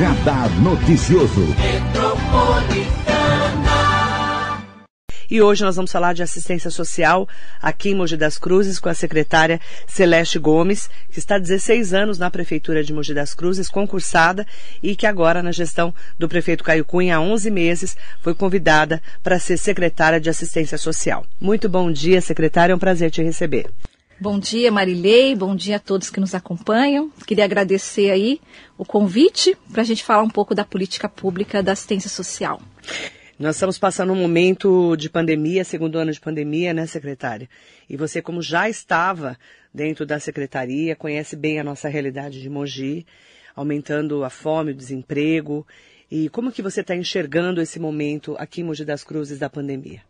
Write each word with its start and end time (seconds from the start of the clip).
Radar 0.00 0.48
Noticioso. 0.62 1.44
E 5.30 5.42
hoje 5.42 5.62
nós 5.62 5.76
vamos 5.76 5.92
falar 5.92 6.14
de 6.14 6.22
assistência 6.22 6.70
social 6.70 7.28
aqui 7.60 7.90
em 7.90 7.94
Mogi 7.94 8.16
das 8.16 8.38
Cruzes 8.38 8.80
com 8.80 8.88
a 8.88 8.94
secretária 8.94 9.60
Celeste 9.86 10.38
Gomes, 10.38 10.88
que 11.10 11.18
está 11.18 11.34
há 11.34 11.38
16 11.38 11.92
anos 11.92 12.18
na 12.18 12.30
Prefeitura 12.30 12.82
de 12.82 12.94
Mogi 12.94 13.12
das 13.12 13.34
Cruzes, 13.34 13.68
concursada 13.68 14.46
e 14.82 14.96
que 14.96 15.06
agora, 15.06 15.42
na 15.42 15.52
gestão 15.52 15.94
do 16.18 16.26
prefeito 16.26 16.64
Caio 16.64 16.82
Cunha, 16.82 17.16
há 17.16 17.20
11 17.20 17.50
meses, 17.50 17.94
foi 18.22 18.34
convidada 18.34 19.02
para 19.22 19.38
ser 19.38 19.58
secretária 19.58 20.18
de 20.18 20.30
assistência 20.30 20.78
social. 20.78 21.26
Muito 21.38 21.68
bom 21.68 21.92
dia, 21.92 22.22
secretária, 22.22 22.72
é 22.72 22.76
um 22.76 22.78
prazer 22.78 23.10
te 23.10 23.22
receber. 23.22 23.68
Bom 24.22 24.38
dia, 24.38 24.70
Marilei. 24.70 25.34
Bom 25.34 25.56
dia 25.56 25.76
a 25.76 25.78
todos 25.78 26.10
que 26.10 26.20
nos 26.20 26.34
acompanham. 26.34 27.10
Queria 27.26 27.46
agradecer 27.46 28.10
aí 28.10 28.38
o 28.76 28.84
convite 28.84 29.56
para 29.72 29.80
a 29.80 29.84
gente 29.84 30.04
falar 30.04 30.22
um 30.22 30.28
pouco 30.28 30.54
da 30.54 30.62
política 30.62 31.08
pública 31.08 31.62
da 31.62 31.72
assistência 31.72 32.10
social. 32.10 32.60
Nós 33.38 33.56
estamos 33.56 33.78
passando 33.78 34.12
um 34.12 34.16
momento 34.16 34.94
de 34.94 35.08
pandemia, 35.08 35.64
segundo 35.64 35.96
ano 35.96 36.12
de 36.12 36.20
pandemia, 36.20 36.74
né, 36.74 36.84
secretária? 36.84 37.48
E 37.88 37.96
você, 37.96 38.20
como 38.20 38.42
já 38.42 38.68
estava 38.68 39.38
dentro 39.72 40.04
da 40.04 40.20
secretaria, 40.20 40.94
conhece 40.94 41.34
bem 41.34 41.58
a 41.58 41.64
nossa 41.64 41.88
realidade 41.88 42.42
de 42.42 42.50
Mogi, 42.50 43.06
aumentando 43.56 44.22
a 44.22 44.28
fome, 44.28 44.72
o 44.72 44.76
desemprego. 44.76 45.66
E 46.10 46.28
como 46.28 46.52
que 46.52 46.60
você 46.60 46.82
está 46.82 46.94
enxergando 46.94 47.58
esse 47.58 47.80
momento 47.80 48.36
aqui 48.38 48.60
em 48.60 48.64
Mogi 48.64 48.84
das 48.84 49.02
Cruzes 49.02 49.38
da 49.38 49.48
pandemia? 49.48 50.09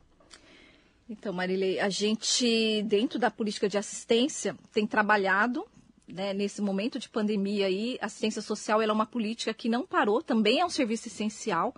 Então, 1.10 1.32
Marilei, 1.32 1.80
a 1.80 1.88
gente, 1.88 2.84
dentro 2.84 3.18
da 3.18 3.32
política 3.32 3.68
de 3.68 3.76
assistência, 3.76 4.56
tem 4.72 4.86
trabalhado 4.86 5.66
né, 6.06 6.32
nesse 6.32 6.62
momento 6.62 7.00
de 7.00 7.08
pandemia 7.08 7.66
aí, 7.66 7.98
assistência 8.00 8.40
social 8.40 8.80
é 8.80 8.92
uma 8.92 9.04
política 9.04 9.52
que 9.52 9.68
não 9.68 9.84
parou, 9.84 10.22
também 10.22 10.60
é 10.60 10.64
um 10.64 10.70
serviço 10.70 11.08
essencial. 11.08 11.74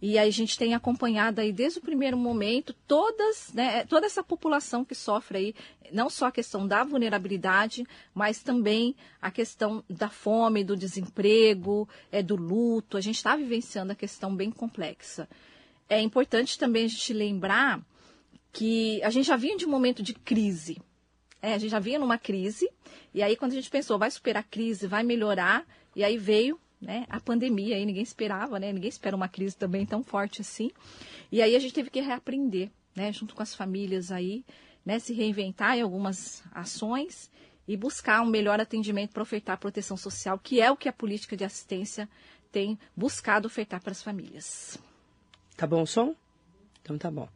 E 0.00 0.18
aí 0.18 0.26
a 0.26 0.32
gente 0.32 0.56
tem 0.56 0.74
acompanhado 0.74 1.42
aí 1.42 1.52
desde 1.52 1.80
o 1.80 1.82
primeiro 1.82 2.16
momento 2.16 2.74
todas, 2.88 3.52
né, 3.52 3.84
toda 3.84 4.06
essa 4.06 4.22
população 4.22 4.86
que 4.86 4.94
sofre 4.94 5.36
aí, 5.38 5.54
não 5.92 6.08
só 6.08 6.28
a 6.28 6.32
questão 6.32 6.66
da 6.66 6.82
vulnerabilidade, 6.82 7.84
mas 8.14 8.42
também 8.42 8.96
a 9.20 9.30
questão 9.30 9.84
da 9.88 10.08
fome, 10.08 10.64
do 10.64 10.74
desemprego, 10.74 11.86
é, 12.10 12.22
do 12.22 12.36
luto. 12.36 12.96
A 12.96 13.02
gente 13.02 13.16
está 13.16 13.36
vivenciando 13.36 13.92
a 13.92 13.94
questão 13.94 14.34
bem 14.34 14.50
complexa. 14.50 15.28
É 15.90 16.00
importante 16.00 16.58
também 16.58 16.86
a 16.86 16.88
gente 16.88 17.12
lembrar 17.12 17.82
que 18.56 19.02
a 19.02 19.10
gente 19.10 19.26
já 19.26 19.36
vinha 19.36 19.54
de 19.54 19.66
um 19.66 19.70
momento 19.70 20.02
de 20.02 20.14
crise. 20.14 20.80
É, 21.42 21.52
a 21.52 21.58
gente 21.58 21.70
já 21.70 21.78
vinha 21.78 21.98
numa 21.98 22.16
crise, 22.16 22.66
e 23.12 23.22
aí 23.22 23.36
quando 23.36 23.52
a 23.52 23.54
gente 23.54 23.68
pensou, 23.68 23.98
vai 23.98 24.10
superar 24.10 24.42
a 24.42 24.46
crise, 24.50 24.86
vai 24.86 25.02
melhorar, 25.02 25.66
e 25.94 26.02
aí 26.02 26.16
veio 26.16 26.58
né? 26.80 27.06
A 27.08 27.18
pandemia 27.18 27.76
aí 27.76 27.86
ninguém 27.86 28.02
esperava, 28.02 28.58
né? 28.58 28.72
Ninguém 28.72 28.88
espera 28.88 29.16
uma 29.16 29.28
crise 29.28 29.56
também 29.56 29.86
tão 29.86 30.02
forte 30.02 30.42
assim. 30.42 30.70
E 31.32 31.40
aí 31.40 31.56
a 31.56 31.58
gente 31.58 31.72
teve 31.72 31.90
que 31.90 32.00
reaprender, 32.00 32.70
né? 32.94 33.12
Junto 33.12 33.34
com 33.34 33.42
as 33.42 33.54
famílias 33.54 34.12
aí, 34.12 34.44
né? 34.84 34.98
Se 34.98 35.14
reinventar 35.14 35.76
em 35.76 35.80
algumas 35.80 36.44
ações 36.52 37.30
e 37.66 37.76
buscar 37.76 38.20
um 38.20 38.26
melhor 38.26 38.60
atendimento 38.60 39.12
para 39.12 39.22
ofertar 39.22 39.54
a 39.54 39.58
proteção 39.58 39.96
social, 39.96 40.38
que 40.38 40.60
é 40.60 40.70
o 40.70 40.76
que 40.76 40.88
a 40.88 40.92
política 40.92 41.36
de 41.36 41.44
assistência 41.44 42.08
tem 42.52 42.78
buscado 42.94 43.46
ofertar 43.46 43.82
para 43.82 43.92
as 43.92 44.02
famílias. 44.02 44.78
Tá 45.56 45.66
bom 45.66 45.82
o 45.82 45.86
som? 45.86 46.14
Então 46.82 46.96
tá 46.96 47.10
bom. 47.10 47.28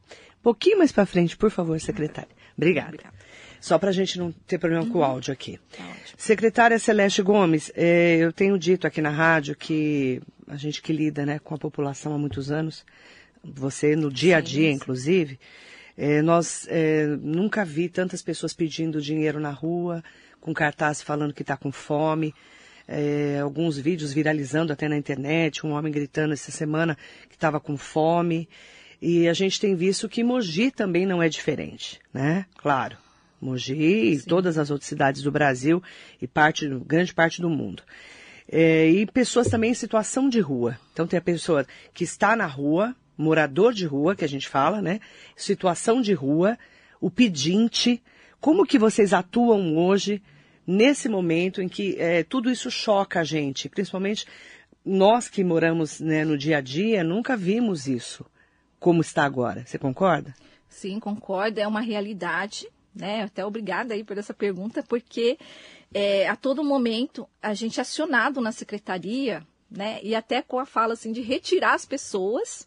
Pouquinho 0.43 0.79
mais 0.79 0.93
para 0.93 1.07
frente, 1.07 1.37
por 1.37 1.51
favor, 1.51 1.79
secretária. 1.81 2.31
Obrigada. 2.57 2.89
Obrigada. 2.89 3.15
Só 3.61 3.79
para 3.79 3.91
a 3.91 3.93
gente 3.93 4.19
não 4.19 4.33
ter 4.33 4.59
problema 4.59 4.85
uhum. 4.85 4.91
com 4.91 4.99
o 5.01 5.05
áudio 5.05 5.33
aqui. 5.33 5.61
Tá 5.77 5.85
Secretária 6.17 6.79
Celeste 6.79 7.21
Gomes, 7.21 7.71
é, 7.75 8.17
eu 8.17 8.33
tenho 8.33 8.59
dito 8.59 8.87
aqui 8.87 9.03
na 9.03 9.11
rádio 9.11 9.55
que 9.55 10.23
a 10.49 10.57
gente 10.57 10.81
que 10.81 10.93
lida 10.93 11.27
né, 11.27 11.39
com 11.39 11.55
a 11.55 11.59
população 11.59 12.15
há 12.15 12.19
muitos 12.19 12.51
anos, 12.51 12.85
você 13.45 13.95
no 13.95 14.11
dia 14.11 14.39
a 14.39 14.41
dia, 14.41 14.71
sim, 14.71 14.77
inclusive, 14.77 15.39
é, 15.97 16.23
nós 16.23 16.67
é, 16.71 17.07
nunca 17.21 17.65
vi 17.65 17.89
tantas 17.89 18.23
pessoas 18.23 18.55
pedindo 18.55 19.01
dinheiro 19.01 19.39
na 19.39 19.51
rua, 19.51 20.03
com 20.41 20.55
cartaz 20.55 21.03
falando 21.03 21.35
que 21.35 21.43
está 21.43 21.57
com 21.57 21.71
fome. 21.71 22.35
É, 22.89 23.39
alguns 23.41 23.79
vídeos 23.79 24.13
viralizando 24.13 24.73
até 24.73 24.89
na 24.89 24.97
internet, 24.97 25.65
um 25.65 25.73
homem 25.73 25.93
gritando 25.93 26.33
essa 26.33 26.51
semana 26.51 26.97
que 27.29 27.37
estava 27.37 27.61
com 27.61 27.77
fome. 27.77 28.49
E 29.01 29.27
a 29.29 29.33
gente 29.33 29.59
tem 29.59 29.75
visto 29.75 30.09
que 30.09 30.23
Mogi 30.23 30.71
também 30.71 31.07
não 31.07 31.23
é 31.23 31.29
diferente, 31.29 31.99
né? 32.13 32.45
Claro, 32.59 32.99
Mogi 33.41 33.73
e 34.13 34.23
todas 34.23 34.59
as 34.59 34.71
outras 34.71 34.89
cidades 34.89 35.23
do 35.23 35.33
Brasil 35.33 35.83
e 36.21 36.27
parte, 36.27 36.69
grande 36.87 37.15
parte 37.15 37.41
do 37.41 37.49
mundo. 37.49 37.83
É, 38.47 38.89
e 38.89 39.07
pessoas 39.07 39.49
também 39.49 39.71
em 39.71 39.75
situação 39.75 40.29
de 40.29 40.41
rua. 40.41 40.79
Então 40.93 41.07
tem 41.07 41.17
a 41.17 41.23
pessoa 41.23 41.67
que 41.95 42.05
está 42.05 42.37
na 42.37 42.47
rua, 42.47 42.95
morador 43.17 43.73
de 43.73 43.87
rua, 43.87 44.15
que 44.15 44.25
a 44.25 44.29
gente 44.29 44.49
fala, 44.49 44.83
né? 44.83 45.01
Situação 45.35 46.03
de 46.03 46.13
rua, 46.13 46.59
o 47.01 47.11
pedinte. 47.11 48.03
Como 48.39 48.67
que 48.67 48.79
vocês 48.79 49.15
atuam 49.15 49.79
hoje 49.79 50.23
nesse 50.67 51.09
momento 51.09 51.63
em 51.63 51.69
que 51.69 51.97
é, 51.99 52.23
tudo 52.23 52.51
isso 52.51 52.71
choca 52.71 53.21
a 53.21 53.25
gente, 53.25 53.69
principalmente 53.69 54.27
nós 54.85 55.29
que 55.29 55.43
moramos 55.43 56.01
né, 56.01 56.25
no 56.25 56.37
dia 56.37 56.59
a 56.59 56.61
dia, 56.61 57.03
nunca 57.03 57.37
vimos 57.37 57.87
isso 57.87 58.27
como 58.81 59.01
está 59.01 59.25
agora. 59.25 59.65
Você 59.65 59.79
concorda? 59.79 60.35
Sim, 60.69 60.99
concordo. 60.99 61.61
É 61.61 61.69
uma 61.69 61.81
realidade 61.81 62.67
né? 62.95 63.23
Até 63.23 63.45
obrigada 63.45 63.95
aí 63.95 64.05
por 64.05 64.19
essa 64.19 64.35
pergunta, 64.35 64.83
porque 64.83 65.39
é, 65.93 66.29
a 66.29 66.37
todo 66.37 66.65
momento 66.65 67.29
a 67.43 67.55
gente 67.55 67.79
é 67.79 67.83
acionado 67.83 68.41
na 68.41 68.53
secretaria, 68.53 69.47
né? 69.71 70.01
E 70.03 70.15
até 70.15 70.43
com 70.43 70.59
a 70.59 70.67
fala 70.67 70.95
assim 70.95 71.13
de 71.13 71.21
retirar 71.21 71.75
as 71.75 71.85
pessoas, 71.85 72.67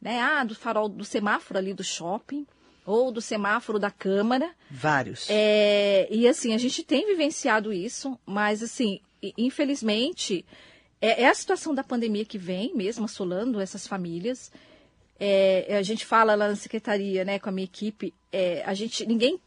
né? 0.00 0.20
Ah, 0.20 0.44
do 0.44 0.54
farol 0.54 0.88
do 0.88 1.04
semáforo 1.04 1.58
ali 1.58 1.72
do 1.72 1.84
shopping 1.84 2.46
ou 2.84 3.12
do 3.12 3.20
semáforo 3.20 3.78
da 3.78 3.90
Câmara. 3.90 4.50
Vários. 4.70 5.26
É, 5.28 6.08
e 6.10 6.26
assim, 6.26 6.54
a 6.54 6.58
gente 6.58 6.82
tem 6.82 7.06
vivenciado 7.06 7.72
isso, 7.72 8.18
mas 8.26 8.62
assim, 8.62 9.00
infelizmente, 9.38 10.44
é, 11.00 11.22
é, 11.22 11.28
a 11.28 11.34
situação 11.34 11.74
da 11.74 11.84
pandemia 11.84 12.24
que 12.24 12.38
vem 12.38 12.74
mesmo 12.74 13.04
assolando 13.04 13.60
essas 13.60 13.86
famílias. 13.86 14.50
É, 15.22 15.76
a 15.76 15.82
gente 15.82 16.06
fala 16.06 16.34
lá 16.34 16.48
na 16.48 16.56
secretaria, 16.56 17.26
né, 17.26 17.38
com 17.38 17.50
a 17.50 17.52
minha 17.52 17.66
equipe, 17.66 18.14
é, 18.32 18.64
a 18.64 18.72
gente, 18.72 19.04
ninguém 19.06 19.38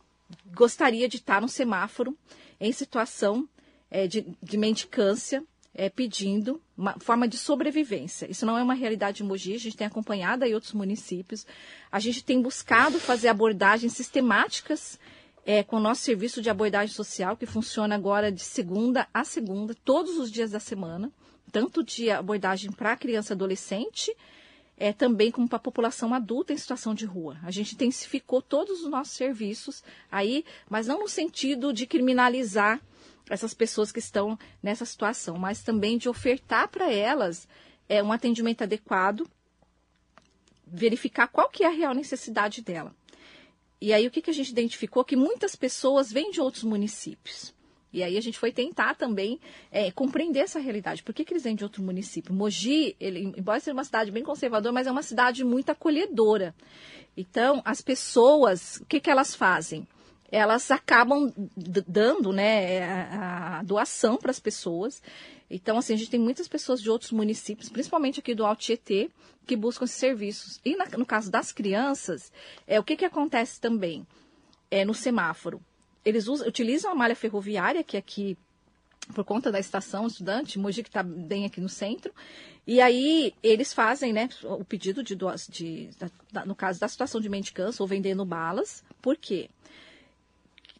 gostaria 0.53 1.09
de 1.09 1.17
estar 1.17 1.41
no 1.41 1.50
semáforo 1.50 2.16
em 2.59 2.72
situação 2.72 3.50
é, 3.89 4.06
de, 4.06 4.25
de 4.41 4.56
mendicância, 4.56 5.44
é, 5.73 5.89
pedindo 5.89 6.61
uma 6.78 6.95
forma 7.00 7.28
de 7.28 7.38
sobrevivência. 7.38 8.29
Isso 8.29 8.45
não 8.45 8.56
é 8.56 8.61
uma 8.61 8.75
realidade 8.75 9.23
em 9.23 9.25
Mogi, 9.25 9.56
a 9.56 9.59
gente 9.59 9.75
tem 9.75 9.88
acompanhado 9.88 10.44
aí 10.44 10.53
outros 10.53 10.73
municípios. 10.73 11.45
A 11.91 12.00
gente 12.00 12.23
tem 12.23 12.40
buscado 12.40 13.00
fazer 13.00 13.28
abordagens 13.28 13.94
sistemáticas 13.94 15.00
é, 15.45 15.63
com 15.63 15.78
o 15.78 15.79
nosso 15.79 16.01
serviço 16.01 16.41
de 16.41 16.50
abordagem 16.50 16.94
social, 16.94 17.35
que 17.35 17.45
funciona 17.45 17.95
agora 17.95 18.31
de 18.31 18.41
segunda 18.41 19.07
a 19.13 19.23
segunda, 19.23 19.75
todos 19.84 20.17
os 20.17 20.31
dias 20.31 20.51
da 20.51 20.59
semana, 20.59 21.11
tanto 21.51 21.84
de 21.84 22.09
abordagem 22.09 22.72
para 22.72 22.95
criança 22.95 23.34
e 23.34 23.35
adolescente, 23.35 24.16
é, 24.78 24.91
também 24.91 25.31
como 25.31 25.47
para 25.47 25.57
a 25.57 25.61
população 25.61 26.13
adulta 26.13 26.53
em 26.53 26.57
situação 26.57 26.94
de 26.94 27.06
rua. 27.06 27.38
A 27.44 27.51
gente 27.51 27.75
intensificou 27.75 28.41
todos 28.41 28.81
os 28.81 28.89
nossos 28.89 29.13
serviços 29.13 29.84
aí, 30.11 30.44
mas 30.69 30.88
não 30.88 31.00
no 31.00 31.07
sentido 31.07 31.72
de 31.72 31.85
criminalizar 31.85 32.81
essas 33.29 33.53
pessoas 33.53 33.91
que 33.91 34.00
estão 34.00 34.38
nessa 34.61 34.85
situação, 34.85 35.38
mas 35.38 35.63
também 35.63 35.97
de 35.97 36.09
ofertar 36.09 36.67
para 36.67 36.91
elas 36.91 37.47
é, 37.88 38.03
um 38.03 38.11
atendimento 38.11 38.63
adequado, 38.63 39.28
verificar 40.66 41.28
qual 41.28 41.50
que 41.50 41.63
é 41.63 41.67
a 41.67 41.72
real 41.72 41.94
necessidade 41.94 42.61
dela. 42.61 42.95
E 43.79 43.94
aí 43.94 44.07
o 44.07 44.11
que, 44.11 44.22
que 44.22 44.29
a 44.29 44.34
gente 44.34 44.50
identificou? 44.50 45.03
Que 45.03 45.16
muitas 45.16 45.55
pessoas 45.55 46.11
vêm 46.11 46.31
de 46.31 46.41
outros 46.41 46.64
municípios. 46.64 47.53
E 47.93 48.01
aí 48.01 48.17
a 48.17 48.22
gente 48.22 48.40
foi 48.40 48.51
tentar 48.51 48.95
também 48.95 49.40
é, 49.72 49.91
compreender 49.91 50.40
essa 50.40 50.59
realidade. 50.59 51.03
Por 51.03 51.13
que, 51.13 51.23
que 51.23 51.31
eles 51.31 51.43
vêm 51.43 51.55
de 51.55 51.63
outro 51.63 51.84
município? 51.84 52.34
Mogi, 52.34 52.95
ele, 52.99 53.31
embora 53.37 53.59
seja 53.59 53.73
uma 53.73 53.84
cidade 53.84 54.11
bem 54.11 54.23
conservadora, 54.23 54.73
mas 54.73 54.87
é 54.87 54.91
uma 54.91 55.03
cidade 55.03 55.43
muito 55.43 55.69
acolhedora. 55.69 56.55
Então, 57.16 57.61
as 57.63 57.81
pessoas, 57.81 58.78
o 58.78 58.85
que, 58.85 58.99
que 58.99 59.11
elas 59.11 59.35
fazem? 59.35 59.87
Elas 60.31 60.72
acabam 60.72 61.31
dando 61.87 62.34
né, 62.34 62.84
a, 62.84 63.61
doação 63.63 64.17
para 64.17 64.31
as 64.31 64.39
pessoas. 64.39 64.99
Então, 65.47 65.78
assim, 65.78 65.93
a 65.93 65.97
gente 65.97 66.09
tem 66.09 66.19
muitas 66.19 66.47
pessoas 66.47 66.81
de 66.81 66.89
outros 66.89 67.11
municípios, 67.11 67.69
principalmente 67.69 68.19
aqui 68.19 68.34
do 68.34 68.43
Alto 68.43 68.63
Tietê, 68.63 69.11
que 69.46 69.55
buscam 69.55 69.85
esses 69.85 69.97
serviços. 69.97 70.59
E 70.66 70.75
na, 70.75 70.85
no 70.97 71.05
caso 71.05 71.29
das 71.29 71.51
crianças, 71.51 72.31
é, 72.66 72.79
o 72.79 72.84
que, 72.84 72.96
que 72.96 73.05
acontece 73.05 73.61
também? 73.61 74.07
É, 74.72 74.84
no 74.84 74.96
semáforo 74.96 75.61
eles 76.05 76.28
usam, 76.28 76.47
utilizam 76.47 76.91
a 76.91 76.96
malha 76.96 77.16
ferroviária, 77.16 77.84
que 77.84 77.96
é 77.97 78.00
aqui 78.00 78.38
por 79.14 79.26
conta 79.26 79.52
da 79.52 79.59
estação 79.59 80.08
estudante, 80.08 80.58
Mogi 80.58 80.82
que 80.82 80.90
está 80.90 81.03
bem 81.03 81.46
aqui 81.46 81.59
no 81.59 81.67
centro, 81.67 82.14
e 82.66 82.79
aí 82.79 83.34
eles 83.44 83.73
fazem 83.73 84.14
né, 84.14 84.29
o 84.44 84.64
pedido 84.64 85.03
de, 85.03 85.16
de, 85.16 85.90
de 85.90 85.90
no 86.46 86.55
caso 86.55 86.79
da 86.79 86.88
situação 86.88 87.20
de 87.20 87.28
mendicância 87.28 87.84
ou 87.84 87.88
vendendo 87.88 88.23
balas, 88.23 88.84
por 89.02 89.17
quê? 89.17 89.50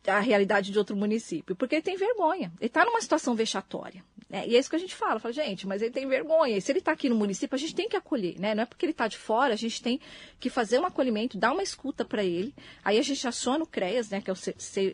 A 0.06 0.20
realidade 0.20 0.72
de 0.72 0.78
outro 0.78 0.96
município, 0.96 1.56
porque 1.56 1.76
ele 1.76 1.82
tem 1.82 1.96
vergonha, 1.96 2.52
ele 2.60 2.68
está 2.68 2.84
numa 2.84 3.00
situação 3.00 3.36
vexatória, 3.36 4.04
É, 4.30 4.48
e 4.48 4.56
é 4.56 4.60
isso 4.60 4.70
que 4.70 4.76
a 4.76 4.80
gente 4.80 4.96
fala, 4.96 5.20
fala, 5.20 5.32
gente, 5.32 5.68
mas 5.68 5.80
ele 5.80 5.92
tem 5.92 6.08
vergonha. 6.08 6.58
E 6.58 6.62
se 6.62 6.72
ele 6.72 6.80
está 6.80 6.92
aqui 6.92 7.08
no 7.08 7.16
município, 7.16 7.56
a 7.56 7.60
gente 7.60 7.76
tem 7.76 7.88
que 7.88 7.96
acolher, 7.96 8.40
né? 8.40 8.56
Não 8.56 8.64
é 8.64 8.66
porque 8.66 8.84
ele 8.84 8.92
está 8.92 9.08
de 9.08 9.16
fora, 9.16 9.54
a 9.54 9.58
gente 9.58 9.80
tem 9.80 10.00
que 10.40 10.50
fazer 10.50 10.80
um 10.80 10.86
acolhimento, 10.88 11.38
dar 11.38 11.52
uma 11.52 11.62
escuta 11.62 12.04
para 12.04 12.24
ele. 12.24 12.52
Aí 12.84 12.98
a 12.98 13.02
gente 13.04 13.28
aciona 13.28 13.64
o 13.64 13.68
CREAS, 13.68 14.10
né? 14.10 14.22
Que 14.22 14.32
é 14.32 14.34
o 14.34 14.38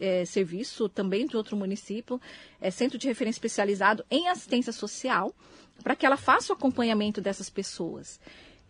é, 0.02 0.26
serviço 0.26 0.90
também 0.90 1.26
de 1.26 1.38
outro 1.38 1.56
município, 1.56 2.20
é 2.60 2.70
Centro 2.70 2.98
de 2.98 3.08
Referência 3.08 3.38
Especializado 3.38 4.04
em 4.12 4.28
Assistência 4.28 4.74
Social, 4.74 5.34
para 5.82 5.96
que 5.96 6.06
ela 6.06 6.18
faça 6.18 6.52
o 6.52 6.56
acompanhamento 6.56 7.22
dessas 7.22 7.50
pessoas. 7.50 8.20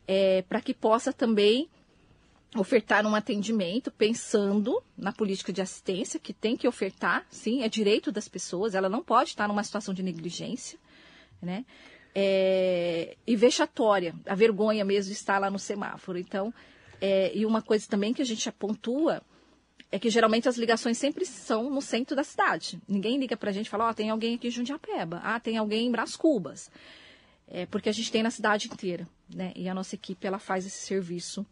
É, 0.07 0.43
para 0.43 0.61
que 0.61 0.73
possa 0.73 1.11
também 1.11 1.67
ofertar 2.55 3.05
um 3.05 3.13
atendimento 3.13 3.91
pensando 3.91 4.81
na 4.97 5.13
política 5.13 5.53
de 5.53 5.61
assistência, 5.61 6.19
que 6.19 6.33
tem 6.33 6.57
que 6.57 6.67
ofertar, 6.67 7.25
sim, 7.29 7.61
é 7.63 7.69
direito 7.69 8.11
das 8.11 8.27
pessoas, 8.27 8.73
ela 8.73 8.89
não 8.89 9.03
pode 9.03 9.29
estar 9.29 9.47
numa 9.47 9.63
situação 9.63 9.93
de 9.93 10.01
negligência, 10.01 10.79
né? 11.41 11.65
É, 12.13 13.15
e 13.25 13.35
vexatória, 13.35 14.15
a 14.25 14.33
vergonha 14.33 14.83
mesmo 14.83 15.13
de 15.13 15.17
estar 15.17 15.37
lá 15.37 15.49
no 15.51 15.59
semáforo. 15.59 16.17
Então, 16.17 16.51
é, 16.99 17.31
e 17.35 17.45
uma 17.45 17.61
coisa 17.61 17.87
também 17.87 18.13
que 18.13 18.21
a 18.21 18.25
gente 18.25 18.49
apontua 18.49 19.21
é 19.91 19.99
que 19.99 20.09
geralmente 20.09 20.49
as 20.49 20.57
ligações 20.57 20.97
sempre 20.97 21.25
são 21.25 21.69
no 21.69 21.81
centro 21.81 22.15
da 22.15 22.23
cidade. 22.23 22.81
Ninguém 22.87 23.19
liga 23.19 23.37
para 23.37 23.51
a 23.51 23.53
gente 23.53 23.67
e 23.67 23.69
fala, 23.69 23.85
ó, 23.85 23.89
oh, 23.91 23.93
tem 23.93 24.09
alguém 24.09 24.35
aqui 24.35 24.47
em 24.47 24.51
Jundiapeba, 24.51 25.21
ah, 25.23 25.39
tem 25.39 25.57
alguém 25.57 25.87
em 25.87 25.91
Brás 25.91 26.15
Cubas. 26.15 26.71
É, 27.47 27.67
porque 27.67 27.89
a 27.89 27.91
gente 27.91 28.11
tem 28.11 28.21
na 28.21 28.31
cidade 28.31 28.67
inteira, 28.67 29.07
né? 29.33 29.53
E 29.55 29.69
a 29.69 29.73
nossa 29.73 29.95
equipe, 29.95 30.25
ela 30.25 30.39
faz 30.39 30.65
esse 30.65 30.85
serviço 30.85 31.45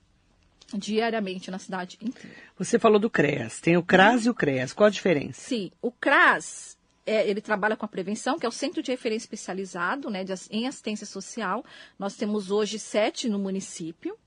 diariamente 0.74 1.50
na 1.50 1.60
cidade 1.60 1.98
inteira. 2.02 2.36
Você 2.58 2.78
falou 2.78 3.00
do 3.00 3.10
CREAS, 3.10 3.62
tem 3.62 3.78
o 3.78 3.84
CRAS 3.84 4.26
e 4.26 4.30
o 4.30 4.34
CREAS, 4.34 4.74
qual 4.74 4.88
a 4.88 4.92
diferença? 4.92 5.40
Sim, 5.40 5.72
o 5.82 5.92
CRAS, 5.92 6.78
é, 7.06 7.28
ele 7.28 7.40
trabalha 7.40 7.78
com 7.78 7.86
a 7.86 7.88
prevenção, 7.88 8.38
que 8.38 8.46
é 8.46 8.50
o 8.50 8.52
Centro 8.52 8.84
de 8.84 8.92
Referência 8.92 9.26
Especializado 9.26 10.10
né, 10.10 10.24
de, 10.24 10.34
em 10.52 10.68
Assistência 10.68 11.06
Social. 11.06 11.64
Nós 11.98 12.16
temos 12.16 12.52
hoje 12.52 12.78
sete 12.80 13.30
no 13.30 13.40
município, 13.40 14.18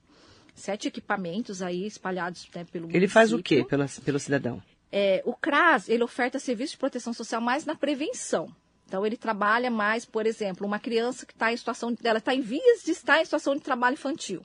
sete 0.55 0.87
equipamentos 0.87 1.61
aí 1.61 1.85
espalhados 1.85 2.47
né, 2.55 2.65
pelo 2.65 2.85
município. 2.85 2.97
Ele 2.97 3.07
faz 3.07 3.31
o 3.33 3.41
quê 3.41 3.63
pelo, 3.63 3.85
pelo 4.03 4.19
cidadão? 4.19 4.61
É, 4.91 5.21
o 5.25 5.33
CRAS, 5.33 5.87
ele 5.87 6.03
oferta 6.03 6.39
serviço 6.39 6.73
de 6.73 6.79
proteção 6.79 7.13
social 7.13 7.39
mais 7.39 7.65
na 7.65 7.75
prevenção. 7.75 8.53
Então, 8.87 9.05
ele 9.05 9.15
trabalha 9.15 9.71
mais, 9.71 10.03
por 10.03 10.25
exemplo, 10.25 10.67
uma 10.67 10.77
criança 10.77 11.25
que 11.25 11.31
está 11.31 11.53
em 11.53 11.55
situação, 11.55 11.95
ela 12.03 12.17
está 12.17 12.35
em 12.35 12.41
vias 12.41 12.83
de 12.83 12.91
estar 12.91 13.21
em 13.21 13.23
situação 13.23 13.55
de 13.55 13.61
trabalho 13.61 13.93
infantil. 13.93 14.43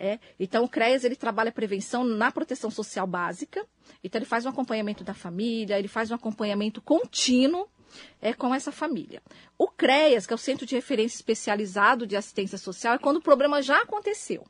É, 0.00 0.20
então, 0.38 0.64
o 0.64 0.68
CREAS 0.68 1.02
ele 1.02 1.16
trabalha 1.16 1.50
prevenção 1.50 2.04
na 2.04 2.30
proteção 2.30 2.70
social 2.70 3.06
básica. 3.06 3.66
Então, 4.02 4.20
ele 4.20 4.24
faz 4.24 4.46
um 4.46 4.48
acompanhamento 4.48 5.02
da 5.02 5.12
família, 5.12 5.76
ele 5.76 5.88
faz 5.88 6.12
um 6.12 6.14
acompanhamento 6.14 6.80
contínuo 6.80 7.68
é, 8.22 8.32
com 8.32 8.54
essa 8.54 8.70
família. 8.70 9.20
O 9.58 9.66
CREAS, 9.66 10.24
que 10.24 10.32
é 10.32 10.36
o 10.36 10.38
Centro 10.38 10.64
de 10.64 10.76
Referência 10.76 11.16
Especializado 11.16 12.06
de 12.06 12.14
Assistência 12.14 12.56
Social, 12.56 12.94
é 12.94 12.98
quando 12.98 13.16
o 13.16 13.22
problema 13.22 13.60
já 13.60 13.82
aconteceu. 13.82 14.46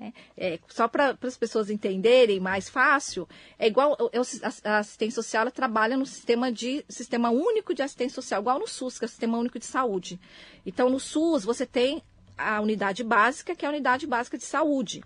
É, 0.00 0.54
é, 0.54 0.58
só 0.68 0.86
para 0.86 1.18
as 1.20 1.36
pessoas 1.36 1.68
entenderem 1.68 2.38
mais 2.38 2.68
fácil, 2.70 3.28
é 3.58 3.66
igual 3.66 3.96
a, 4.00 4.70
a 4.70 4.78
assistência 4.78 5.20
social 5.20 5.42
ela 5.42 5.50
trabalha 5.50 5.96
no 5.96 6.06
sistema 6.06 6.52
de 6.52 6.84
sistema 6.88 7.30
único 7.30 7.74
de 7.74 7.82
assistência 7.82 8.14
social, 8.14 8.40
igual 8.40 8.58
no 8.60 8.68
SUS, 8.68 8.98
que 8.98 9.04
é 9.04 9.06
o 9.06 9.08
Sistema 9.08 9.36
Único 9.36 9.58
de 9.58 9.66
Saúde. 9.66 10.18
Então, 10.64 10.88
no 10.88 11.00
SUS, 11.00 11.44
você 11.44 11.66
tem 11.66 12.02
a 12.40 12.60
unidade 12.60 13.04
básica, 13.04 13.54
que 13.54 13.64
é 13.64 13.68
a 13.68 13.70
unidade 13.70 14.06
básica 14.06 14.38
de 14.38 14.44
saúde, 14.44 15.02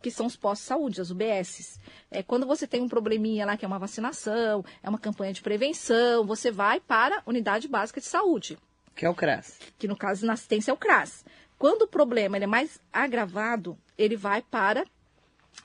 que 0.00 0.10
são 0.10 0.26
os 0.26 0.36
postos 0.36 0.64
de 0.64 0.68
saúde, 0.68 1.00
as 1.00 1.10
UBSs. 1.10 1.80
É, 2.10 2.22
quando 2.22 2.46
você 2.46 2.66
tem 2.66 2.80
um 2.80 2.88
probleminha 2.88 3.44
lá, 3.44 3.56
que 3.56 3.64
é 3.64 3.68
uma 3.68 3.78
vacinação, 3.78 4.64
é 4.82 4.88
uma 4.88 4.98
campanha 4.98 5.32
de 5.32 5.42
prevenção, 5.42 6.24
você 6.24 6.50
vai 6.50 6.80
para 6.80 7.18
a 7.18 7.22
unidade 7.26 7.68
básica 7.68 8.00
de 8.00 8.06
saúde. 8.06 8.58
Que 8.94 9.04
é 9.04 9.10
o 9.10 9.14
CRAS. 9.14 9.58
Que 9.78 9.86
no 9.86 9.96
caso, 9.96 10.26
na 10.26 10.32
assistência 10.32 10.70
é 10.70 10.74
o 10.74 10.76
CRAS. 10.76 11.24
Quando 11.58 11.82
o 11.82 11.88
problema 11.88 12.36
é 12.36 12.46
mais 12.46 12.80
agravado, 12.92 13.76
ele 13.96 14.16
vai 14.16 14.42
para 14.42 14.84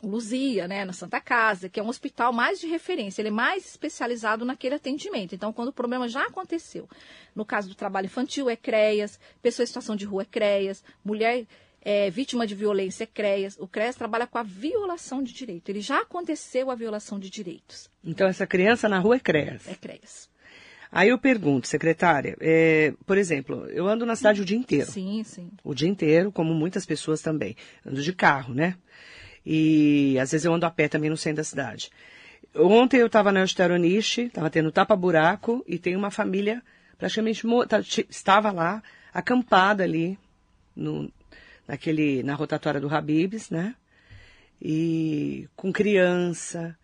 Luzia, 0.01 0.67
né, 0.67 0.85
na 0.85 0.93
Santa 0.93 1.19
Casa, 1.19 1.69
que 1.69 1.79
é 1.79 1.83
um 1.83 1.89
hospital 1.89 2.31
mais 2.33 2.59
de 2.59 2.67
referência, 2.67 3.21
ele 3.21 3.29
é 3.29 3.31
mais 3.31 3.65
especializado 3.65 4.45
naquele 4.45 4.75
atendimento. 4.75 5.35
Então, 5.35 5.53
quando 5.53 5.69
o 5.69 5.73
problema 5.73 6.07
já 6.07 6.23
aconteceu, 6.23 6.89
no 7.35 7.45
caso 7.45 7.69
do 7.69 7.75
trabalho 7.75 8.05
infantil, 8.05 8.49
é 8.49 8.55
CREAS, 8.55 9.19
pessoa 9.41 9.63
em 9.63 9.67
situação 9.67 9.95
de 9.95 10.05
rua 10.05 10.23
é 10.23 10.25
CREAS, 10.25 10.83
mulher 11.03 11.45
é, 11.83 12.09
vítima 12.09 12.47
de 12.47 12.55
violência 12.55 13.03
é 13.03 13.07
CREAS. 13.07 13.57
O 13.59 13.67
CREAS 13.67 13.95
trabalha 13.95 14.25
com 14.25 14.37
a 14.37 14.43
violação 14.43 15.21
de 15.21 15.33
direito. 15.33 15.69
Ele 15.69 15.81
já 15.81 16.01
aconteceu 16.01 16.71
a 16.71 16.75
violação 16.75 17.19
de 17.19 17.29
direitos. 17.29 17.89
Então, 18.03 18.27
essa 18.27 18.47
criança 18.47 18.87
na 18.87 18.99
rua 18.99 19.17
é 19.17 19.19
CREAS? 19.19 19.67
É 19.67 19.75
CREAS. 19.75 20.29
Aí 20.91 21.09
eu 21.09 21.17
pergunto, 21.17 21.67
secretária, 21.67 22.37
é, 22.39 22.93
por 23.05 23.17
exemplo, 23.17 23.65
eu 23.69 23.87
ando 23.87 24.05
na 24.05 24.15
cidade 24.15 24.41
o 24.41 24.45
dia 24.45 24.57
inteiro. 24.57 24.89
Sim, 24.89 25.23
sim. 25.23 25.49
O 25.63 25.73
dia 25.73 25.89
inteiro, 25.89 26.31
como 26.31 26.53
muitas 26.53 26.85
pessoas 26.85 27.19
também. 27.19 27.55
Ando 27.83 28.01
de 28.01 28.13
carro, 28.13 28.53
né? 28.53 28.77
E 29.45 30.17
às 30.19 30.31
vezes 30.31 30.45
eu 30.45 30.53
ando 30.53 30.65
a 30.65 30.71
pé 30.71 30.87
também 30.87 31.09
no 31.09 31.17
centro 31.17 31.37
da 31.37 31.43
cidade. 31.43 31.89
Ontem 32.55 32.97
eu 32.97 33.07
estava 33.07 33.31
na 33.31 33.41
Eusteroniche, 33.41 34.23
estava 34.23 34.49
tendo 34.49 34.71
tapa-buraco 34.71 35.63
e 35.67 35.77
tem 35.77 35.95
uma 35.95 36.11
família 36.11 36.61
praticamente 36.97 37.43
tá, 37.67 37.79
estava 38.09 38.51
lá, 38.51 38.81
acampada 39.13 39.83
ali, 39.83 40.17
no, 40.75 41.11
naquele, 41.67 42.23
na 42.23 42.33
rotatória 42.33 42.79
do 42.79 42.93
Habibs, 42.93 43.49
né? 43.49 43.75
E 44.61 45.47
com 45.55 45.71
criança. 45.71 46.77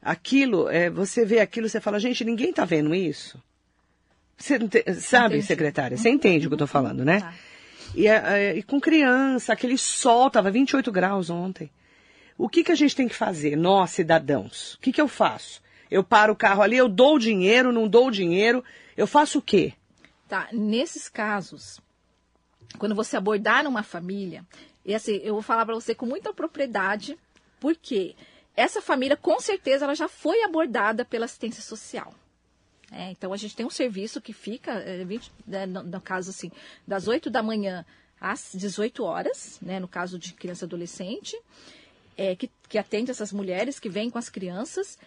Aquilo, 0.00 0.68
é, 0.68 0.88
você 0.88 1.24
vê 1.24 1.40
aquilo, 1.40 1.68
você 1.68 1.80
fala, 1.80 1.98
gente, 1.98 2.24
ninguém 2.24 2.50
está 2.50 2.64
vendo 2.64 2.94
isso. 2.94 3.42
Você 4.38 4.58
sabe, 4.94 5.36
Entendi. 5.36 5.46
secretária? 5.46 5.96
Você 5.96 6.08
entende 6.08 6.46
o 6.46 6.50
que 6.50 6.54
eu 6.54 6.56
estou 6.56 6.68
falando, 6.68 7.04
né? 7.04 7.20
Tá. 7.20 7.34
E, 7.94 8.06
é, 8.06 8.56
e, 8.56 8.62
com 8.62 8.80
criança, 8.80 9.52
aquele 9.52 9.76
sol, 9.76 10.28
estava 10.28 10.50
28 10.50 10.90
graus 10.92 11.30
ontem. 11.30 11.70
O 12.38 12.48
que, 12.48 12.64
que 12.64 12.72
a 12.72 12.76
gente 12.76 12.94
tem 12.94 13.08
que 13.08 13.14
fazer, 13.14 13.56
nós 13.56 13.90
cidadãos? 13.90 14.74
O 14.74 14.80
que, 14.80 14.92
que 14.92 15.00
eu 15.00 15.08
faço? 15.08 15.62
Eu 15.90 16.04
paro 16.04 16.32
o 16.32 16.36
carro 16.36 16.62
ali, 16.62 16.76
eu 16.76 16.88
dou 16.88 17.16
o 17.16 17.18
dinheiro, 17.18 17.72
não 17.72 17.88
dou 17.88 18.08
o 18.08 18.10
dinheiro, 18.10 18.62
eu 18.96 19.06
faço 19.06 19.38
o 19.38 19.42
quê? 19.42 19.72
Tá, 20.28 20.48
nesses 20.52 21.08
casos, 21.08 21.80
quando 22.78 22.94
você 22.94 23.16
abordar 23.16 23.66
uma 23.66 23.82
família, 23.82 24.44
e 24.84 24.94
assim, 24.94 25.20
eu 25.22 25.34
vou 25.34 25.42
falar 25.42 25.64
para 25.64 25.74
você 25.74 25.94
com 25.94 26.04
muita 26.04 26.32
propriedade, 26.32 27.16
porque 27.60 28.14
essa 28.56 28.80
família, 28.80 29.16
com 29.16 29.38
certeza, 29.38 29.84
ela 29.84 29.94
já 29.94 30.08
foi 30.08 30.42
abordada 30.42 31.04
pela 31.04 31.26
assistência 31.26 31.62
social. 31.62 32.12
É, 32.90 33.10
então, 33.10 33.32
a 33.32 33.36
gente 33.36 33.56
tem 33.56 33.66
um 33.66 33.70
serviço 33.70 34.20
que 34.20 34.32
fica, 34.32 34.72
é, 34.72 35.04
20, 35.04 35.32
né, 35.46 35.66
no, 35.66 35.82
no, 35.82 36.00
caso 36.00 36.30
assim, 36.30 36.50
das 36.86 37.08
8 37.08 37.28
da 37.28 37.42
manhã 37.42 37.84
às 38.20 38.52
18 38.54 39.02
horas, 39.02 39.58
né, 39.60 39.80
no 39.80 39.88
caso 39.88 40.18
de 40.18 40.32
criança 40.32 40.64
e 40.64 40.66
adolescente, 40.66 41.36
é, 42.16 42.34
que, 42.34 42.50
que, 42.68 42.78
atende 42.78 43.10
essas 43.10 43.32
mulheres 43.32 43.78
que 43.78 43.88
vêm 43.88 44.10
com 44.10 44.18
as 44.18 44.28
crianças, 44.28 44.98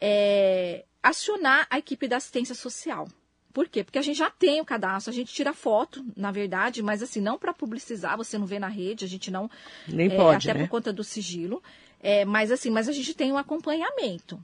é, 0.00 0.84
acionar 1.02 1.66
a 1.70 1.78
equipe 1.78 2.06
da 2.08 2.16
assistência 2.16 2.54
social. 2.54 3.08
Por 3.52 3.68
quê? 3.68 3.84
Porque 3.84 3.98
a 3.98 4.02
gente 4.02 4.16
já 4.16 4.30
tem 4.30 4.60
o 4.60 4.64
cadastro, 4.64 5.10
a 5.10 5.14
gente 5.14 5.32
tira 5.32 5.52
foto, 5.52 6.04
na 6.16 6.32
verdade, 6.32 6.82
mas 6.82 7.02
assim, 7.02 7.20
não 7.20 7.38
para 7.38 7.52
publicizar, 7.52 8.16
você 8.16 8.38
não 8.38 8.46
vê 8.46 8.58
na 8.58 8.68
rede, 8.68 9.04
a 9.04 9.08
gente 9.08 9.30
não. 9.30 9.50
Nem 9.86 10.10
é, 10.10 10.16
pode. 10.16 10.48
Até 10.48 10.58
né? 10.58 10.64
por 10.64 10.70
conta 10.70 10.92
do 10.92 11.04
sigilo. 11.04 11.62
É, 12.00 12.24
mas 12.24 12.50
assim, 12.50 12.70
mas 12.70 12.88
a 12.88 12.92
gente 12.92 13.14
tem 13.14 13.30
um 13.30 13.36
acompanhamento. 13.36 14.42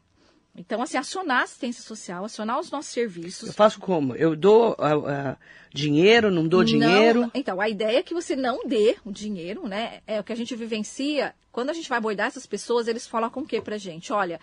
Então, 0.58 0.82
assim, 0.82 0.98
acionar 0.98 1.40
a 1.40 1.44
assistência 1.44 1.82
social, 1.84 2.24
acionar 2.24 2.58
os 2.58 2.70
nossos 2.70 2.90
serviços. 2.90 3.48
Eu 3.48 3.54
faço 3.54 3.78
como? 3.78 4.16
Eu 4.16 4.34
dou 4.34 4.72
uh, 4.72 4.98
uh, 4.98 5.36
dinheiro, 5.72 6.32
não 6.32 6.48
dou 6.48 6.60
não, 6.60 6.66
dinheiro? 6.66 7.30
Então, 7.32 7.60
a 7.60 7.68
ideia 7.68 7.98
é 7.98 8.02
que 8.02 8.12
você 8.12 8.34
não 8.34 8.66
dê 8.66 8.96
o 9.04 9.12
dinheiro, 9.12 9.68
né? 9.68 10.00
É 10.04 10.18
o 10.18 10.24
que 10.24 10.32
a 10.32 10.36
gente 10.36 10.56
vivencia. 10.56 11.32
Quando 11.52 11.70
a 11.70 11.72
gente 11.72 11.88
vai 11.88 11.98
abordar 11.98 12.26
essas 12.26 12.44
pessoas, 12.44 12.88
eles 12.88 13.06
falam 13.06 13.30
com 13.30 13.40
o 13.40 13.46
quê 13.46 13.60
pra 13.60 13.78
gente? 13.78 14.12
Olha, 14.12 14.40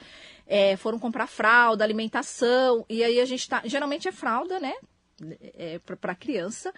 é, 0.47 0.77
foram 0.77 0.97
comprar 0.97 1.27
fralda, 1.27 1.83
alimentação, 1.83 2.85
e 2.89 3.03
aí 3.03 3.19
a 3.19 3.25
gente 3.25 3.49
tá. 3.49 3.61
Geralmente 3.65 4.07
é 4.07 4.11
fralda, 4.13 4.57
né? 4.57 4.73
É, 5.57 5.79
pra, 5.79 6.15
criança. 6.15 6.73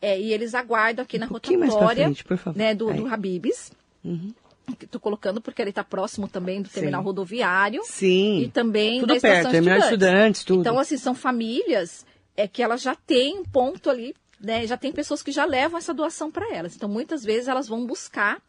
É, 0.00 0.18
e 0.20 0.32
eles 0.32 0.54
aguardam 0.54 1.04
aqui 1.04 1.16
um 1.16 1.20
na 1.20 1.26
rotatória 1.26 2.04
frente, 2.04 2.24
né, 2.56 2.74
do, 2.74 2.92
do 2.92 3.06
Habibs. 3.06 3.70
Uhum. 4.04 4.34
Estou 4.80 5.00
colocando 5.00 5.40
porque 5.40 5.60
ele 5.60 5.70
está 5.70 5.82
próximo 5.82 6.28
também 6.28 6.62
do 6.62 6.68
terminal 6.68 7.00
Sim. 7.00 7.06
rodoviário. 7.06 7.82
Sim. 7.84 8.42
E 8.42 8.48
também 8.48 9.00
tudo 9.00 9.14
da 9.14 9.20
perto, 9.20 9.50
terminal 9.50 9.78
estudantes. 9.78 10.08
estudantes, 10.08 10.44
tudo. 10.44 10.60
Então, 10.60 10.78
assim, 10.78 10.96
são 10.96 11.14
famílias 11.14 12.06
é 12.36 12.48
que 12.48 12.62
elas 12.62 12.80
já 12.80 12.94
têm 12.94 13.38
um 13.38 13.44
ponto 13.44 13.90
ali, 13.90 14.14
né? 14.40 14.66
Já 14.66 14.76
tem 14.76 14.92
pessoas 14.92 15.22
que 15.22 15.32
já 15.32 15.44
levam 15.44 15.78
essa 15.78 15.92
doação 15.92 16.30
para 16.30 16.54
elas. 16.54 16.74
Então, 16.74 16.88
muitas 16.88 17.22
vezes 17.24 17.48
elas 17.48 17.68
vão 17.68 17.86
buscar 17.86 18.40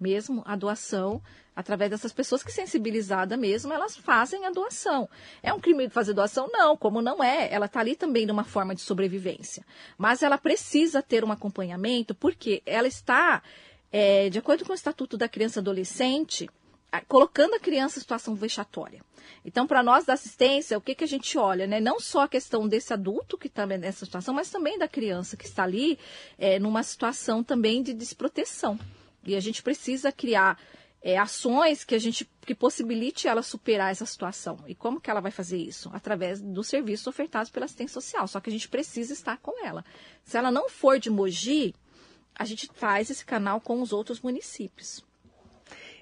mesmo 0.00 0.42
a 0.44 0.56
doação 0.56 1.22
através 1.54 1.90
dessas 1.90 2.12
pessoas 2.12 2.42
que 2.42 2.50
sensibilizada 2.50 3.36
mesmo, 3.36 3.72
elas 3.72 3.96
fazem 3.96 4.46
a 4.46 4.50
doação. 4.50 5.08
É 5.42 5.52
um 5.52 5.60
crime 5.60 5.88
fazer 5.88 6.14
doação? 6.14 6.48
Não, 6.50 6.76
como 6.76 7.02
não 7.02 7.22
é. 7.22 7.52
Ela 7.52 7.66
está 7.66 7.80
ali 7.80 7.94
também 7.94 8.26
numa 8.26 8.44
forma 8.44 8.74
de 8.74 8.80
sobrevivência. 8.80 9.64
Mas 9.98 10.22
ela 10.22 10.38
precisa 10.38 11.02
ter 11.02 11.24
um 11.24 11.32
acompanhamento 11.32 12.14
porque 12.14 12.62
ela 12.64 12.88
está 12.88 13.42
é, 13.92 14.30
de 14.30 14.38
acordo 14.38 14.64
com 14.64 14.72
o 14.72 14.74
Estatuto 14.74 15.16
da 15.18 15.28
Criança 15.28 15.58
e 15.58 15.60
Adolescente, 15.60 16.48
colocando 17.08 17.54
a 17.54 17.60
criança 17.60 17.98
em 17.98 18.02
situação 18.02 18.34
vexatória. 18.34 19.02
Então, 19.44 19.66
para 19.66 19.82
nós 19.82 20.04
da 20.04 20.12
assistência, 20.12 20.76
o 20.76 20.80
que, 20.80 20.94
que 20.94 21.04
a 21.04 21.08
gente 21.08 21.38
olha, 21.38 21.66
né? 21.66 21.80
Não 21.80 21.98
só 21.98 22.22
a 22.22 22.28
questão 22.28 22.68
desse 22.68 22.92
adulto 22.92 23.38
que 23.38 23.46
está 23.46 23.66
nessa 23.66 24.04
situação, 24.04 24.34
mas 24.34 24.50
também 24.50 24.78
da 24.78 24.88
criança 24.88 25.36
que 25.36 25.46
está 25.46 25.62
ali 25.62 25.98
é, 26.38 26.58
numa 26.58 26.82
situação 26.82 27.42
também 27.42 27.82
de 27.82 27.92
desproteção. 27.92 28.78
E 29.24 29.34
a 29.34 29.40
gente 29.40 29.62
precisa 29.62 30.12
criar 30.12 30.58
é, 31.02 31.18
ações 31.18 31.84
que 31.84 31.94
a 31.94 31.98
gente 31.98 32.28
que 32.44 32.54
possibilite 32.54 33.28
ela 33.28 33.42
superar 33.42 33.90
essa 33.90 34.04
situação. 34.04 34.58
E 34.66 34.74
como 34.74 35.00
que 35.00 35.10
ela 35.10 35.20
vai 35.20 35.30
fazer 35.30 35.58
isso? 35.58 35.90
Através 35.92 36.40
dos 36.40 36.66
serviços 36.66 37.06
ofertados 37.06 37.50
pela 37.50 37.66
assistência 37.66 37.94
social. 37.94 38.26
Só 38.26 38.40
que 38.40 38.50
a 38.50 38.52
gente 38.52 38.68
precisa 38.68 39.12
estar 39.12 39.38
com 39.38 39.64
ela. 39.64 39.84
Se 40.24 40.36
ela 40.36 40.50
não 40.50 40.68
for 40.68 40.98
de 40.98 41.08
Mogi, 41.08 41.74
a 42.34 42.44
gente 42.44 42.68
faz 42.74 43.10
esse 43.10 43.24
canal 43.24 43.60
com 43.60 43.80
os 43.82 43.92
outros 43.92 44.20
municípios. 44.20 45.04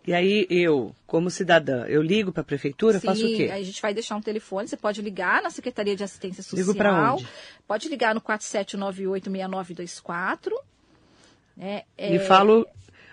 E 0.06 0.14
aí 0.14 0.46
eu, 0.49 0.94
como 1.06 1.30
cidadã, 1.30 1.84
eu 1.84 2.00
ligo 2.00 2.32
para 2.32 2.40
a 2.40 2.44
prefeitura, 2.44 2.99
Sim, 2.99 3.06
faço 3.06 3.26
o 3.26 3.37
quê? 3.37 3.50
Aí 3.52 3.60
a 3.60 3.64
gente 3.64 3.82
vai 3.82 3.92
deixar 3.92 4.16
um 4.16 4.22
telefone, 4.22 4.66
você 4.66 4.76
pode 4.76 5.02
ligar 5.02 5.42
na 5.42 5.50
Secretaria 5.50 5.94
de 5.94 6.02
Assistência 6.02 6.42
Social. 6.42 6.58
Ligo 6.66 6.75
para 6.75 7.12
onde? 7.14 7.28
Pode 7.68 7.87
ligar 7.88 8.14
no 8.14 8.20
47986924. 8.22 10.52
Né? 11.56 11.82
E 11.99 12.16
É, 12.16 12.18
falo, 12.20 12.66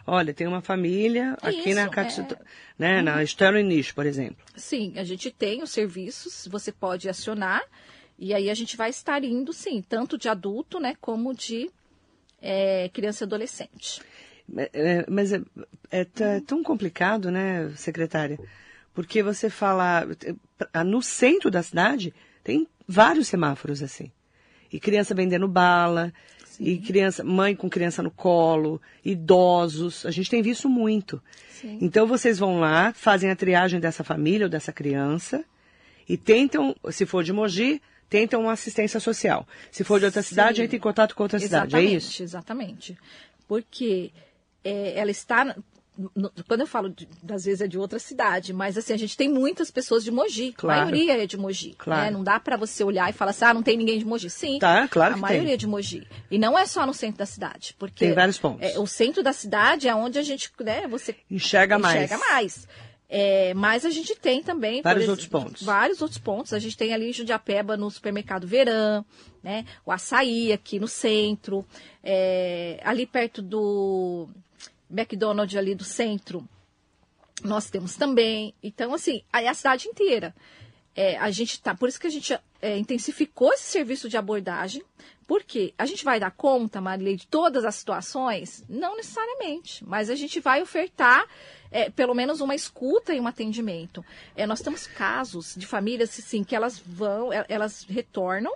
olha, 0.05 0.33
tem 0.33 0.47
uma 0.47 0.61
família 0.61 1.37
aqui 1.41 1.73
na 1.73 1.83
Isso, 1.83 1.91
Cati- 1.91 2.21
é. 2.21 2.37
né, 2.79 3.01
na 3.01 3.21
Estero 3.21 3.59
Nicho, 3.61 3.93
por 3.93 4.05
exemplo. 4.05 4.37
Sim, 4.55 4.93
a 4.95 5.03
gente 5.03 5.29
tem 5.29 5.61
os 5.61 5.71
serviços, 5.71 6.47
você 6.49 6.71
pode 6.71 7.09
acionar. 7.09 7.61
E 8.17 8.33
aí 8.33 8.49
a 8.49 8.53
gente 8.55 8.75
vai 8.77 8.89
estar 8.89 9.23
indo, 9.23 9.53
sim, 9.53 9.83
tanto 9.87 10.17
de 10.17 10.27
adulto, 10.29 10.79
né, 10.79 10.95
como 10.99 11.35
de 11.35 11.69
é, 12.41 12.89
criança 12.89 13.23
e 13.23 13.25
adolescente. 13.25 14.01
É, 14.73 15.05
mas 15.09 15.33
é, 15.33 15.41
é 15.91 16.07
é 16.19 16.39
tão 16.45 16.63
complicado, 16.63 17.29
né, 17.29 17.69
secretária? 17.75 18.39
Porque 18.93 19.21
você 19.21 19.49
fala. 19.49 20.07
é, 20.73 20.83
No 20.83 21.01
centro 21.01 21.51
da 21.51 21.61
cidade 21.61 22.13
tem 22.43 22.67
vários 22.87 23.27
semáforos 23.27 23.83
assim. 23.83 24.11
E 24.71 24.79
criança 24.79 25.15
vendendo 25.15 25.47
bala, 25.47 26.13
e 26.59 26.77
criança, 26.77 27.23
mãe 27.23 27.55
com 27.55 27.69
criança 27.69 28.01
no 28.01 28.11
colo, 28.11 28.81
idosos. 29.03 30.05
A 30.05 30.11
gente 30.11 30.29
tem 30.29 30.41
visto 30.41 30.67
muito. 30.67 31.21
Sim. 31.49 31.77
Então 31.81 32.07
vocês 32.07 32.39
vão 32.39 32.59
lá, 32.59 32.93
fazem 32.93 33.29
a 33.29 33.35
triagem 33.35 33.79
dessa 33.79 34.03
família 34.03 34.45
ou 34.45 34.49
dessa 34.49 34.71
criança 34.71 35.43
e 36.07 36.17
tentam, 36.17 36.75
se 36.91 37.05
for 37.05 37.23
de 37.23 37.33
Mogi, 37.33 37.81
tentam 38.09 38.41
uma 38.41 38.53
assistência 38.53 38.99
social. 38.99 39.47
Se 39.71 39.83
for 39.83 39.99
de 39.99 40.05
outra 40.05 40.21
Sim. 40.21 40.29
cidade, 40.29 40.61
entra 40.61 40.75
em 40.75 40.79
contato 40.79 41.15
com 41.15 41.23
outra 41.23 41.39
cidade. 41.39 41.75
É 41.75 41.79
Exatamente, 41.79 41.97
isso? 41.97 42.23
Exatamente. 42.23 42.97
Porque 43.47 44.11
é, 44.63 44.99
ela 44.99 45.11
está. 45.11 45.55
no- 46.15 46.31
quando 46.47 46.61
eu 46.61 46.67
falo, 46.67 46.89
de, 46.89 47.07
às 47.29 47.45
vezes 47.45 47.61
é 47.61 47.67
de 47.67 47.77
outra 47.77 47.97
cidade, 47.97 48.53
mas 48.53 48.77
assim, 48.77 48.93
a 48.93 48.97
gente 48.97 49.15
tem 49.17 49.27
muitas 49.29 49.71
pessoas 49.71 50.03
de 50.03 50.11
Mogi. 50.11 50.53
Claro. 50.53 50.81
A 50.81 50.85
maioria 50.85 51.23
é 51.23 51.25
de 51.25 51.37
Mogi. 51.37 51.73
Claro. 51.77 52.01
né? 52.03 52.11
Não 52.11 52.23
dá 52.23 52.39
para 52.39 52.55
você 52.57 52.83
olhar 52.83 53.09
e 53.09 53.13
falar 53.13 53.31
assim, 53.31 53.45
ah, 53.45 53.53
não 53.53 53.63
tem 53.63 53.75
ninguém 53.77 53.97
de 53.97 54.05
Mogi. 54.05 54.29
Sim, 54.29 54.59
Tá, 54.59 54.87
claro 54.87 55.15
a 55.15 55.17
maioria 55.17 55.45
tem. 55.47 55.53
é 55.53 55.57
de 55.57 55.65
Mogi. 55.67 56.07
E 56.29 56.37
não 56.37 56.57
é 56.57 56.65
só 56.65 56.85
no 56.85 56.93
centro 56.93 57.17
da 57.17 57.25
cidade. 57.25 57.75
Porque 57.79 58.05
Tem 58.05 58.13
vários 58.13 58.37
pontos. 58.37 58.61
é, 58.61 58.77
o 58.77 58.85
centro 58.85 59.23
da 59.23 59.33
cidade 59.33 59.87
é 59.87 59.95
onde 59.95 60.19
a 60.19 60.23
gente, 60.23 60.51
né, 60.59 60.87
você 60.87 61.15
Enxerga 61.31 61.79
mais. 61.79 62.03
enxerga 62.03 62.17
mais. 62.29 62.67
É, 63.09 63.53
mas 63.53 63.85
a 63.85 63.89
gente 63.89 64.15
tem 64.15 64.43
também 64.43 64.81
Vários 64.81 65.03
ex- 65.03 65.09
outros 65.09 65.27
pontos. 65.27 65.63
Vários 65.63 66.01
outros 66.01 66.19
pontos. 66.19 66.51
A 66.53 66.59
gente 66.59 66.75
tem 66.75 66.93
ali 66.93 67.09
em 67.09 67.13
Judiapeba 67.13 67.77
no 67.77 67.89
supermercado 67.89 68.45
Verã, 68.45 69.03
né? 69.41 69.65
O 69.85 69.91
açaí 69.91 70.51
aqui 70.51 70.77
no 70.79 70.87
centro, 70.87 71.65
é, 72.03 72.79
ali 72.83 73.05
perto 73.05 73.41
do 73.41 74.27
McDonald's 74.91 75.55
ali 75.57 75.73
do 75.73 75.85
centro, 75.85 76.47
nós 77.43 77.69
temos 77.69 77.95
também. 77.95 78.53
Então, 78.61 78.93
assim, 78.93 79.21
aí 79.31 79.47
a 79.47 79.53
cidade 79.53 79.87
inteira. 79.87 80.35
É, 80.93 81.15
a 81.17 81.29
gente 81.29 81.61
tá, 81.61 81.75
por 81.75 81.87
isso 81.87 81.99
que 81.99 82.07
a 82.07 82.09
gente 82.09 82.37
é, 82.59 82.75
intensificou 82.77 83.53
esse 83.53 83.65
serviço 83.65 84.09
de 84.09 84.17
abordagem, 84.17 84.81
porque 85.27 85.71
a 85.77 85.85
gente 85.85 86.03
vai 86.03 86.19
dar 86.19 86.31
conta, 86.31 86.81
Marilei, 86.81 87.15
de 87.15 87.27
todas 87.27 87.63
as 87.63 87.75
situações? 87.75 88.65
Não 88.67 88.97
necessariamente, 88.97 89.85
mas 89.85 90.09
a 90.09 90.15
gente 90.15 90.39
vai 90.39 90.59
ofertar 90.61 91.23
é, 91.71 91.89
pelo 91.89 92.13
menos 92.13 92.41
uma 92.41 92.55
escuta 92.55 93.13
e 93.13 93.19
um 93.19 93.27
atendimento. 93.27 94.03
É, 94.35 94.45
nós 94.45 94.61
temos 94.61 94.87
casos 94.87 95.55
de 95.55 95.65
famílias 95.65 96.17
assim, 96.19 96.43
que 96.43 96.55
elas 96.55 96.77
vão, 96.79 97.31
el- 97.33 97.45
elas 97.49 97.85
retornam 97.89 98.51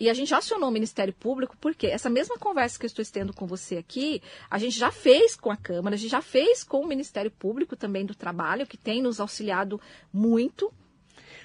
e 0.00 0.08
a 0.08 0.14
gente 0.14 0.28
já 0.28 0.38
acionou 0.38 0.68
o 0.68 0.72
Ministério 0.72 1.12
Público, 1.12 1.56
porque 1.60 1.88
essa 1.88 2.08
mesma 2.08 2.38
conversa 2.38 2.78
que 2.78 2.86
eu 2.86 2.88
estou 2.88 3.04
tendo 3.04 3.32
com 3.32 3.46
você 3.46 3.76
aqui, 3.78 4.22
a 4.48 4.56
gente 4.56 4.78
já 4.78 4.92
fez 4.92 5.34
com 5.34 5.50
a 5.50 5.56
Câmara, 5.56 5.96
a 5.96 5.98
gente 5.98 6.10
já 6.10 6.22
fez 6.22 6.62
com 6.62 6.80
o 6.80 6.86
Ministério 6.86 7.30
Público 7.32 7.74
também 7.74 8.06
do 8.06 8.14
Trabalho, 8.14 8.66
que 8.66 8.76
tem 8.76 9.02
nos 9.02 9.18
auxiliado 9.18 9.80
muito. 10.12 10.72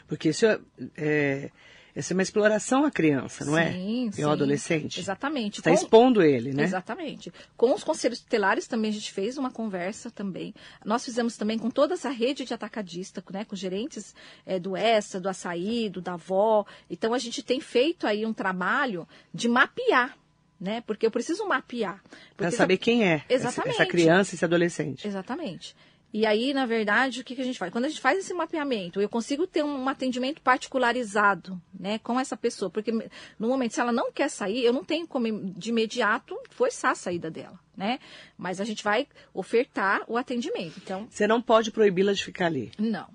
Porque 0.08 0.30
isso 0.30 0.46
é, 0.46 0.60
é, 0.96 1.52
essa 1.96 2.14
é 2.14 2.16
uma 2.16 2.24
exploração 2.24 2.84
à 2.86 2.92
criança, 2.92 3.46
não 3.46 3.58
é? 3.58 3.72
Sim, 3.72 4.08
E 4.08 4.14
sim. 4.14 4.24
ao 4.24 4.32
adolescente. 4.32 5.00
Exatamente. 5.00 5.60
Está 5.60 5.70
Com- 5.72 5.76
expondo 5.76 6.22
ele, 6.22 6.54
né? 6.54 6.64
Exatamente. 6.64 7.32
Com 7.56 7.74
os 7.74 7.84
conselhos 7.84 8.20
tutelares 8.20 8.68
também 8.68 8.90
a 8.90 8.94
gente 8.94 9.12
fez 9.12 9.38
uma 9.38 9.52
conversa 9.52 10.10
também. 10.10 10.54
Nós 10.84 11.06
fizemos 11.06 11.38
também 11.38 11.58
com 11.60 11.70
toda 11.70 11.94
essa 11.94 12.10
rede 12.10 12.46
de 12.46 12.54
atacadista, 12.54 13.24
né, 13.32 13.46
com 13.46 13.56
gerentes 13.56 14.16
eh, 14.46 14.60
do 14.60 14.76
ESA, 14.76 15.20
do 15.22 15.30
Açaí, 15.30 15.90
do 15.90 16.02
Davó. 16.02 16.66
Então 16.90 17.14
a 17.14 17.20
gente 17.20 17.44
tem 17.44 17.60
feito 17.60 18.08
aí 18.08 18.26
um 18.26 18.34
trabalho 18.34 19.08
de 19.34 19.48
mapear, 19.48 20.18
né? 20.60 20.82
Porque 20.88 21.06
eu 21.06 21.12
preciso 21.12 21.46
mapear. 21.48 22.02
Para 22.38 22.50
saber 22.52 22.78
quem 22.78 23.04
é 23.04 23.24
essa- 23.30 23.50
Exatamente. 23.50 23.76
essa 23.82 23.86
criança, 23.86 24.36
esse 24.36 24.46
adolescente. 24.46 25.08
Exatamente. 25.08 25.76
E 26.14 26.28
aí, 26.28 26.54
na 26.54 26.68
verdade, 26.68 27.22
o 27.22 27.24
que, 27.24 27.36
que 27.36 27.42
a 27.42 27.44
gente 27.44 27.58
faz? 27.58 27.72
Quando 27.72 27.86
a 27.86 27.90
gente 27.90 28.00
faz 28.00 28.20
esse 28.20 28.34
mapeamento, 28.36 29.02
eu 29.02 29.10
consigo 29.10 29.48
ter 29.48 29.64
um 29.64 29.90
atendimento 29.90 30.44
particularizado, 30.44 31.60
né, 31.78 31.98
com 32.00 32.20
essa 32.20 32.38
pessoa, 32.38 32.70
porque 32.70 32.92
no 32.92 33.48
momento 33.48 33.74
se 33.74 33.82
ela 33.82 33.92
não 33.92 34.12
quer 34.12 34.30
sair, 34.30 34.64
eu 34.64 34.72
não 34.72 34.84
tenho 34.84 35.08
como 35.08 35.26
de 35.54 35.72
imediato 35.72 36.38
forçar 36.52 36.92
a 36.92 36.96
saída 36.96 37.32
dela, 37.32 37.60
né? 37.76 38.00
Mas 38.38 38.62
a 38.62 38.64
gente 38.64 38.84
vai 38.84 39.08
ofertar 39.34 40.04
o 40.08 40.16
atendimento. 40.16 40.80
Então, 40.84 41.08
Você 41.10 41.26
não 41.26 41.42
pode 41.42 41.72
proibi-la 41.72 42.14
de 42.14 42.24
ficar 42.24 42.46
ali. 42.46 42.72
não. 42.78 43.08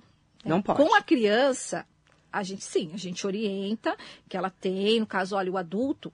Não 0.45 0.63
pode. 0.63 0.83
Com 0.83 0.95
a 0.95 1.03
criança, 1.03 1.87
a 2.33 2.43
gente 2.43 2.65
sim, 2.65 2.91
a 2.95 2.97
gente 2.97 3.27
orienta 3.27 3.97
que 4.29 4.37
ela 4.37 4.49
tem, 4.51 4.99
no 5.01 5.07
caso, 5.07 5.37
olha, 5.37 5.51
o 5.53 5.59
adulto, 5.59 6.13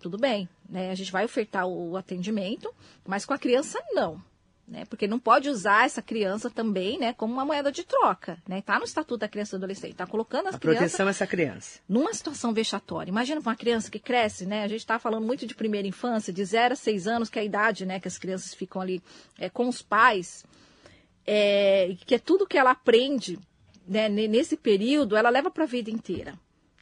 tudo 0.00 0.18
bem, 0.18 0.48
né? 0.68 0.90
A 0.90 0.94
gente 0.94 1.10
vai 1.10 1.24
ofertar 1.24 1.66
o 1.66 1.96
atendimento, 1.96 2.72
mas 3.06 3.24
com 3.24 3.32
a 3.32 3.38
criança 3.38 3.80
não. 3.92 4.22
Né? 4.68 4.84
Porque 4.86 5.06
não 5.06 5.18
pode 5.20 5.48
usar 5.48 5.86
essa 5.86 6.02
criança 6.02 6.50
também, 6.50 6.98
né, 6.98 7.12
como 7.12 7.32
uma 7.32 7.44
moeda 7.44 7.70
de 7.70 7.84
troca, 7.84 8.36
né? 8.48 8.60
Tá 8.60 8.80
no 8.80 8.84
estatuto 8.84 9.18
da 9.18 9.28
criança 9.28 9.54
e 9.54 9.58
adolescente, 9.58 9.94
tá 9.94 10.08
colocando 10.08 10.48
as 10.48 10.56
A 10.56 10.58
crianças 10.58 10.80
proteção 10.80 11.06
é 11.06 11.10
essa 11.10 11.24
criança. 11.24 11.78
numa 11.88 12.12
situação 12.12 12.52
vexatória. 12.52 13.08
Imagina 13.08 13.40
uma 13.40 13.54
criança 13.54 13.88
que 13.92 14.00
cresce, 14.00 14.44
né? 14.44 14.64
A 14.64 14.68
gente 14.68 14.80
está 14.80 14.98
falando 14.98 15.24
muito 15.24 15.46
de 15.46 15.54
primeira 15.54 15.86
infância, 15.86 16.32
de 16.32 16.44
0 16.44 16.72
a 16.72 16.76
6 16.76 17.06
anos, 17.06 17.30
que 17.30 17.38
é 17.38 17.42
a 17.42 17.44
idade, 17.44 17.86
né, 17.86 18.00
que 18.00 18.08
as 18.08 18.18
crianças 18.18 18.52
ficam 18.54 18.82
ali 18.82 19.00
é, 19.38 19.48
com 19.48 19.68
os 19.68 19.82
pais, 19.82 20.44
é, 21.24 21.94
que 22.04 22.16
é 22.16 22.18
tudo 22.18 22.44
que 22.46 22.58
ela 22.58 22.72
aprende, 22.72 23.38
né, 23.86 24.08
ne- 24.08 24.26
nesse 24.26 24.56
período, 24.56 25.16
ela 25.16 25.30
leva 25.30 25.48
para 25.48 25.62
a 25.62 25.66
vida 25.68 25.90
inteira. 25.92 26.34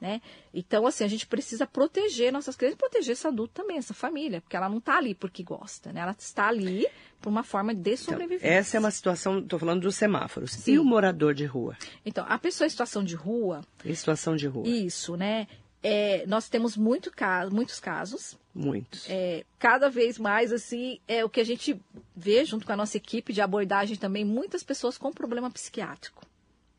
Né? 0.05 0.21
Então, 0.53 0.87
assim, 0.87 1.03
a 1.03 1.09
gente 1.09 1.27
precisa 1.27 1.67
proteger 1.67 2.31
nossas 2.31 2.55
crianças 2.55 2.75
e 2.75 2.79
proteger 2.79 3.13
esse 3.15 3.27
adulto 3.27 3.55
também, 3.55 3.79
essa 3.79 3.95
família, 3.95 4.43
porque 4.43 4.55
ela 4.55 4.69
não 4.69 4.77
está 4.77 4.99
ali 4.99 5.15
porque 5.15 5.43
gosta, 5.43 5.95
né? 5.95 6.03
Ela 6.03 6.15
está 6.19 6.47
ali 6.49 6.87
por 7.23 7.31
uma 7.31 7.43
forma 7.43 7.75
de 7.75 7.93
Então, 7.95 8.05
sobrevivência. 8.05 8.47
essa 8.47 8.77
é 8.77 8.81
uma 8.81 8.91
situação, 8.91 9.39
estou 9.39 9.59
falando 9.59 9.81
dos 9.81 9.97
semáforos. 9.97 10.51
Sim. 10.51 10.73
E 10.75 10.79
o 10.79 10.85
morador 10.85 11.33
de 11.33 11.47
rua? 11.47 11.75
Então, 12.05 12.23
a 12.29 12.39
pessoa 12.39 12.67
em 12.67 12.69
situação 12.69 13.03
de 13.03 13.15
rua, 13.15 13.63
Em 13.83 13.95
situação 13.95 14.37
de 14.37 14.47
rua? 14.47 14.69
isso, 14.69 15.17
né? 15.17 15.49
É, 15.83 16.27
nós 16.27 16.51
temos 16.51 16.77
muito 16.77 17.11
ca- 17.11 17.49
muitos 17.51 17.81
casos, 17.81 18.37
Muitos. 18.55 19.07
é, 19.09 19.43
cada 19.59 19.89
vez 19.89 20.19
mais, 20.19 20.53
assim, 20.53 21.01
é 21.09 21.25
o 21.25 21.31
que 21.31 21.41
a 21.41 21.45
gente 21.45 21.81
vê 22.15 22.45
junto 22.45 22.67
com 22.67 22.73
a 22.73 22.77
nossa 22.77 22.99
equipe 22.99 23.33
de 23.33 23.41
abordagem 23.41 23.97
também, 23.97 24.23
muitas 24.23 24.63
pessoas 24.63 24.99
com 24.99 25.11
problema 25.11 25.51
psiquiátrico. 25.51 26.27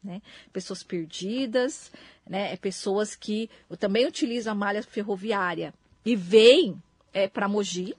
Né? 0.06 0.22
Pessoas 0.54 0.84
perdidas, 0.84 1.92
né? 2.30 2.54
É 2.54 2.58
pessoas 2.58 3.16
que 3.16 3.50
também 3.80 4.06
utilizam 4.06 4.54
a 4.54 4.56
malha 4.56 4.84
ferroviária 4.84 5.74
e 6.06 6.16
vêm 6.16 6.80
é, 7.12 7.28
para 7.28 7.48
Mogi, 7.48 7.96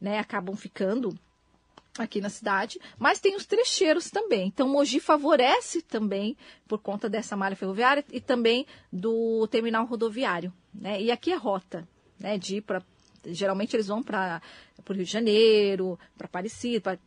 né? 0.00 0.18
acabam 0.18 0.56
ficando 0.56 1.16
aqui 1.96 2.20
na 2.20 2.28
cidade, 2.28 2.80
mas 2.98 3.20
tem 3.20 3.36
os 3.36 3.46
trecheiros 3.46 4.10
também. 4.10 4.48
Então, 4.48 4.68
Mogi 4.68 4.98
favorece 4.98 5.80
também 5.80 6.36
por 6.66 6.80
conta 6.80 7.08
dessa 7.08 7.36
malha 7.36 7.54
ferroviária 7.54 8.04
e 8.10 8.20
também 8.20 8.66
do 8.92 9.46
terminal 9.46 9.86
rodoviário. 9.86 10.52
Né? 10.74 11.00
E 11.00 11.10
aqui 11.10 11.32
é 11.32 11.36
rota, 11.36 11.88
né? 12.18 12.36
De 12.36 12.56
ir 12.56 12.60
para. 12.62 12.82
Geralmente 13.24 13.74
eles 13.74 13.86
vão 13.86 14.02
para 14.02 14.42
o 14.88 14.92
Rio 14.92 15.04
de 15.04 15.10
Janeiro, 15.10 15.98
para 16.18 16.26
Aparecida, 16.26 16.80
para 16.80 16.98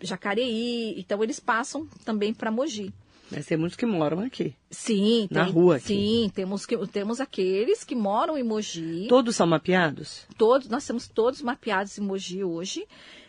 Jacareí. 0.00 0.98
Então, 0.98 1.22
eles 1.22 1.40
passam 1.40 1.86
também 2.04 2.34
para 2.34 2.50
Mogi. 2.50 2.92
Mas 3.34 3.46
tem 3.46 3.56
muitos 3.56 3.76
que 3.76 3.86
moram 3.86 4.20
aqui. 4.20 4.54
Sim, 4.70 5.28
Na 5.30 5.44
tem- 5.44 5.52
rua 5.52 5.76
aqui. 5.76 5.86
Sim, 5.86 6.30
temos, 6.34 6.66
que, 6.66 6.76
temos 6.88 7.20
aqueles 7.20 7.84
que 7.84 7.94
moram 7.94 8.36
em 8.36 8.42
Mogi. 8.42 9.06
Todos 9.08 9.34
são 9.36 9.46
mapeados? 9.46 10.26
todos, 10.36 10.68
nós 10.68 10.86
temos 10.86 11.08
todos 11.08 11.40
mapeados 11.42 11.98
em 11.98 12.02
Mogi 12.02 12.44
hoje. 12.44 12.86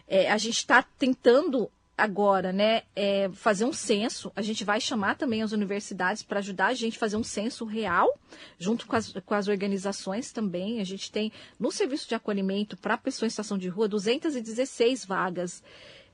É, 0.07 0.29
a 0.31 0.37
gente 0.37 0.57
está 0.57 0.83
tentando 0.83 1.69
agora, 1.95 2.51
né, 2.51 2.81
é 2.95 3.29
fazer 3.33 3.65
um 3.65 3.71
censo. 3.71 4.31
A 4.35 4.41
gente 4.41 4.63
vai 4.63 4.81
chamar 4.81 5.15
também 5.15 5.43
as 5.43 5.51
universidades 5.51 6.23
para 6.23 6.39
ajudar 6.39 6.67
a 6.67 6.73
gente 6.73 6.97
a 6.97 6.99
fazer 6.99 7.15
um 7.15 7.23
censo 7.23 7.65
real, 7.65 8.11
junto 8.57 8.87
com 8.87 8.95
as, 8.95 9.13
com 9.25 9.33
as 9.35 9.47
organizações 9.47 10.31
também. 10.31 10.81
A 10.81 10.83
gente 10.83 11.11
tem 11.11 11.31
no 11.59 11.71
serviço 11.71 12.09
de 12.09 12.15
acolhimento 12.15 12.75
para 12.75 12.97
pessoa 12.97 13.27
em 13.27 13.29
situação 13.29 13.57
de 13.59 13.69
rua 13.69 13.87
216 13.87 15.05
vagas 15.05 15.63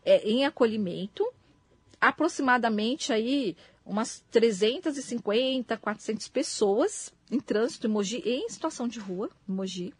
é, 0.05 0.21
em 0.29 0.45
acolhimento, 0.45 1.25
aproximadamente 1.99 3.11
aí 3.13 3.55
umas 3.89 4.23
350, 4.29 5.75
400 5.77 6.27
pessoas 6.27 7.11
em 7.31 7.39
trânsito 7.39 7.87
em 7.87 7.89
Mogi 7.89 8.21
e 8.23 8.35
em 8.35 8.49
situação 8.49 8.87
de 8.87 8.99
rua 8.99 9.29
em 9.47 9.51
Mogi. 9.51 9.93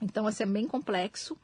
Então, 0.00 0.26
assim, 0.26 0.44
é 0.44 0.46
bem 0.46 0.66
complexo. 0.66 1.36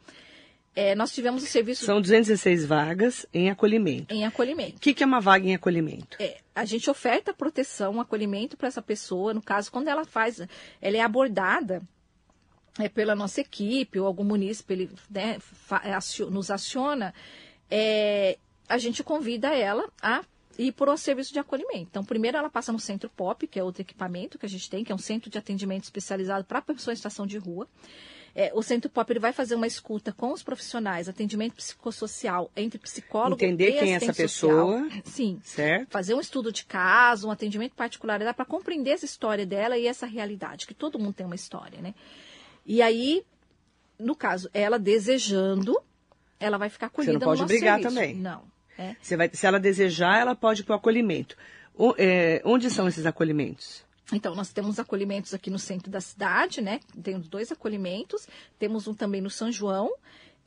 É, 0.75 0.95
nós 0.95 1.13
tivemos 1.13 1.43
o 1.43 1.47
serviço. 1.47 1.85
São 1.85 2.01
216 2.01 2.65
vagas 2.65 3.27
em 3.35 3.51
acolhimento. 3.51 4.15
Em 4.15 4.25
acolhimento. 4.25 4.77
O 4.77 4.81
que, 4.81 4.95
que, 4.95 5.03
é 5.03 5.07
uma 5.07 5.21
vaga 5.21 5.47
em 5.47 5.55
acolhimento? 5.55 6.17
É, 6.21 6.39
a 6.55 6.65
gente 6.65 6.89
oferta 6.89 7.35
proteção, 7.35 8.01
acolhimento 8.01 8.57
para 8.57 8.69
essa 8.69 8.81
pessoa. 8.81 9.35
No 9.35 9.43
caso, 9.43 9.73
quando 9.73 9.89
ela 9.89 10.05
faz, 10.05 10.41
ela 10.81 10.97
é 10.97 11.01
abordada 11.01 11.83
é, 12.79 12.89
pela 12.89 13.17
nossa 13.17 13.41
equipe 13.41 13.99
ou 13.99 14.07
algum 14.07 14.23
munícipe, 14.23 14.73
ele 14.73 14.91
né, 15.11 15.39
nos 16.31 16.51
aciona, 16.51 17.13
é, 17.69 18.39
a 18.69 18.79
gente 18.79 19.03
convida 19.03 19.49
ela 19.49 19.91
a 20.01 20.23
ir 20.59 20.73
para 20.73 20.93
o 20.93 20.97
serviço 20.97 21.33
de 21.33 21.39
acolhimento. 21.39 21.87
Então, 21.91 22.05
primeiro 22.05 22.37
ela 22.37 22.51
passa 22.51 22.73
no 22.73 22.81
Centro 22.81 23.09
POP, 23.09 23.47
que 23.47 23.61
é 23.61 23.63
outro 23.63 23.81
equipamento 23.81 24.39
que 24.39 24.45
a 24.45 24.49
gente 24.49 24.69
tem, 24.69 24.85
que 24.85 24.91
é 24.91 24.95
um 24.95 24.99
centro 24.99 25.31
de 25.31 25.39
atendimento 25.39 25.85
especializado 25.85 26.45
para 26.45 26.61
pessoa 26.61 26.93
em 26.93 26.97
situação 26.97 27.27
de 27.27 27.39
rua. 27.39 27.69
É, 28.35 28.53
o 28.55 28.63
Centro 28.63 28.91
Pop 28.91 29.11
ele 29.11 29.19
vai 29.19 29.33
fazer 29.33 29.55
uma 29.55 29.67
escuta 29.67 30.13
com 30.13 30.33
os 30.33 30.43
profissionais, 30.43 31.09
atendimento 31.09 31.55
psicossocial 31.55 32.51
entre 32.55 32.79
psicólogo 32.79 33.35
Entender 33.35 33.71
e 33.71 33.79
quem 33.79 33.93
é 33.93 33.97
essa 33.97 34.13
pessoa. 34.13 34.83
Social. 34.83 35.03
Sim. 35.05 35.41
Certo. 35.43 35.91
Fazer 35.91 36.15
um 36.15 36.21
estudo 36.21 36.53
de 36.53 36.65
caso, 36.65 37.29
um 37.29 37.31
atendimento 37.31 37.75
particular 37.75 38.21
para 38.35 38.45
compreender 38.45 38.91
essa 38.91 39.05
história 39.05 39.47
dela 39.47 39.79
e 39.79 39.87
essa 39.87 40.07
realidade, 40.07 40.67
que 40.67 40.75
todo 40.75 40.99
mundo 40.99 41.15
tem 41.15 41.27
uma 41.27 41.35
história, 41.35 41.81
né? 41.81 41.95
E 42.65 42.83
aí, 42.83 43.25
no 43.99 44.15
caso, 44.15 44.51
ela 44.53 44.79
desejando, 44.79 45.81
ela 46.39 46.59
vai 46.59 46.69
ficar 46.69 46.87
acolhida 46.87 47.15
Você 47.15 47.19
não 47.19 47.27
pode 47.27 47.41
no 47.41 47.47
brigar 47.47 47.81
serviço. 47.81 47.95
também. 47.95 48.15
Não. 48.15 48.43
É. 48.79 48.95
Você 49.03 49.17
vai, 49.17 49.29
se 49.33 49.45
ela 49.45 49.59
desejar, 49.59 50.21
ela 50.21 50.37
pode 50.37 50.63
ir 50.63 50.65
para 50.65 50.75
o 50.75 50.77
acolhimento. 50.79 51.37
O, 51.75 51.95
é, 51.99 52.41
onde 52.45 52.71
são 52.71 52.89
esses 52.89 53.05
acolhimentos? 53.05 53.85
Então, 54.13 54.35
nós 54.35 54.53
temos 54.53 54.79
acolhimentos 54.79 55.35
aqui 55.35 55.51
no 55.51 55.59
centro 55.59 55.91
da 55.91 56.01
cidade, 56.01 56.63
né? 56.63 56.81
Temos 57.03 57.29
dois 57.29 57.53
acolhimentos. 57.53 58.27
Temos 58.59 58.89
um 58.89 58.95
também 58.95 59.21
no 59.21 59.29
São 59.29 59.53
João. 59.53 59.93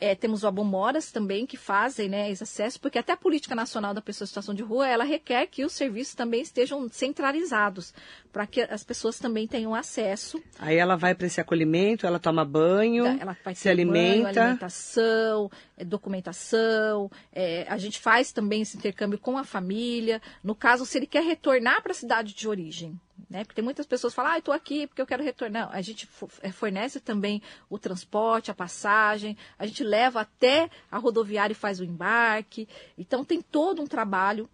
É, 0.01 0.15
temos 0.15 0.43
o 0.43 0.47
Abomoras 0.47 1.11
também, 1.11 1.45
que 1.45 1.55
fazem 1.55 2.09
né, 2.09 2.31
esse 2.31 2.41
acesso, 2.41 2.81
porque 2.81 2.97
até 2.97 3.13
a 3.13 3.17
Política 3.17 3.53
Nacional 3.53 3.93
da 3.93 4.01
Pessoa 4.01 4.25
em 4.25 4.27
Situação 4.27 4.55
de 4.55 4.63
Rua, 4.63 4.87
ela 4.87 5.03
requer 5.03 5.45
que 5.45 5.63
os 5.63 5.73
serviços 5.73 6.15
também 6.15 6.41
estejam 6.41 6.89
centralizados, 6.89 7.93
para 8.33 8.47
que 8.47 8.61
as 8.61 8.83
pessoas 8.83 9.19
também 9.19 9.47
tenham 9.47 9.75
acesso. 9.75 10.41
Aí 10.57 10.75
ela 10.75 10.95
vai 10.95 11.13
para 11.13 11.27
esse 11.27 11.39
acolhimento, 11.39 12.07
ela 12.07 12.17
toma 12.17 12.43
banho, 12.43 13.05
ela 13.05 13.37
vai 13.45 13.53
se 13.53 13.69
alimenta. 13.69 14.33
Banho, 14.33 14.41
alimentação, 14.41 15.51
é, 15.77 15.85
documentação. 15.85 17.11
É, 17.31 17.67
a 17.69 17.77
gente 17.77 17.99
faz 17.99 18.31
também 18.31 18.63
esse 18.63 18.77
intercâmbio 18.77 19.19
com 19.19 19.37
a 19.37 19.43
família. 19.43 20.19
No 20.43 20.55
caso, 20.55 20.83
se 20.83 20.97
ele 20.97 21.05
quer 21.05 21.23
retornar 21.23 21.83
para 21.83 21.91
a 21.91 21.95
cidade 21.95 22.33
de 22.33 22.47
origem, 22.47 22.99
né? 23.29 23.43
Porque 23.43 23.55
tem 23.55 23.63
muitas 23.63 23.85
pessoas 23.85 24.13
que 24.13 24.15
falam, 24.15 24.33
ah, 24.33 24.37
estou 24.37 24.53
aqui 24.53 24.87
porque 24.87 25.01
eu 25.01 25.05
quero 25.05 25.23
retornar. 25.23 25.67
Não, 25.67 25.73
a 25.73 25.81
gente 25.81 26.07
é, 26.41 26.51
fornece 26.51 26.99
também 26.99 27.41
o 27.69 27.77
transporte, 27.77 28.51
a 28.51 28.53
passagem, 28.53 29.37
a 29.57 29.65
gente 29.65 29.83
leva 29.83 30.21
até 30.21 30.69
a 30.91 30.97
rodoviária 30.97 31.53
e 31.53 31.55
faz 31.55 31.79
o 31.79 31.83
embarque. 31.83 32.67
Então 32.97 33.23
tem 33.23 33.41
todo 33.41 33.81
um 33.81 33.87
trabalho 33.87 34.49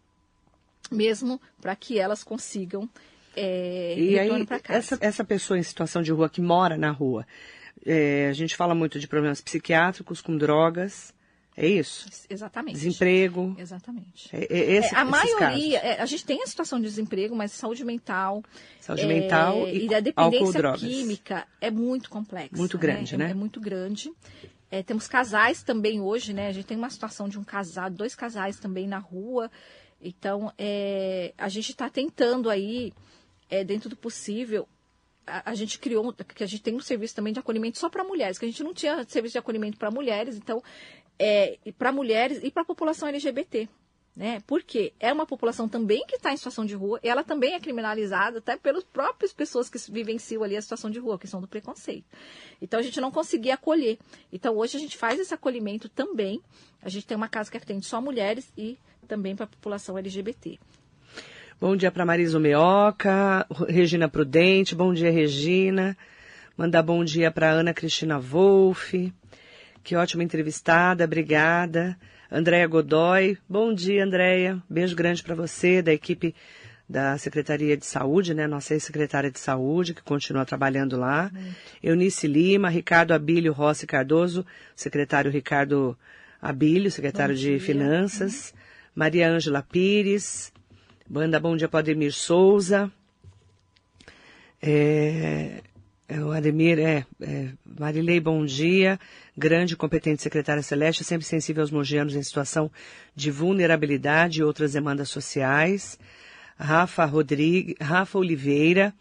mesmo 0.91 1.41
para 1.59 1.75
que 1.75 1.99
elas 1.99 2.23
consigam 2.23 2.89
é, 3.39 3.93
e 3.95 4.17
aí, 4.17 4.47
essa, 4.67 4.97
essa 4.99 5.23
pessoa 5.23 5.59
em 5.59 5.63
situação 5.63 6.01
de 6.01 6.11
rua 6.11 6.27
que 6.27 6.41
mora 6.41 6.75
na 6.75 6.89
rua, 6.89 7.23
é, 7.85 8.27
a 8.27 8.33
gente 8.33 8.55
fala 8.55 8.73
muito 8.73 8.99
de 8.99 9.07
problemas 9.07 9.41
psiquiátricos 9.41 10.21
com 10.21 10.35
drogas, 10.35 11.13
é 11.59 11.65
isso? 11.65 12.07
Exatamente. 12.29 12.75
Desemprego. 12.75 13.55
Exatamente. 13.57 14.29
É, 14.31 14.45
é 14.47 14.71
esse, 14.73 14.93
é, 14.93 14.99
a 14.99 15.03
maioria, 15.03 15.79
é, 15.79 15.99
a 15.99 16.05
gente 16.05 16.23
tem 16.23 16.43
a 16.43 16.45
situação 16.45 16.79
de 16.79 16.85
desemprego, 16.85 17.35
mas 17.35 17.51
saúde 17.51 17.83
mental. 17.83 18.43
Saúde 18.79 19.07
mental 19.07 19.65
é, 19.65 19.73
e, 19.73 19.87
e 19.87 19.95
a 19.95 19.99
dependência 19.99 20.45
álcool, 20.45 20.53
drogas. 20.53 20.81
química 20.81 21.47
é 21.59 21.71
muito 21.71 22.11
complexa. 22.11 22.55
Muito 22.55 22.77
grande, 22.77 23.17
né? 23.17 23.25
né? 23.25 23.31
É, 23.31 23.33
muito 23.33 23.59
grande. 23.59 24.13
temos 24.85 25.07
casais 25.07 25.63
também 25.63 25.99
hoje, 25.99 26.31
né? 26.31 26.49
A 26.49 26.51
gente 26.51 26.67
tem 26.67 26.77
uma 26.77 26.91
situação 26.91 27.27
de 27.27 27.39
um 27.39 27.43
casal, 27.43 27.89
dois 27.89 28.13
casais 28.13 28.59
também 28.59 28.87
na 28.87 28.99
rua. 28.99 29.49
Então, 29.99 30.53
a 31.39 31.49
gente 31.49 31.71
está 31.71 31.89
tentando 31.89 32.51
aí, 32.51 32.93
dentro 33.65 33.89
do 33.89 33.95
possível, 33.97 34.67
a, 35.25 35.49
a, 35.49 35.55
gente 35.55 35.79
criou, 35.79 36.13
que 36.13 36.43
a 36.43 36.47
gente 36.47 36.61
tem 36.61 36.75
um 36.75 36.79
serviço 36.79 37.15
também 37.15 37.33
de 37.33 37.39
acolhimento 37.39 37.79
só 37.79 37.89
para 37.89 38.03
mulheres, 38.03 38.37
que 38.37 38.45
a 38.45 38.47
gente 38.47 38.63
não 38.63 38.75
tinha 38.75 39.03
serviço 39.07 39.33
de 39.33 39.39
acolhimento 39.39 39.77
para 39.77 39.89
mulheres, 39.89 40.37
então 40.37 40.61
é, 41.19 41.57
para 41.77 41.91
mulheres 41.91 42.39
e 42.43 42.51
para 42.51 42.63
a 42.63 42.65
população 42.65 43.07
LGBT. 43.07 43.67
Né? 44.15 44.41
Porque 44.47 44.93
é 44.99 45.13
uma 45.13 45.27
população 45.27 45.69
também 45.69 46.03
que 46.07 46.15
está 46.15 46.33
em 46.33 46.37
situação 46.37 46.65
de 46.65 46.73
rua, 46.73 46.99
e 47.03 47.07
ela 47.07 47.23
também 47.23 47.53
é 47.53 47.59
criminalizada 47.59 48.39
até 48.39 48.57
pelas 48.57 48.83
próprias 48.83 49.31
pessoas 49.31 49.69
que 49.69 49.77
vivenciam 49.91 50.43
ali 50.43 50.57
a 50.57 50.61
situação 50.61 50.89
de 50.89 50.97
rua, 50.97 51.15
a 51.15 51.19
questão 51.19 51.39
do 51.39 51.47
preconceito. 51.47 52.05
Então 52.59 52.79
a 52.79 52.83
gente 52.83 52.99
não 52.99 53.11
conseguia 53.11 53.53
acolher. 53.53 53.99
Então 54.33 54.57
hoje 54.57 54.75
a 54.75 54.79
gente 54.79 54.97
faz 54.97 55.19
esse 55.19 55.35
acolhimento 55.35 55.87
também. 55.87 56.41
A 56.81 56.89
gente 56.89 57.05
tem 57.05 57.15
uma 57.15 57.29
casa 57.29 57.51
que 57.51 57.57
atende 57.57 57.85
só 57.85 58.01
mulheres 58.01 58.51
e 58.57 58.75
também 59.07 59.35
para 59.35 59.43
a 59.43 59.47
população 59.47 59.95
LGBT. 59.99 60.59
Bom 61.61 61.75
dia 61.75 61.91
para 61.91 62.05
Marisa 62.05 62.39
Meoca, 62.39 63.45
Regina 63.67 64.09
Prudente, 64.09 64.73
bom 64.73 64.93
dia 64.93 65.11
Regina. 65.11 65.95
Mandar 66.57 66.81
bom 66.81 67.03
dia 67.03 67.31
para 67.31 67.51
Ana 67.51 67.71
Cristina 67.71 68.19
Wolff. 68.19 69.13
Que 69.87 69.95
ótima 69.95 70.21
entrevistada, 70.21 71.05
obrigada. 71.05 71.97
Andréia 72.29 72.67
Godoy, 72.67 73.37
bom 73.47 73.73
dia, 73.73 74.03
Andréia. 74.03 74.61
Beijo 74.69 74.93
grande 74.93 75.23
para 75.23 75.33
você, 75.33 75.81
da 75.81 75.93
equipe 75.93 76.35
da 76.89 77.17
Secretaria 77.17 77.77
de 77.77 77.85
Saúde, 77.85 78.33
né? 78.33 78.47
Nossa 78.47 78.73
ex-secretária 78.73 79.31
de 79.31 79.39
Saúde, 79.39 79.93
que 79.93 80.03
continua 80.03 80.43
trabalhando 80.43 80.97
lá. 80.97 81.31
Muito. 81.31 81.55
Eunice 81.81 82.27
Lima, 82.27 82.67
Ricardo 82.67 83.13
Abílio 83.13 83.53
Rossi 83.53 83.87
Cardoso, 83.87 84.45
secretário 84.75 85.31
Ricardo 85.31 85.97
Abílio, 86.41 86.91
secretário 86.91 87.33
bom 87.33 87.39
de 87.39 87.51
dia. 87.51 87.59
Finanças. 87.61 88.51
Uhum. 88.51 88.59
Maria 88.93 89.29
Ângela 89.29 89.61
Pires, 89.61 90.51
banda 91.09 91.39
Bom 91.39 91.55
Dia 91.55 91.69
para 91.69 91.79
Ademir 91.79 92.11
Souza. 92.11 92.91
É, 94.61 95.61
o 96.09 96.31
Ademir, 96.31 96.79
é, 96.79 97.05
é, 97.21 97.49
Marilei, 97.65 98.19
bom 98.19 98.45
dia. 98.45 98.97
Grande 99.37 99.73
e 99.73 99.75
competente 99.75 100.21
secretária 100.21 100.63
Celeste, 100.63 101.03
sempre 101.03 101.25
sensível 101.25 101.61
aos 101.61 101.71
mogianos 101.71 102.15
em 102.15 102.23
situação 102.23 102.71
de 103.13 103.29
vulnerabilidade 103.29 104.39
e 104.39 104.43
outras 104.43 104.71
demandas 104.71 105.09
sociais. 105.09 105.99
Rafa 106.57 107.03
Rodrigues, 107.03 107.75
Rafa 107.81 108.17
Oliveira, 108.17 108.93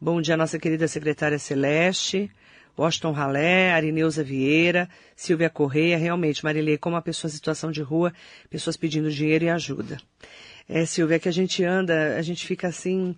bom 0.00 0.20
dia, 0.20 0.36
nossa 0.36 0.58
querida 0.58 0.88
secretária 0.88 1.38
Celeste. 1.38 2.30
Washington 2.76 3.12
Ralé, 3.12 3.72
Arineuza 3.72 4.24
Vieira, 4.24 4.88
Silvia 5.14 5.48
Correia, 5.48 5.96
realmente, 5.96 6.42
Marilei, 6.42 6.76
como 6.76 6.96
a 6.96 7.02
pessoa 7.02 7.28
em 7.28 7.34
situação 7.34 7.70
de 7.70 7.80
rua, 7.80 8.12
pessoas 8.50 8.76
pedindo 8.76 9.10
dinheiro 9.10 9.44
e 9.44 9.48
ajuda. 9.48 9.98
É, 10.68 10.84
Silvia, 10.84 11.20
que 11.20 11.28
a 11.28 11.32
gente 11.32 11.62
anda, 11.62 12.16
a 12.16 12.22
gente 12.22 12.44
fica 12.44 12.66
assim, 12.66 13.14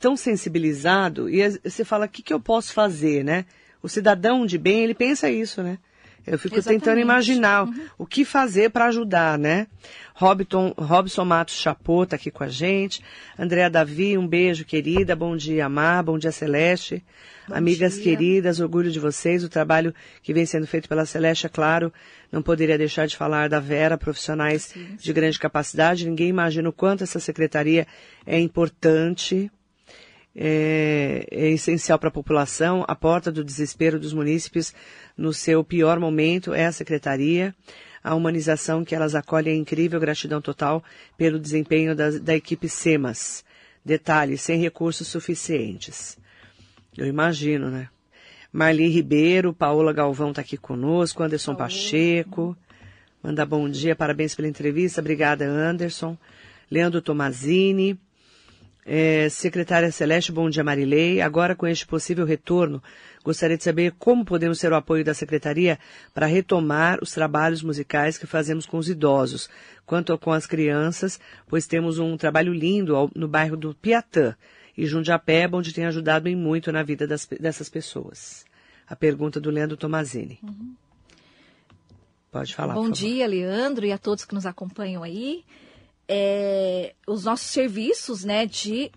tão 0.00 0.16
sensibilizado 0.16 1.28
e 1.28 1.46
você 1.62 1.84
fala, 1.84 2.06
o 2.06 2.08
que, 2.08 2.22
que 2.22 2.32
eu 2.32 2.40
posso 2.40 2.72
fazer, 2.72 3.22
né? 3.22 3.44
O 3.82 3.88
cidadão 3.88 4.46
de 4.46 4.58
bem, 4.58 4.82
ele 4.82 4.94
pensa 4.94 5.30
isso, 5.30 5.62
né? 5.62 5.78
Eu 6.26 6.38
fico 6.38 6.56
Exatamente. 6.56 6.82
tentando 6.82 7.00
imaginar 7.00 7.64
uhum. 7.64 7.86
o 7.98 8.06
que 8.06 8.24
fazer 8.24 8.70
para 8.70 8.86
ajudar, 8.86 9.38
né? 9.38 9.66
Robson, 10.14 10.74
Robson 10.76 11.24
Matos 11.24 11.56
Chapô 11.56 12.02
está 12.02 12.16
aqui 12.16 12.30
com 12.30 12.44
a 12.44 12.48
gente. 12.48 13.02
Andréa 13.38 13.70
Davi, 13.70 14.18
um 14.18 14.26
beijo, 14.26 14.64
querida. 14.64 15.16
Bom 15.16 15.34
dia, 15.34 15.66
Mar. 15.68 16.02
Bom 16.02 16.18
dia, 16.18 16.30
Celeste. 16.30 17.02
Bom 17.48 17.54
Amigas 17.54 17.94
dia. 17.94 18.04
queridas, 18.04 18.60
orgulho 18.60 18.90
de 18.90 19.00
vocês. 19.00 19.42
O 19.42 19.48
trabalho 19.48 19.94
que 20.22 20.34
vem 20.34 20.44
sendo 20.44 20.66
feito 20.66 20.88
pela 20.88 21.06
Celeste, 21.06 21.46
é 21.46 21.48
claro, 21.48 21.92
não 22.30 22.42
poderia 22.42 22.76
deixar 22.76 23.06
de 23.06 23.16
falar 23.16 23.48
da 23.48 23.58
Vera, 23.58 23.96
profissionais 23.96 24.64
sim, 24.64 24.86
sim. 24.88 24.96
de 24.98 25.12
grande 25.14 25.38
capacidade. 25.38 26.08
Ninguém 26.08 26.28
imagina 26.28 26.68
o 26.68 26.72
quanto 26.72 27.02
essa 27.02 27.18
secretaria 27.18 27.86
é 28.26 28.38
importante 28.38 29.50
é, 30.34 31.26
é 31.30 31.48
essencial 31.50 31.98
para 31.98 32.08
a 32.08 32.12
população. 32.12 32.84
A 32.86 32.94
porta 32.94 33.30
do 33.30 33.44
desespero 33.44 33.98
dos 33.98 34.12
munícipes 34.12 34.74
no 35.16 35.32
seu 35.32 35.64
pior 35.64 35.98
momento 35.98 36.54
é 36.54 36.66
a 36.66 36.72
secretaria. 36.72 37.54
A 38.02 38.14
humanização 38.14 38.84
que 38.84 38.94
elas 38.94 39.14
acolhem 39.14 39.54
é 39.54 39.56
incrível, 39.56 40.00
gratidão 40.00 40.40
total 40.40 40.82
pelo 41.18 41.38
desempenho 41.38 41.94
da, 41.94 42.10
da 42.10 42.34
equipe 42.34 42.68
SEMAS. 42.68 43.44
Detalhe, 43.84 44.38
sem 44.38 44.60
recursos 44.60 45.08
suficientes. 45.08 46.18
Eu 46.96 47.06
imagino, 47.06 47.70
né? 47.70 47.88
Marli 48.52 48.88
Ribeiro, 48.88 49.54
Paola 49.54 49.92
Galvão 49.92 50.30
está 50.30 50.42
aqui 50.42 50.56
conosco, 50.56 51.22
Anderson 51.22 51.54
Pacheco. 51.54 52.56
Manda 53.22 53.46
bom 53.46 53.68
dia, 53.68 53.94
parabéns 53.94 54.34
pela 54.34 54.48
entrevista. 54.48 55.00
Obrigada, 55.00 55.44
Anderson. 55.44 56.16
Leandro 56.70 57.00
Tomazini. 57.00 57.98
É, 58.92 59.28
secretária 59.28 59.92
Celeste, 59.92 60.32
bom 60.32 60.50
dia, 60.50 60.64
Marilei. 60.64 61.20
Agora, 61.20 61.54
com 61.54 61.64
este 61.64 61.86
possível 61.86 62.26
retorno, 62.26 62.82
gostaria 63.22 63.56
de 63.56 63.62
saber 63.62 63.92
como 64.00 64.24
podemos 64.24 64.58
ter 64.58 64.72
o 64.72 64.74
apoio 64.74 65.04
da 65.04 65.14
Secretaria 65.14 65.78
para 66.12 66.26
retomar 66.26 66.98
os 67.00 67.12
trabalhos 67.12 67.62
musicais 67.62 68.18
que 68.18 68.26
fazemos 68.26 68.66
com 68.66 68.78
os 68.78 68.88
idosos, 68.88 69.48
quanto 69.86 70.18
com 70.18 70.32
as 70.32 70.44
crianças, 70.44 71.20
pois 71.46 71.68
temos 71.68 72.00
um 72.00 72.16
trabalho 72.16 72.52
lindo 72.52 73.08
no 73.14 73.28
bairro 73.28 73.56
do 73.56 73.72
Piatã 73.76 74.34
e 74.76 74.84
Jundiapeba, 74.86 75.56
onde 75.56 75.72
tem 75.72 75.86
ajudado 75.86 76.28
em 76.28 76.34
muito 76.34 76.72
na 76.72 76.82
vida 76.82 77.06
das, 77.06 77.26
dessas 77.26 77.68
pessoas. 77.68 78.44
A 78.88 78.96
pergunta 78.96 79.40
do 79.40 79.50
Leandro 79.50 79.76
Tomazini. 79.76 80.40
Uhum. 80.42 80.74
Pode 82.32 82.56
falar. 82.56 82.74
Bom 82.74 82.90
dia, 82.90 83.24
Leandro, 83.28 83.86
e 83.86 83.92
a 83.92 83.98
todos 83.98 84.24
que 84.24 84.34
nos 84.34 84.46
acompanham 84.46 85.04
aí. 85.04 85.44
É, 86.12 86.96
os 87.06 87.24
nossos 87.24 87.46
serviços, 87.46 88.24
né, 88.24 88.44
de 88.44 88.90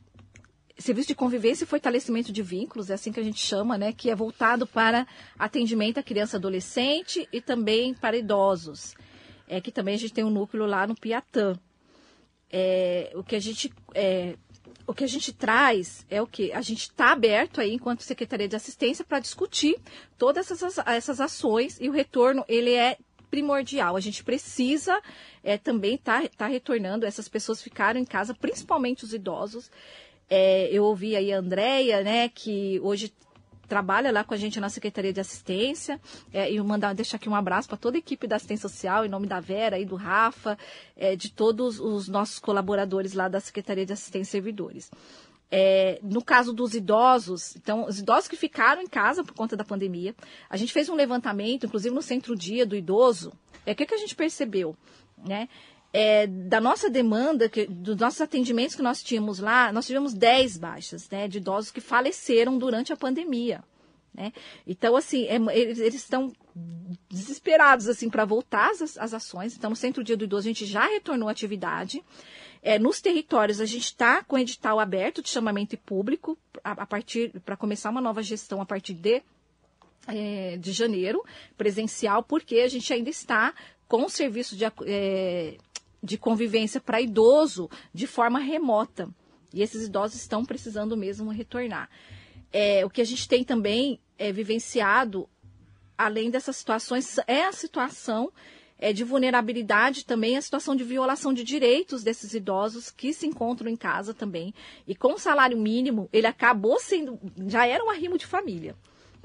serviço 0.79 1.09
de 1.09 1.15
convivência 1.15 1.63
e 1.63 1.67
fortalecimento 1.67 2.31
de 2.31 2.41
vínculos, 2.41 2.89
é 2.89 2.95
assim 2.95 3.11
que 3.11 3.19
a 3.19 3.23
gente 3.23 3.39
chama, 3.39 3.77
né, 3.77 3.93
que 3.93 4.09
é 4.09 4.15
voltado 4.15 4.65
para 4.65 5.05
atendimento 5.37 5.99
à 5.99 6.03
criança 6.03 6.35
e 6.35 6.39
adolescente 6.39 7.29
e 7.31 7.39
também 7.39 7.93
para 7.93 8.17
idosos. 8.17 8.95
É 9.47 9.61
que 9.61 9.71
também 9.71 9.93
a 9.93 9.97
gente 9.97 10.13
tem 10.13 10.23
um 10.23 10.31
núcleo 10.31 10.65
lá 10.65 10.87
no 10.87 10.95
Piatã. 10.95 11.55
É, 12.49 13.11
o 13.13 13.23
que 13.23 13.35
a 13.35 13.39
gente 13.39 13.71
é, 13.93 14.35
o 14.87 14.93
que 14.93 15.03
a 15.03 15.07
gente 15.07 15.31
traz 15.31 16.05
é 16.09 16.19
o 16.19 16.27
que 16.27 16.51
a 16.51 16.61
gente 16.61 16.81
está 16.81 17.11
aberto 17.11 17.61
aí 17.61 17.73
enquanto 17.73 18.01
secretaria 18.01 18.47
de 18.47 18.55
assistência 18.55 19.05
para 19.05 19.19
discutir 19.19 19.75
todas 20.17 20.49
essas, 20.49 20.77
essas 20.79 21.21
ações 21.21 21.79
e 21.79 21.89
o 21.89 21.91
retorno 21.91 22.43
ele 22.47 22.73
é 22.73 22.97
primordial. 23.33 23.95
A 23.95 23.99
gente 23.99 24.23
precisa 24.23 25.01
é, 25.43 25.57
também 25.57 25.95
estar 25.95 26.21
tá, 26.21 26.29
tá 26.37 26.47
retornando, 26.47 27.03
essas 27.03 27.27
pessoas 27.27 27.63
ficaram 27.63 27.99
em 27.99 28.05
casa, 28.05 28.31
principalmente 28.31 29.03
os 29.03 29.11
idosos. 29.11 29.71
É, 30.29 30.69
eu 30.71 30.83
ouvi 30.83 31.15
aí 31.15 31.33
a 31.33 31.39
Andrea, 31.39 32.03
né, 32.03 32.29
que 32.29 32.79
hoje 32.83 33.11
trabalha 33.67 34.11
lá 34.11 34.23
com 34.23 34.35
a 34.35 34.37
gente 34.37 34.59
na 34.59 34.69
Secretaria 34.69 35.11
de 35.11 35.19
Assistência. 35.19 35.99
É, 36.31 36.51
e 36.53 36.61
mandar 36.61 36.93
deixar 36.93 37.17
aqui 37.17 37.27
um 37.27 37.33
abraço 37.33 37.67
para 37.67 37.77
toda 37.77 37.97
a 37.97 37.99
equipe 37.99 38.27
da 38.27 38.35
assistência 38.35 38.69
social, 38.69 39.03
em 39.03 39.09
nome 39.09 39.25
da 39.25 39.39
Vera 39.39 39.79
e 39.79 39.85
do 39.85 39.95
Rafa, 39.95 40.55
é, 40.95 41.15
de 41.15 41.31
todos 41.31 41.79
os 41.79 42.07
nossos 42.07 42.37
colaboradores 42.37 43.13
lá 43.13 43.27
da 43.27 43.39
Secretaria 43.39 43.83
de 43.83 43.93
Assistência 43.93 44.29
e 44.29 44.31
Servidores. 44.31 44.91
É, 45.55 45.99
no 46.01 46.23
caso 46.23 46.51
dos 46.51 46.73
idosos, 46.73 47.55
então, 47.55 47.85
os 47.85 47.99
idosos 47.99 48.27
que 48.27 48.35
ficaram 48.35 48.81
em 48.81 48.87
casa 48.87 49.23
por 49.23 49.35
conta 49.35 49.55
da 49.55 49.63
pandemia, 49.63 50.15
a 50.49 50.57
gente 50.57 50.73
fez 50.73 50.89
um 50.89 50.95
levantamento, 50.95 51.67
inclusive 51.67 51.93
no 51.93 52.01
centro-dia 52.01 52.65
do 52.65 52.75
idoso. 52.75 53.31
É 53.63 53.73
o 53.73 53.75
que, 53.75 53.85
que 53.85 53.93
a 53.93 53.99
gente 53.99 54.15
percebeu, 54.15 54.75
né? 55.15 55.47
É, 55.93 56.25
da 56.25 56.59
nossa 56.59 56.89
demanda, 56.89 57.47
que, 57.47 57.67
dos 57.67 57.97
nossos 57.97 58.19
atendimentos 58.19 58.75
que 58.75 58.81
nós 58.81 59.03
tínhamos 59.03 59.37
lá, 59.37 59.71
nós 59.71 59.85
tivemos 59.85 60.15
10 60.15 60.57
baixas, 60.57 61.07
né, 61.11 61.27
de 61.27 61.37
idosos 61.37 61.69
que 61.69 61.79
faleceram 61.79 62.57
durante 62.57 62.91
a 62.91 62.97
pandemia. 62.97 63.63
Né? 64.13 64.31
Então, 64.67 64.95
assim, 64.95 65.25
é, 65.25 65.35
eles, 65.57 65.79
eles, 65.79 65.95
estão 65.95 66.31
desesperados 67.09 67.87
assim 67.87 68.09
para 68.09 68.25
voltar 68.25 68.69
às, 68.69 68.97
às 68.97 69.13
ações. 69.13 69.55
Então, 69.55 69.71
no 69.71 69.75
Centro 69.75 70.03
Dia 70.03 70.15
do 70.15 70.23
Idoso, 70.23 70.47
a 70.47 70.51
gente 70.51 70.65
já 70.65 70.85
retornou 70.87 71.27
à 71.27 71.31
atividade. 71.31 72.03
É, 72.61 72.77
nos 72.77 73.01
territórios, 73.01 73.59
a 73.59 73.65
gente 73.65 73.85
está 73.85 74.23
com 74.23 74.37
edital 74.37 74.79
aberto 74.79 75.21
de 75.21 75.29
chamamento 75.29 75.77
público 75.77 76.37
a, 76.63 76.71
a 76.71 76.85
partir 76.85 77.31
para 77.43 77.57
começar 77.57 77.89
uma 77.89 77.99
nova 77.99 78.21
gestão 78.21 78.61
a 78.61 78.65
partir 78.65 78.93
de, 78.93 79.21
é, 80.07 80.57
de 80.57 80.71
janeiro, 80.71 81.23
presencial, 81.57 82.23
porque 82.23 82.57
a 82.57 82.67
gente 82.67 82.93
ainda 82.93 83.09
está 83.09 83.53
com 83.87 84.05
o 84.05 84.09
serviço 84.09 84.55
de, 84.55 84.63
é, 84.85 85.57
de 86.01 86.17
convivência 86.17 86.79
para 86.79 87.01
idoso 87.01 87.69
de 87.93 88.07
forma 88.07 88.39
remota. 88.39 89.09
E 89.53 89.61
esses 89.61 89.85
idosos 89.85 90.21
estão 90.21 90.45
precisando 90.45 90.95
mesmo 90.95 91.31
retornar. 91.31 91.89
É, 92.51 92.85
o 92.85 92.89
que 92.89 93.01
a 93.01 93.05
gente 93.05 93.27
tem 93.27 93.43
também 93.43 93.99
é, 94.17 94.31
vivenciado, 94.31 95.29
além 95.97 96.29
dessas 96.29 96.57
situações, 96.57 97.17
é 97.27 97.45
a 97.45 97.51
situação 97.51 98.31
é, 98.77 98.91
de 98.91 99.03
vulnerabilidade 99.03 100.05
também 100.05 100.35
a 100.35 100.41
situação 100.41 100.75
de 100.75 100.83
violação 100.83 101.33
de 101.33 101.43
direitos 101.43 102.03
desses 102.03 102.33
idosos 102.33 102.91
que 102.91 103.13
se 103.13 103.25
encontram 103.25 103.69
em 103.69 103.77
casa 103.77 104.13
também. 104.13 104.53
E 104.85 104.93
com 104.93 105.13
o 105.13 105.17
salário 105.17 105.57
mínimo, 105.57 106.09
ele 106.11 106.27
acabou 106.27 106.79
sendo, 106.79 107.17
já 107.47 107.65
era 107.65 107.83
um 107.83 107.89
arrimo 107.89 108.17
de 108.17 108.25
família. 108.25 108.75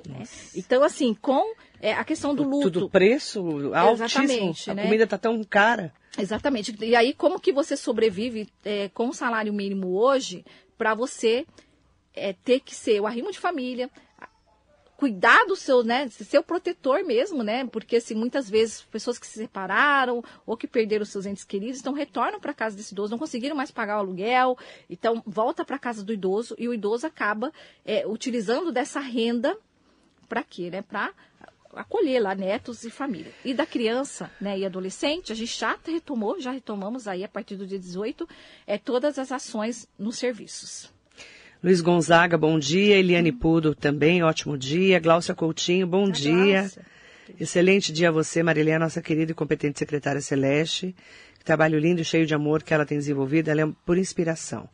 Né? 0.07 0.23
Então, 0.55 0.85
assim, 0.85 1.13
com 1.13 1.55
é, 1.81 1.93
a 1.93 2.05
questão 2.05 2.35
do 2.35 2.45
luto. 2.45 2.71
Tudo 2.71 2.89
preço 2.89 3.75
altíssimo. 3.75 4.55
A 4.69 4.75
né? 4.75 4.85
comida 4.85 5.05
está 5.05 5.19
tão 5.19 5.43
cara. 5.43 5.93
Exatamente. 6.17 6.77
E 6.81 6.95
aí, 6.95 7.13
como 7.13 7.41
que 7.41 7.53
você 7.53 7.77
sobrevive 7.77 8.49
é, 8.65 8.89
com 8.91 9.09
o 9.09 9.15
salário 9.15 9.53
mínimo 9.53 9.99
hoje 9.99 10.45
para 10.77 10.95
você 10.95 11.45
é, 12.15 12.33
ter 12.33 12.61
que 12.61 12.75
ser 12.75 13.01
o 13.01 13.07
arrimo 13.07 13.33
de 13.33 13.39
família, 13.39 13.91
cuidar 14.99 15.45
do 15.47 15.55
seu, 15.55 15.85
né, 15.85 16.09
ser 16.09 16.39
o 16.39 16.43
protetor 16.43 17.05
mesmo, 17.05 17.45
né? 17.45 17.65
Porque 17.65 17.97
assim, 17.97 18.17
muitas 18.17 18.51
vezes 18.51 18.83
pessoas 18.83 19.17
que 19.17 19.29
se 19.29 19.39
separaram 19.39 20.25
ou 20.45 20.57
que 20.57 20.67
perderam 20.67 21.05
seus 21.05 21.25
entes 21.25 21.45
queridos, 21.45 21.79
então 21.79 21.93
retornam 21.93 22.41
para 22.41 22.53
casa 22.53 22.77
desse 22.77 22.95
idoso, 22.95 23.13
não 23.13 23.19
conseguiram 23.19 23.55
mais 23.55 23.71
pagar 23.71 23.99
o 23.99 24.01
aluguel, 24.01 24.59
então 24.91 25.23
volta 25.25 25.65
para 25.65 25.79
casa 25.79 26.03
do 26.03 26.13
idoso 26.13 26.57
e 26.59 26.67
o 26.67 26.75
idoso 26.75 27.07
acaba 27.07 27.53
é, 27.85 28.05
utilizando 28.09 28.73
dessa 28.73 28.99
renda 28.99 29.57
para 30.29 30.43
quê, 30.43 30.69
né? 30.69 30.83
Para 30.83 31.15
acolher 31.77 32.21
lá 32.21 32.35
netos 32.35 32.83
e 32.83 32.91
família. 32.91 33.33
E 33.45 33.55
da 33.55 33.65
criança 33.65 34.29
né, 34.41 34.59
e 34.59 34.67
adolescente, 34.67 35.31
a 35.31 35.37
gente 35.37 35.57
já 35.57 35.79
retomou, 35.87 36.41
já 36.41 36.51
retomamos 36.51 37.07
aí 37.07 37.23
a 37.23 37.29
partir 37.29 37.55
do 37.55 37.65
dia 37.65 37.79
18, 37.79 38.29
é, 38.67 38.77
todas 38.77 39.17
as 39.17 39.31
ações 39.31 39.89
nos 39.97 40.19
serviços. 40.19 40.93
Luiz 41.63 41.81
Gonzaga, 41.81 42.39
bom 42.39 42.57
dia. 42.57 42.97
Eliane 42.97 43.33
Pudo 43.33 43.75
também, 43.75 44.23
ótimo 44.23 44.57
dia. 44.57 45.01
Gláucia 45.01 45.35
Coutinho, 45.35 45.87
bom 45.87 46.09
dia. 46.09 46.61
Gláucia. 46.61 46.87
Excelente 47.39 47.93
dia 47.93 48.09
a 48.09 48.13
você, 48.13 48.43
Marilene, 48.43 48.79
nossa 48.79 49.03
querida 49.03 49.33
e 49.33 49.35
competente 49.35 49.79
secretária 49.79 50.21
Celeste. 50.21 50.95
Que 51.37 51.45
trabalho 51.45 51.79
lindo 51.79 52.01
e 52.01 52.05
cheio 52.05 52.25
de 52.25 52.35
amor 52.35 52.63
que 52.63 52.73
ela 52.73 52.87
tem 52.87 52.97
desenvolvido, 52.97 53.49
ela 53.49 53.63
é 53.63 53.69
por 53.85 53.99
inspiração. 53.99 54.69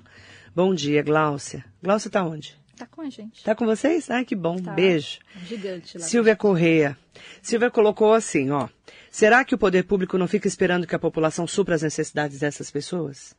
Bom 0.54 0.74
dia, 0.74 1.02
Gláucia. 1.02 1.64
Gláucia 1.82 2.08
está 2.08 2.22
onde? 2.22 2.54
Está 2.74 2.86
com 2.86 3.00
a 3.00 3.08
gente. 3.08 3.38
Está 3.38 3.54
com 3.54 3.64
vocês? 3.64 4.10
Ai, 4.10 4.24
que 4.24 4.36
bom. 4.36 4.56
Tá. 4.56 4.72
Beijo. 4.72 5.20
Um 5.42 5.46
gigante 5.46 5.96
lá. 5.96 6.04
Silvia 6.04 6.36
Correia. 6.36 6.98
Silvia 7.40 7.70
colocou 7.70 8.12
assim, 8.12 8.50
ó. 8.50 8.68
Será 9.10 9.44
que 9.44 9.54
o 9.54 9.58
poder 9.58 9.84
público 9.84 10.18
não 10.18 10.28
fica 10.28 10.48
esperando 10.48 10.86
que 10.86 10.94
a 10.94 10.98
população 10.98 11.46
supra 11.46 11.76
as 11.76 11.82
necessidades 11.82 12.40
dessas 12.40 12.70
pessoas? 12.70 13.34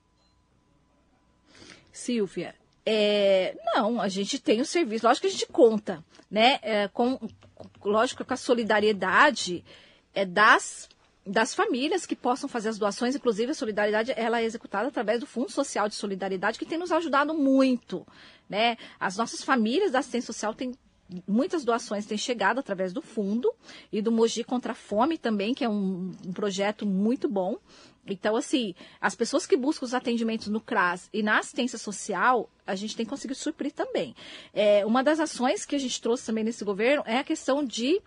Silvia, 1.91 2.55
é, 2.86 3.58
não, 3.74 4.00
a 4.00 4.08
gente 4.08 4.39
tem 4.39 4.62
o 4.62 4.65
serviço, 4.65 5.08
lógico 5.08 5.21
que 5.21 5.28
a 5.28 5.32
gente 5.32 5.48
conta, 5.48 6.04
né? 6.30 6.60
É, 6.62 6.88
com, 6.89 7.19
lógico 7.84 8.24
com 8.24 8.34
a 8.34 8.38
solidariedade 8.38 9.65
é, 10.13 10.24
das, 10.24 10.88
das 11.26 11.56
famílias 11.56 12.06
que 12.06 12.15
possam 12.15 12.48
fazer 12.48 12.69
as 12.69 12.78
doações, 12.78 13.15
inclusive 13.15 13.52
a 13.52 13.56
solidariedade 13.56 14.13
ela 14.15 14.39
é 14.39 14.45
executada 14.45 14.88
através 14.88 15.19
do 15.19 15.26
Fundo 15.26 15.52
Social 15.52 15.89
de 15.89 15.95
Solidariedade, 15.95 16.60
que 16.60 16.65
tem 16.65 16.78
nos 16.78 16.91
ajudado 16.91 17.34
muito. 17.34 18.06
Né? 18.48 18.78
As 19.00 19.17
nossas 19.17 19.43
famílias 19.43 19.91
da 19.91 20.00
assistência 20.00 20.32
social 20.32 20.54
têm 20.54 20.74
muitas 21.28 21.63
doações 21.63 22.06
têm 22.06 22.17
chegado 22.17 22.60
através 22.60 22.91
do 22.91 23.02
fundo 23.02 23.52
e 23.91 24.02
do 24.02 24.12
Mogi 24.12 24.43
contra 24.43 24.71
a 24.71 24.76
Fome 24.76 25.17
também, 25.17 25.54
que 25.54 25.63
é 25.63 25.69
um, 25.69 26.12
um, 26.26 26.34
projeto 26.34 26.86
muito 26.86 27.28
bom. 27.30 27.58
Então, 28.08 28.36
assim, 28.36 28.76
as 29.02 29.15
pessoas 29.15 29.48
que 29.48 29.58
buscam 29.58 29.86
os 29.86 29.94
atendimentos 29.94 30.48
no 30.48 30.62
CRAS 30.62 31.10
e 31.12 31.24
na 31.24 31.39
assistência 31.39 31.78
social, 31.78 32.50
a 32.65 32.76
gente 32.76 32.96
tem 32.96 33.06
conseguido 33.06 33.39
suprir 33.39 33.72
também. 33.72 34.15
É, 34.54 34.86
uma 34.86 35.04
das 35.04 35.20
ações 35.20 35.65
que 35.65 35.76
a 35.76 35.80
gente 35.80 36.00
trouxe 36.00 36.26
também 36.26 36.44
nesse 36.44 36.63
governo 36.63 37.04
é 37.06 37.18
a 37.18 37.24
questão 37.24 37.63
de 37.63 38.00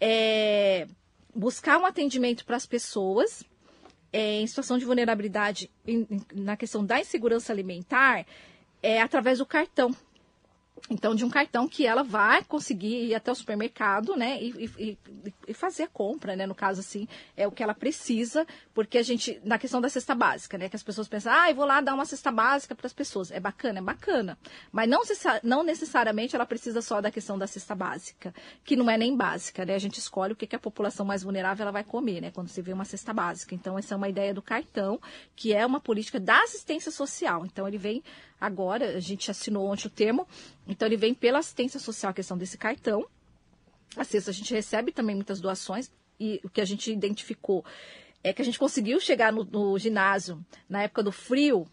é, 0.00 0.86
buscar 1.34 1.78
um 1.78 1.86
atendimento 1.86 2.44
para 2.44 2.56
as 2.56 2.66
pessoas 2.66 3.44
é, 4.12 4.40
em 4.40 4.46
situação 4.46 4.78
de 4.78 4.84
vulnerabilidade 4.84 5.70
em, 5.86 6.06
na 6.34 6.56
questão 6.56 6.84
da 6.84 7.00
insegurança 7.00 7.52
alimentar 7.52 8.26
é, 8.82 9.00
através 9.00 9.38
do 9.38 9.46
cartão. 9.46 9.94
Então, 10.90 11.14
de 11.14 11.24
um 11.24 11.30
cartão 11.30 11.68
que 11.68 11.86
ela 11.86 12.02
vai 12.02 12.44
conseguir 12.44 13.06
ir 13.06 13.14
até 13.14 13.30
o 13.30 13.34
supermercado, 13.34 14.16
né, 14.16 14.42
e, 14.42 14.70
e, 14.78 14.98
e, 15.48 15.54
fazer 15.54 15.84
a 15.84 15.88
compra, 15.88 16.34
né, 16.34 16.46
no 16.46 16.54
caso, 16.54 16.80
assim, 16.80 17.06
é 17.36 17.46
o 17.46 17.52
que 17.52 17.62
ela 17.62 17.74
precisa, 17.74 18.46
porque 18.74 18.98
a 18.98 19.02
gente, 19.02 19.40
na 19.44 19.58
questão 19.58 19.80
da 19.80 19.88
cesta 19.88 20.14
básica, 20.14 20.58
né, 20.58 20.68
que 20.68 20.76
as 20.76 20.82
pessoas 20.82 21.08
pensam, 21.08 21.32
ah, 21.32 21.48
eu 21.48 21.54
vou 21.54 21.64
lá 21.64 21.80
dar 21.80 21.94
uma 21.94 22.04
cesta 22.04 22.30
básica 22.30 22.74
para 22.74 22.86
as 22.86 22.92
pessoas. 22.92 23.30
É 23.30 23.38
bacana, 23.38 23.78
é 23.78 23.82
bacana. 23.82 24.36
Mas 24.70 24.88
não, 24.88 25.02
não 25.42 25.62
necessariamente 25.62 26.34
ela 26.34 26.44
precisa 26.44 26.82
só 26.82 27.00
da 27.00 27.10
questão 27.10 27.38
da 27.38 27.46
cesta 27.46 27.74
básica, 27.74 28.34
que 28.64 28.76
não 28.76 28.90
é 28.90 28.98
nem 28.98 29.16
básica, 29.16 29.64
né, 29.64 29.74
a 29.74 29.78
gente 29.78 29.98
escolhe 29.98 30.32
o 30.32 30.36
que, 30.36 30.46
que 30.46 30.56
a 30.56 30.60
população 30.60 31.06
mais 31.06 31.22
vulnerável 31.22 31.62
ela 31.62 31.72
vai 31.72 31.84
comer, 31.84 32.20
né, 32.20 32.30
quando 32.30 32.48
você 32.48 32.60
vê 32.60 32.72
uma 32.72 32.84
cesta 32.84 33.12
básica. 33.12 33.54
Então, 33.54 33.78
essa 33.78 33.94
é 33.94 33.96
uma 33.96 34.08
ideia 34.08 34.34
do 34.34 34.42
cartão, 34.42 35.00
que 35.36 35.54
é 35.54 35.64
uma 35.64 35.80
política 35.80 36.18
da 36.18 36.42
assistência 36.42 36.90
social. 36.90 37.46
Então, 37.46 37.68
ele 37.68 37.78
vem 37.78 38.02
agora, 38.42 38.96
a 38.96 39.00
gente 39.00 39.30
assinou 39.30 39.70
ontem 39.70 39.86
o 39.86 39.90
termo, 39.90 40.26
então 40.66 40.88
ele 40.88 40.96
vem 40.96 41.14
pela 41.14 41.38
assistência 41.38 41.78
social, 41.78 42.10
a 42.10 42.14
questão 42.14 42.36
desse 42.36 42.58
cartão. 42.58 43.06
A 43.96 44.02
sexta, 44.02 44.32
a 44.32 44.34
gente 44.34 44.52
recebe 44.52 44.90
também 44.90 45.14
muitas 45.14 45.40
doações, 45.40 45.92
e 46.18 46.40
o 46.42 46.48
que 46.48 46.60
a 46.60 46.64
gente 46.64 46.92
identificou 46.92 47.64
é 48.22 48.32
que 48.32 48.42
a 48.42 48.44
gente 48.44 48.58
conseguiu 48.58 48.98
chegar 48.98 49.32
no, 49.32 49.44
no 49.44 49.78
ginásio 49.78 50.44
na 50.68 50.82
época 50.82 51.04
do 51.04 51.12
frio. 51.12 51.68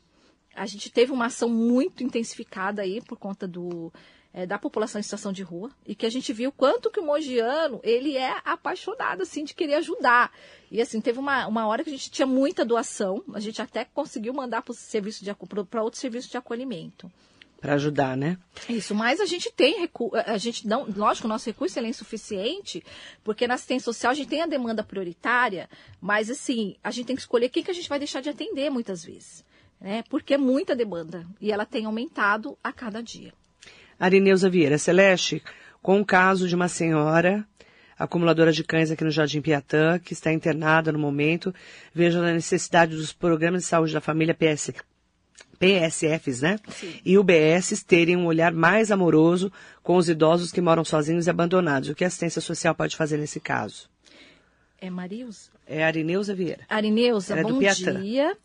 A 0.56 0.68
gente 0.68 0.92
teve 0.92 1.12
uma 1.12 1.26
ação 1.26 1.50
muito 1.50 2.04
intensificada 2.04 2.84
aí 2.84 3.02
por 3.02 3.18
conta 3.18 3.48
do, 3.48 3.92
é, 4.34 4.46
da 4.46 4.58
população 4.58 5.00
em 5.00 5.04
situação 5.04 5.32
de 5.32 5.44
rua 5.44 5.72
e 5.86 5.96
que 5.96 6.06
a 6.06 6.10
gente 6.10 6.32
viu 6.32 6.52
quanto 6.52 6.92
que 6.92 7.00
o 7.00 7.06
mogiano 7.06 7.80
ele 7.84 8.16
é 8.16 8.36
apaixonado 8.46 9.24
assim 9.24 9.44
de 9.44 9.54
querer 9.54 9.76
ajudar 9.76 10.32
e 10.72 10.82
assim 10.82 11.02
teve 11.02 11.20
uma, 11.20 11.48
uma 11.48 11.68
hora 11.68 11.84
que 11.84 11.90
a 11.90 11.94
gente 11.94 12.12
tinha 12.12 12.26
muita 12.26 12.64
doação 12.64 13.24
a 13.34 13.40
gente 13.40 13.62
até 13.62 13.86
conseguiu 13.86 14.34
mandar 14.34 14.62
para 14.62 14.74
serviço 14.74 15.24
de 15.24 15.34
para 15.70 15.84
outro 15.84 16.00
serviço 16.00 16.30
de 16.30 16.38
acolhimento 16.38 17.12
para 17.60 17.74
ajudar, 17.74 18.16
né? 18.16 18.38
Isso, 18.70 18.96
mas 18.96 19.20
a 19.20 19.26
gente 19.26 19.52
tem 19.52 19.82
recurso, 19.82 20.16
a 20.16 20.38
gente 20.38 20.66
não, 20.66 20.86
lógico, 20.96 21.28
o 21.28 21.30
nosso 21.30 21.46
recurso 21.46 21.78
é 21.78 21.86
insuficiente, 21.86 22.82
porque 23.22 23.48
na 23.48 23.56
assistência 23.56 23.84
social 23.84 24.12
a 24.12 24.14
gente 24.14 24.30
tem 24.30 24.42
a 24.42 24.48
demanda 24.48 24.82
prioritária, 24.82 25.70
mas 26.00 26.30
assim, 26.30 26.78
a 26.82 26.90
gente 26.90 27.08
tem 27.08 27.16
que 27.16 27.22
escolher 27.22 27.50
quem 27.50 27.62
que 27.62 27.72
a 27.72 27.74
gente 27.74 27.90
vai 27.90 28.00
deixar 28.00 28.22
de 28.22 28.30
atender 28.30 28.70
muitas 28.70 29.04
vezes, 29.04 29.44
né? 29.80 30.04
Porque 30.10 30.36
é 30.36 30.38
muita 30.38 30.74
demanda 30.74 31.28
e 31.42 31.52
ela 31.52 31.66
tem 31.66 31.86
aumentado 31.86 32.58
a 32.64 32.72
cada 32.72 33.04
dia. 33.04 33.34
Arineuza 34.00 34.50
Vieira 34.50 34.78
Celeste, 34.78 35.44
com 35.82 36.00
o 36.00 36.06
caso 36.06 36.48
de 36.48 36.56
uma 36.56 36.68
senhora 36.68 37.46
acumuladora 37.98 38.54
de 38.54 38.64
cães 38.64 38.90
aqui 38.90 39.04
no 39.04 39.12
Jardim 39.12 39.42
Piatã, 39.42 40.00
que 40.00 40.14
está 40.14 40.32
internada 40.32 40.90
no 40.90 40.98
momento, 40.98 41.54
veja 41.94 42.20
a 42.20 42.34
necessidade 42.34 42.96
dos 42.96 43.12
programas 43.12 43.64
de 43.64 43.68
saúde 43.68 43.94
da 43.94 44.00
família 44.00 44.34
PS, 44.34 44.72
PSFs, 45.60 46.42
né? 46.42 46.58
Sim. 46.70 46.94
E 47.04 47.18
UBSs 47.18 47.84
terem 47.84 48.16
um 48.16 48.26
olhar 48.26 48.54
mais 48.54 48.90
amoroso 48.90 49.52
com 49.84 49.98
os 49.98 50.08
idosos 50.08 50.50
que 50.50 50.62
moram 50.62 50.86
sozinhos 50.86 51.28
e 51.28 51.30
abandonados. 51.30 51.90
O 51.90 51.96
que 51.96 52.06
a 52.06 52.08
assistência 52.08 52.42
social 52.42 52.74
pode 52.74 52.96
fazer 52.96 53.18
nesse 53.18 53.42
caso? 53.42 53.90
É 54.80 54.90
Marius? 54.90 55.52
É 55.68 55.84
Arineuza 55.84 56.34
Vieira. 56.34 56.64
Arineuza, 56.70 57.38
é 57.38 57.44
bom 57.44 57.60
dia 57.60 58.38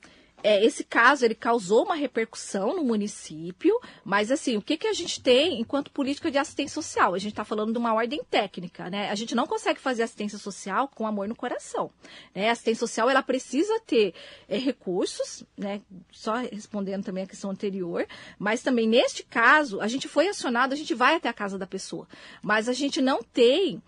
é, 0.45 0.63
esse 0.63 0.85
caso 0.85 1.25
ele 1.25 1.35
causou 1.35 1.85
uma 1.85 1.95
repercussão 1.95 2.77
no 2.77 2.85
município, 2.85 3.81
mas 4.05 4.31
assim, 4.31 4.59
o 4.59 4.63
que, 4.63 4.77
que 4.77 4.87
a 4.87 4.93
gente 4.93 5.23
tem 5.23 5.59
enquanto 5.59 5.91
política 5.91 6.31
de 6.31 6.37
assistência 6.37 6.75
social? 6.75 7.15
A 7.15 7.19
gente 7.19 7.33
está 7.33 7.47
falando 7.47 7.73
de 7.73 7.79
uma 7.79 7.95
ordem 7.95 8.23
técnica, 8.23 8.91
né? 8.91 9.09
A 9.09 9.15
gente 9.15 9.35
não 9.35 9.47
consegue 9.47 9.81
fazer 9.81 10.03
assistência 10.03 10.37
social 10.37 10.87
com 10.87 11.07
amor 11.07 11.27
no 11.27 11.35
coração. 11.35 11.91
Né? 12.35 12.51
A 12.51 12.53
assistência 12.53 12.81
social 12.81 13.09
ela 13.09 13.23
precisa 13.23 13.81
ter 13.87 14.13
é, 14.47 14.59
recursos, 14.59 15.43
né? 15.57 15.81
Só 16.13 16.35
respondendo 16.35 17.05
também 17.05 17.25
a 17.25 17.27
questão 17.27 17.51
anterior, 17.51 18.07
mas 18.39 18.63
também 18.63 18.87
neste 18.87 19.23
caso 19.23 19.81
a 19.81 19.89
gente 19.89 20.07
foi 20.09 20.29
acionado, 20.29 20.75
a 20.75 20.77
gente 20.77 20.93
vai 20.93 21.15
até 21.15 21.31
a 21.31 21.33
casa 21.33 21.59
da 21.59 21.67
pessoa, 21.67 22.07
mas 22.43 22.69
a 22.69 22.75
gente 22.75 23.01
não 23.01 23.23
tem 23.23 23.83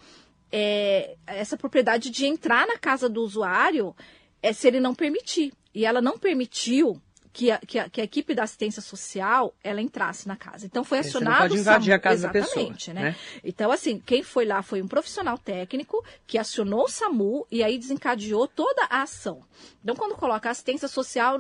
é, 0.50 1.16
essa 1.26 1.54
propriedade 1.54 2.08
de 2.08 2.24
entrar 2.24 2.66
na 2.66 2.78
casa 2.78 3.10
do 3.10 3.20
usuário 3.20 3.94
é, 4.42 4.54
se 4.54 4.66
ele 4.66 4.80
não 4.80 4.94
permitir 4.94 5.52
e 5.76 5.84
ela 5.84 6.00
não 6.00 6.18
permitiu 6.18 6.98
que 7.30 7.50
a, 7.50 7.58
que, 7.58 7.78
a, 7.78 7.86
que 7.90 8.00
a, 8.00 8.04
equipe 8.04 8.34
da 8.34 8.44
assistência 8.44 8.80
social 8.80 9.54
ela 9.62 9.82
entrasse 9.82 10.26
na 10.26 10.36
casa. 10.36 10.64
Então 10.64 10.82
foi 10.82 11.00
acionado 11.00 11.36
Você 11.36 11.42
não 11.42 11.48
pode 11.48 11.60
invadir 11.60 11.84
SAMU, 11.84 11.94
a 11.94 11.98
casa 11.98 12.28
exatamente, 12.28 12.48
da 12.48 12.72
pessoa, 12.72 12.94
né? 12.94 13.02
né? 13.02 13.16
Então 13.44 13.70
assim, 13.70 13.98
quem 13.98 14.22
foi 14.22 14.46
lá 14.46 14.62
foi 14.62 14.80
um 14.80 14.88
profissional 14.88 15.36
técnico 15.36 16.02
que 16.26 16.38
acionou 16.38 16.84
o 16.84 16.88
SAMU 16.88 17.46
e 17.50 17.62
aí 17.62 17.76
desencadeou 17.76 18.48
toda 18.48 18.86
a 18.88 19.02
ação. 19.02 19.42
Então 19.84 19.94
quando 19.94 20.14
coloca 20.14 20.48
assistência 20.48 20.88
social, 20.88 21.36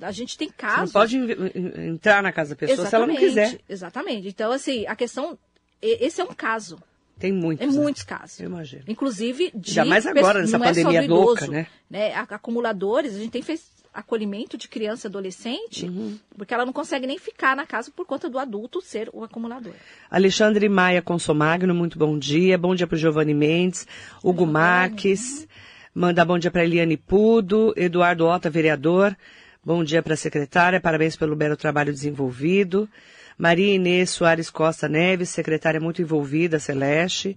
a 0.00 0.10
gente 0.10 0.38
tem 0.38 0.48
casos. 0.48 0.90
Você 0.92 1.18
não 1.18 1.26
pode 1.26 1.58
entrar 1.86 2.22
na 2.22 2.32
casa 2.32 2.54
da 2.54 2.56
pessoa 2.56 2.86
exatamente, 2.86 2.88
se 2.88 2.96
ela 2.96 3.06
não 3.06 3.44
quiser. 3.44 3.60
Exatamente. 3.68 4.28
Então 4.28 4.52
assim, 4.52 4.86
a 4.86 4.96
questão 4.96 5.38
esse 5.82 6.18
é 6.18 6.24
um 6.24 6.34
caso. 6.34 6.78
Tem 7.18 7.32
muitos. 7.32 7.66
É 7.66 7.70
né? 7.70 7.78
muitos 7.78 8.02
casos. 8.02 8.40
Eu 8.40 8.46
imagino. 8.46 8.82
Inclusive 8.86 9.50
de. 9.54 9.72
Já 9.72 9.84
mais 9.84 10.06
agora, 10.06 10.40
nessa 10.40 10.56
é 10.56 10.60
pandemia 10.60 11.04
é 11.04 11.06
louca, 11.06 11.46
né? 11.46 11.66
né? 11.88 12.12
Acumuladores, 12.14 13.14
a 13.14 13.18
gente 13.18 13.30
tem 13.30 13.42
feito 13.42 13.62
acolhimento 13.96 14.58
de 14.58 14.68
criança 14.68 15.06
e 15.06 15.08
adolescente, 15.08 15.86
uhum. 15.86 16.18
porque 16.36 16.52
ela 16.52 16.66
não 16.66 16.72
consegue 16.72 17.06
nem 17.06 17.18
ficar 17.18 17.56
na 17.56 17.64
casa 17.64 17.90
por 17.90 18.04
conta 18.04 18.28
do 18.28 18.38
adulto 18.38 18.82
ser 18.82 19.08
o 19.10 19.24
acumulador. 19.24 19.72
Alexandre 20.10 20.68
Maia 20.68 21.00
Consomagno, 21.00 21.74
muito 21.74 21.98
bom 21.98 22.18
dia. 22.18 22.58
Bom 22.58 22.74
dia 22.74 22.86
para 22.86 22.96
o 22.96 22.98
Giovanni 22.98 23.32
Mendes, 23.32 23.86
Hugo 24.22 24.44
Giovani. 24.44 24.52
Marques, 24.52 25.48
manda 25.94 26.22
bom 26.26 26.38
dia 26.38 26.50
para 26.50 26.64
Eliane 26.64 26.98
Pudo, 26.98 27.72
Eduardo 27.74 28.26
Ota, 28.26 28.50
vereador. 28.50 29.16
Bom 29.64 29.82
dia 29.82 30.02
para 30.02 30.12
a 30.12 30.16
secretária, 30.16 30.78
parabéns 30.78 31.16
pelo 31.16 31.34
belo 31.34 31.56
trabalho 31.56 31.92
desenvolvido. 31.92 32.86
Maria 33.38 33.74
Inês 33.74 34.10
Soares 34.10 34.48
Costa 34.50 34.88
Neves, 34.88 35.28
secretária 35.28 35.80
muito 35.80 36.00
envolvida, 36.00 36.58
Celeste. 36.58 37.36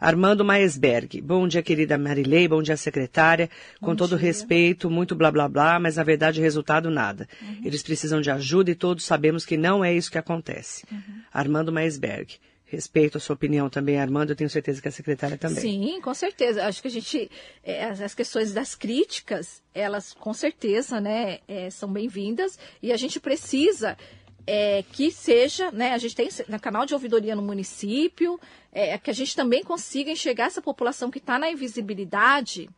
Armando 0.00 0.42
Maesberg. 0.42 1.20
Bom 1.20 1.46
dia, 1.46 1.62
querida 1.62 1.98
Marilei. 1.98 2.48
Bom 2.48 2.62
dia, 2.62 2.76
secretária. 2.76 3.50
Com 3.80 3.94
todo 3.94 4.16
dia. 4.16 4.18
respeito, 4.18 4.88
muito 4.88 5.14
blá 5.14 5.30
blá 5.30 5.46
blá, 5.46 5.78
mas 5.78 5.96
na 5.96 6.02
verdade 6.02 6.40
resultado 6.40 6.90
nada. 6.90 7.28
Uhum. 7.42 7.60
Eles 7.64 7.82
precisam 7.82 8.20
de 8.20 8.30
ajuda 8.30 8.70
e 8.70 8.74
todos 8.74 9.04
sabemos 9.04 9.44
que 9.44 9.58
não 9.58 9.84
é 9.84 9.92
isso 9.92 10.10
que 10.10 10.16
acontece. 10.16 10.86
Uhum. 10.90 11.20
Armando 11.30 11.70
Maesberg. 11.70 12.38
Respeito 12.64 13.18
a 13.18 13.20
sua 13.20 13.34
opinião 13.34 13.68
também, 13.68 13.98
Armando. 13.98 14.30
Eu 14.30 14.36
tenho 14.36 14.48
certeza 14.48 14.80
que 14.80 14.86
a 14.86 14.92
secretária 14.92 15.36
também. 15.36 15.60
Sim, 15.60 16.00
com 16.00 16.14
certeza. 16.14 16.64
Acho 16.64 16.80
que 16.80 16.86
a 16.86 16.90
gente. 16.90 17.28
É, 17.64 17.86
as 17.86 18.14
questões 18.14 18.52
das 18.52 18.76
críticas, 18.76 19.60
elas 19.74 20.14
com 20.14 20.32
certeza, 20.32 21.00
né, 21.00 21.40
é, 21.48 21.68
são 21.68 21.92
bem-vindas. 21.92 22.56
E 22.80 22.92
a 22.92 22.96
gente 22.96 23.18
precisa 23.18 23.98
é, 24.46 24.82
que 24.92 25.10
seja, 25.10 25.70
né, 25.70 25.92
a 25.92 25.98
gente 25.98 26.14
tem 26.14 26.28
no 26.48 26.60
canal 26.60 26.86
de 26.86 26.94
ouvidoria 26.94 27.36
no 27.36 27.42
município, 27.42 28.40
é, 28.72 28.98
que 28.98 29.10
a 29.10 29.14
gente 29.14 29.34
também 29.34 29.62
consiga 29.62 30.10
enxergar 30.10 30.46
essa 30.46 30.62
população 30.62 31.10
que 31.10 31.18
está 31.18 31.38
na 31.38 31.50
invisibilidade 31.50 32.68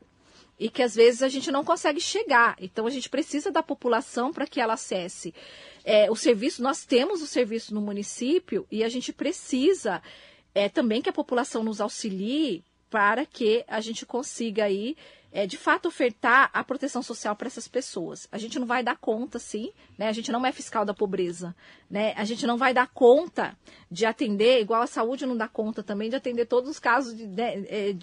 e 0.59 0.69
que 0.69 0.83
às 0.83 0.95
vezes 0.95 1.23
a 1.23 1.29
gente 1.29 1.51
não 1.51 1.65
consegue 1.65 2.01
chegar. 2.01 2.57
Então 2.61 2.87
a 2.87 2.91
gente 2.91 3.09
precisa 3.09 3.51
da 3.51 3.63
população 3.63 4.33
para 4.33 4.47
que 4.47 4.61
ela 4.61 4.75
acesse 4.75 5.35
é, 5.85 6.11
o 6.11 6.15
serviço. 6.17 6.63
Nós 6.63 6.85
temos 6.85 7.23
o 7.23 7.27
serviço 7.27 7.75
no 7.75 7.81
município 7.81 8.67
e 8.71 8.85
a 8.85 8.89
gente 8.89 9.13
precisa 9.13 10.03
é, 10.55 10.69
também 10.69 11.03
que 11.03 11.11
a 11.11 11.13
população 11.13 11.65
nos 11.65 11.81
auxilie 11.81 12.63
para 12.91 13.25
que 13.25 13.65
a 13.67 13.81
gente 13.81 14.05
consiga 14.05 14.65
aí 14.65 14.97
é, 15.33 15.47
de 15.47 15.57
fato 15.57 15.89
ofertar 15.89 16.51
a 16.53 16.63
proteção 16.63 17.03
social 17.03 17.35
para 17.35 17.47
essas 17.47 17.67
pessoas. 17.67 18.29
A 18.31 18.37
gente 18.37 18.59
não 18.59 18.67
vai 18.67 18.83
dar 18.83 18.97
conta, 18.99 19.39
sim, 19.39 19.73
né? 19.97 20.09
A 20.09 20.13
gente 20.13 20.31
não 20.31 20.45
é 20.45 20.53
fiscal 20.53 20.85
da 20.85 20.93
pobreza, 20.93 21.57
né? 21.91 22.13
A 22.17 22.25
gente 22.25 22.47
não 22.47 22.59
vai 22.59 22.75
dar 22.75 22.89
conta 22.89 23.57
de 23.91 24.05
atender, 24.05 24.61
igual 24.61 24.83
a 24.83 24.87
saúde 24.87 25.25
não 25.25 25.37
dá 25.37 25.49
conta 25.49 25.83
também 25.83 26.11
de 26.11 26.17
atender 26.17 26.45
todos 26.47 26.71
os 26.71 26.79
casos 26.79 27.17
de, 27.17 27.27
né, 27.27 27.65
é, 27.67 27.97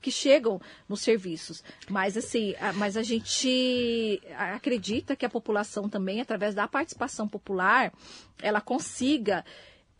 que 0.00 0.12
chegam 0.12 0.60
nos 0.88 1.00
serviços. 1.00 1.64
Mas 1.90 2.16
assim, 2.16 2.54
a, 2.60 2.72
mas 2.72 2.96
a 2.96 3.02
gente 3.02 4.22
acredita 4.36 5.16
que 5.16 5.26
a 5.26 5.30
população 5.30 5.88
também, 5.88 6.20
através 6.20 6.54
da 6.54 6.68
participação 6.68 7.26
popular, 7.26 7.92
ela 8.40 8.60
consiga 8.60 9.44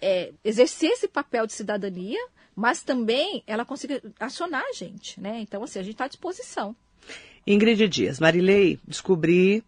é, 0.01 0.33
exercer 0.45 0.91
esse 0.91 1.09
papel 1.09 1.47
de 1.47 1.53
cidadania 1.53 2.21
mas 2.55 2.83
também 2.83 3.43
ela 3.47 3.65
consiga 3.65 4.01
acionar 4.19 4.63
a 4.63 4.73
gente, 4.73 5.21
né? 5.21 5.41
Então, 5.41 5.63
assim, 5.63 5.79
a 5.79 5.83
gente 5.83 5.95
está 5.95 6.05
à 6.05 6.09
disposição. 6.09 6.75
Ingrid 7.47 7.89
Dias, 7.89 8.19
Marilei, 8.19 8.79
descobri 8.87 9.63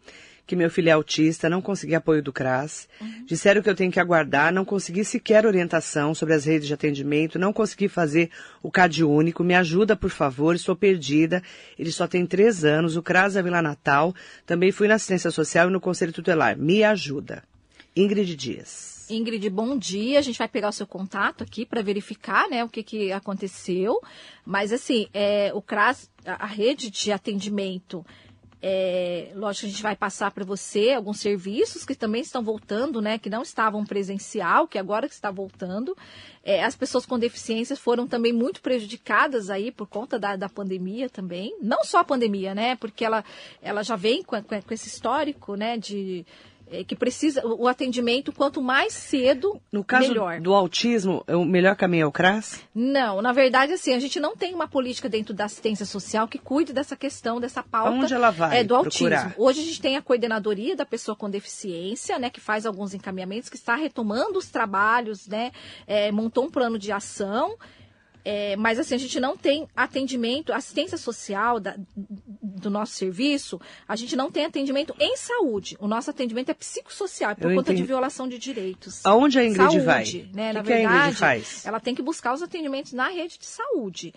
que 0.46 0.54
meu 0.54 0.70
filho 0.70 0.88
é 0.88 0.92
autista, 0.92 1.50
não 1.50 1.60
consegui 1.60 1.94
apoio 1.94 2.22
do 2.22 2.32
CRAS. 2.32 2.88
Uhum. 3.00 3.24
Disseram 3.26 3.60
que 3.60 3.68
eu 3.68 3.74
tenho 3.74 3.90
que 3.90 3.98
aguardar, 3.98 4.52
não 4.52 4.64
consegui 4.64 5.04
sequer 5.04 5.44
orientação 5.44 6.14
sobre 6.14 6.34
as 6.34 6.44
redes 6.44 6.68
de 6.68 6.74
atendimento, 6.74 7.38
não 7.38 7.52
consegui 7.52 7.88
fazer 7.88 8.30
o 8.62 8.70
CAD 8.70 9.02
único. 9.02 9.42
Me 9.42 9.54
ajuda, 9.54 9.96
por 9.96 10.10
favor, 10.10 10.54
estou 10.54 10.76
perdida. 10.76 11.42
Ele 11.76 11.90
só 11.90 12.06
tem 12.06 12.24
três 12.24 12.64
anos, 12.64 12.96
o 12.96 13.02
CRAS 13.02 13.34
é 13.34 13.42
Vila 13.42 13.60
Natal. 13.60 14.14
Também 14.46 14.70
fui 14.70 14.86
na 14.86 14.94
assistência 14.94 15.32
social 15.32 15.68
e 15.68 15.72
no 15.72 15.80
Conselho 15.80 16.12
Tutelar. 16.12 16.56
Me 16.56 16.84
ajuda. 16.84 17.42
Ingrid 17.96 18.36
Dias. 18.36 18.95
Ingrid, 19.10 19.48
bom 19.50 19.76
dia. 19.76 20.18
A 20.18 20.22
gente 20.22 20.38
vai 20.38 20.48
pegar 20.48 20.68
o 20.68 20.72
seu 20.72 20.86
contato 20.86 21.42
aqui 21.42 21.64
para 21.64 21.82
verificar 21.82 22.48
né, 22.48 22.64
o 22.64 22.68
que, 22.68 22.82
que 22.82 23.12
aconteceu. 23.12 24.00
Mas, 24.44 24.72
assim, 24.72 25.08
é, 25.12 25.52
o 25.54 25.62
CRAS, 25.62 26.10
a, 26.24 26.46
rede 26.46 26.90
de 26.90 27.12
atendimento, 27.12 28.04
é, 28.60 29.30
lógico 29.34 29.66
a 29.66 29.68
gente 29.68 29.82
vai 29.82 29.94
passar 29.94 30.30
para 30.30 30.44
você 30.44 30.92
alguns 30.92 31.20
serviços 31.20 31.84
que 31.84 31.94
também 31.94 32.22
estão 32.22 32.42
voltando, 32.42 33.00
né? 33.00 33.18
Que 33.18 33.30
não 33.30 33.42
estavam 33.42 33.84
presencial, 33.84 34.66
que 34.66 34.78
agora 34.78 35.06
que 35.06 35.14
está 35.14 35.30
voltando. 35.30 35.96
É, 36.42 36.64
as 36.64 36.74
pessoas 36.74 37.04
com 37.04 37.18
deficiências 37.18 37.78
foram 37.78 38.06
também 38.06 38.32
muito 38.32 38.60
prejudicadas 38.60 39.50
aí 39.50 39.70
por 39.70 39.86
conta 39.86 40.18
da, 40.18 40.36
da 40.36 40.48
pandemia 40.48 41.08
também. 41.08 41.56
Não 41.60 41.84
só 41.84 41.98
a 41.98 42.04
pandemia, 42.04 42.54
né? 42.54 42.76
Porque 42.76 43.04
ela, 43.04 43.24
ela 43.62 43.82
já 43.82 43.94
vem 43.94 44.22
com, 44.22 44.42
com 44.42 44.74
esse 44.74 44.88
histórico, 44.88 45.54
né? 45.54 45.76
De 45.76 46.26
é, 46.70 46.82
que 46.84 46.96
precisa 46.96 47.46
o 47.46 47.68
atendimento 47.68 48.32
quanto 48.32 48.60
mais 48.60 48.92
cedo 48.92 49.60
no 49.70 49.84
caso 49.84 50.08
melhor. 50.08 50.40
do 50.40 50.52
autismo 50.54 51.24
o 51.28 51.44
melhor 51.44 51.76
caminho 51.76 52.04
é 52.04 52.06
o 52.06 52.12
CRAS 52.12 52.60
não 52.74 53.22
na 53.22 53.32
verdade 53.32 53.72
assim 53.72 53.94
a 53.94 53.98
gente 54.00 54.18
não 54.18 54.36
tem 54.36 54.54
uma 54.54 54.66
política 54.68 55.08
dentro 55.08 55.32
da 55.32 55.44
assistência 55.44 55.86
social 55.86 56.26
que 56.28 56.38
cuide 56.38 56.72
dessa 56.72 56.96
questão 56.96 57.40
dessa 57.40 57.62
pauta 57.62 57.90
Onde 57.90 58.14
ela 58.14 58.30
vai 58.30 58.58
é, 58.60 58.64
do 58.64 58.80
procurar? 58.80 59.18
autismo 59.24 59.44
hoje 59.44 59.60
a 59.60 59.64
gente 59.64 59.80
tem 59.80 59.96
a 59.96 60.02
coordenadoria 60.02 60.74
da 60.76 60.84
pessoa 60.84 61.16
com 61.16 61.30
deficiência 61.30 62.18
né 62.18 62.30
que 62.30 62.40
faz 62.40 62.66
alguns 62.66 62.94
encaminhamentos 62.94 63.48
que 63.48 63.56
está 63.56 63.74
retomando 63.76 64.38
os 64.38 64.48
trabalhos 64.48 65.26
né 65.26 65.52
é, 65.86 66.10
montou 66.10 66.44
um 66.44 66.50
plano 66.50 66.78
de 66.78 66.90
ação 66.92 67.56
É, 68.28 68.56
mas 68.56 68.76
assim, 68.80 68.96
a 68.96 68.98
gente 68.98 69.20
não 69.20 69.36
tem 69.36 69.68
atendimento, 69.76 70.52
assistência 70.52 70.98
social 70.98 71.60
da, 71.60 71.76
do 72.42 72.68
nosso 72.68 72.94
serviço, 72.94 73.60
a 73.86 73.94
gente 73.94 74.16
não 74.16 74.32
tem 74.32 74.44
atendimento 74.46 74.92
em 74.98 75.16
saúde. 75.16 75.76
O 75.78 75.86
nosso 75.86 76.10
atendimento 76.10 76.48
é 76.50 76.54
psicossocial, 76.54 77.36
por 77.36 77.48
Eu 77.48 77.56
conta 77.56 77.70
entendi. 77.70 77.82
de 77.82 77.86
violação 77.86 78.26
de 78.26 78.36
direitos. 78.36 79.06
Aonde 79.06 79.38
a 79.38 79.44
Ingrid 79.44 79.62
saúde, 79.70 79.80
vai? 79.80 80.28
Né? 80.34 80.50
O 80.50 80.54
Na 80.54 80.60
que 80.62 80.66
que 80.66 80.72
a 80.72 80.80
Ingrid 80.80 80.92
verdade, 80.92 81.16
faz? 81.16 81.64
ela 81.64 81.78
tem 81.78 81.94
que 81.94 82.02
buscar 82.02 82.34
os 82.34 82.42
atendimentos 82.42 82.92
na 82.92 83.08
rede 83.10 83.38
de 83.38 83.46
saúde. 83.46 84.12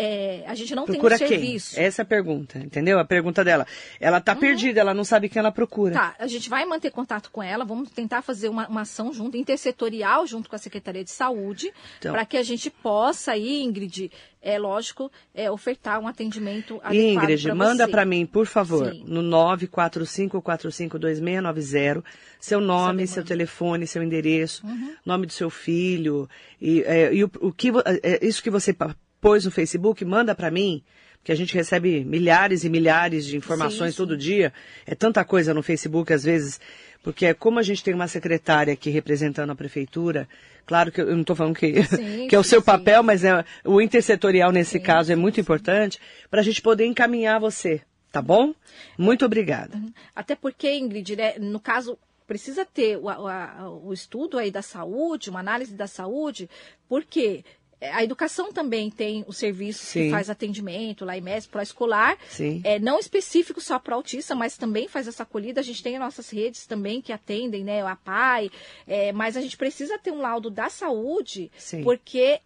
É, 0.00 0.44
a 0.46 0.54
gente 0.54 0.76
não 0.76 0.84
Procura 0.84 1.18
tem 1.18 1.26
um 1.26 1.30
quem? 1.30 1.38
serviço. 1.40 1.80
Essa 1.80 2.02
é 2.02 2.04
a 2.04 2.06
pergunta, 2.06 2.56
entendeu? 2.60 3.00
A 3.00 3.04
pergunta 3.04 3.42
dela. 3.42 3.66
Ela 3.98 4.20
tá 4.20 4.36
perdida, 4.36 4.78
ela 4.80 4.94
não 4.94 5.02
sabe 5.02 5.28
quem 5.28 5.40
ela 5.40 5.50
procura. 5.50 5.92
Tá, 5.94 6.14
a 6.20 6.28
gente 6.28 6.48
vai 6.48 6.64
manter 6.64 6.92
contato 6.92 7.32
com 7.32 7.42
ela, 7.42 7.64
vamos 7.64 7.90
tentar 7.90 8.22
fazer 8.22 8.48
uma, 8.48 8.68
uma 8.68 8.82
ação 8.82 9.12
junto, 9.12 9.36
intersetorial, 9.36 10.24
junto 10.24 10.48
com 10.48 10.54
a 10.54 10.58
Secretaria 10.58 11.02
de 11.02 11.10
Saúde, 11.10 11.72
Então. 11.98 12.12
para 12.12 12.24
que 12.24 12.36
a 12.36 12.44
gente 12.44 12.70
possa 12.70 13.32
aí, 13.32 13.60
Ingrid, 13.64 14.12
é 14.40 14.56
lógico, 14.56 15.10
é, 15.34 15.50
ofertar 15.50 15.98
um 15.98 16.06
atendimento 16.06 16.74
adequado 16.82 16.94
Ingrid, 17.24 17.42
pra 17.42 17.54
manda 17.56 17.88
para 17.88 18.04
mim, 18.04 18.24
por 18.24 18.46
favor, 18.46 18.92
Sim. 18.92 19.02
no 19.04 19.20
945452690, 19.20 22.04
seu 22.40 22.60
nome, 22.60 23.06
seu 23.06 23.24
telefone, 23.24 23.86
seu 23.86 24.02
endereço, 24.02 24.64
Uhum. 24.66 24.94
nome 25.04 25.26
do 25.26 25.32
seu 25.32 25.50
filho 25.50 26.28
e, 26.60 26.82
é, 26.82 27.12
e 27.12 27.24
o, 27.24 27.30
o 27.40 27.52
que 27.52 27.70
vo- 27.72 27.82
é, 27.84 28.24
isso 28.24 28.42
que 28.42 28.50
você 28.50 28.72
pôs 29.20 29.44
no 29.44 29.50
Facebook, 29.50 30.04
manda 30.04 30.34
para 30.34 30.50
mim, 30.50 30.82
porque 31.18 31.32
a 31.32 31.34
gente 31.34 31.54
recebe 31.54 32.04
milhares 32.04 32.64
e 32.64 32.68
milhares 32.70 33.26
de 33.26 33.36
informações 33.36 33.90
Sim, 33.90 33.96
sim. 33.96 33.96
todo 33.96 34.16
dia. 34.16 34.52
É 34.86 34.94
tanta 34.94 35.24
coisa 35.24 35.52
no 35.52 35.62
Facebook 35.62 36.12
às 36.12 36.22
vezes, 36.24 36.60
porque 37.02 37.26
é 37.26 37.34
como 37.34 37.58
a 37.58 37.62
gente 37.62 37.82
tem 37.82 37.92
uma 37.94 38.08
secretária 38.08 38.72
aqui 38.72 38.90
representando 38.90 39.50
a 39.50 39.54
prefeitura. 39.56 40.28
Claro 40.66 40.92
que 40.92 41.00
eu 41.00 41.06
não 41.12 41.22
estou 41.22 41.34
falando 41.34 41.56
que, 41.56 41.82
Sim, 41.84 42.26
que 42.30 42.36
é 42.36 42.38
o 42.38 42.44
seu 42.44 42.60
papel, 42.62 43.02
mas 43.02 43.24
é, 43.24 43.44
o 43.64 43.80
intersetorial 43.80 44.52
nesse 44.52 44.78
caso 44.78 45.10
é 45.12 45.16
muito 45.16 45.40
importante 45.40 45.98
para 46.30 46.40
a 46.40 46.44
gente 46.44 46.60
poder 46.62 46.84
encaminhar 46.86 47.40
você, 47.40 47.80
tá 48.12 48.20
bom? 48.22 48.54
Muito 48.96 49.24
obrigada. 49.24 49.80
Até 50.14 50.34
porque, 50.36 50.70
Ingrid, 50.76 51.16
né, 51.16 51.34
no 51.38 51.58
caso, 51.58 51.98
precisa 52.26 52.66
ter 52.66 52.98
o, 52.98 53.08
a- 53.08 53.70
o 53.82 53.92
estudo 53.94 54.36
aí 54.38 54.50
da 54.50 54.60
saúde, 54.60 55.30
uma 55.30 55.40
análise 55.40 55.74
da 55.74 55.86
saúde, 55.86 56.50
porque 56.86 57.42
a 57.80 58.02
educação 58.02 58.52
também 58.52 58.90
tem 58.90 59.24
o 59.28 59.32
serviço 59.32 59.84
Sim. 59.84 60.04
que 60.04 60.10
faz 60.10 60.28
atendimento, 60.28 61.04
lá 61.04 61.16
em 61.16 61.20
MES, 61.20 61.46
pró-escolar, 61.46 62.16
Sim. 62.28 62.60
é, 62.64 62.78
não 62.78 62.98
específico 62.98 63.60
só 63.60 63.78
para 63.78 63.94
autista, 63.94 64.34
mas 64.34 64.56
também 64.56 64.88
faz 64.88 65.06
essa 65.06 65.22
acolhida. 65.22 65.60
A 65.60 65.64
gente 65.64 65.82
tem 65.82 65.98
nossas 65.98 66.28
redes 66.30 66.66
também 66.66 67.00
que 67.00 67.12
atendem, 67.12 67.62
né, 67.62 67.82
a 67.82 67.94
PAI, 67.96 68.50
é, 68.86 69.12
mas 69.12 69.36
a 69.36 69.40
gente 69.40 69.56
precisa 69.56 69.98
ter 69.98 70.10
um 70.10 70.20
laudo 70.20 70.50
da 70.50 70.68
saúde, 70.68 71.50
Sim. 71.56 71.82
porque 71.84 72.40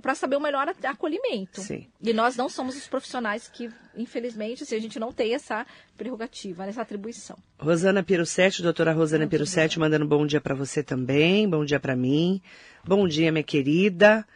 para 0.00 0.14
saber 0.14 0.36
o 0.36 0.40
melhor 0.40 0.66
a- 0.68 0.90
acolhimento. 0.90 1.60
Sim. 1.60 1.86
E 2.00 2.12
nós 2.14 2.34
não 2.34 2.48
somos 2.48 2.74
os 2.76 2.86
profissionais 2.88 3.46
que, 3.48 3.68
infelizmente, 3.94 4.62
assim, 4.62 4.74
a 4.76 4.80
gente 4.80 4.98
não 4.98 5.12
tem 5.12 5.34
essa 5.34 5.66
prerrogativa, 5.98 6.64
essa 6.64 6.80
atribuição. 6.82 7.36
Rosana 7.58 8.02
Pirossetti, 8.02 8.62
doutora 8.62 8.92
Rosana 8.92 9.26
Pirossetti, 9.26 9.78
mandando 9.78 10.06
bom 10.06 10.24
dia 10.26 10.40
para 10.40 10.54
você 10.54 10.82
também, 10.82 11.48
bom 11.48 11.64
dia 11.64 11.78
para 11.78 11.94
mim. 11.94 12.40
Bom 12.84 13.06
dia, 13.06 13.30
minha 13.30 13.44
querida. 13.44 14.26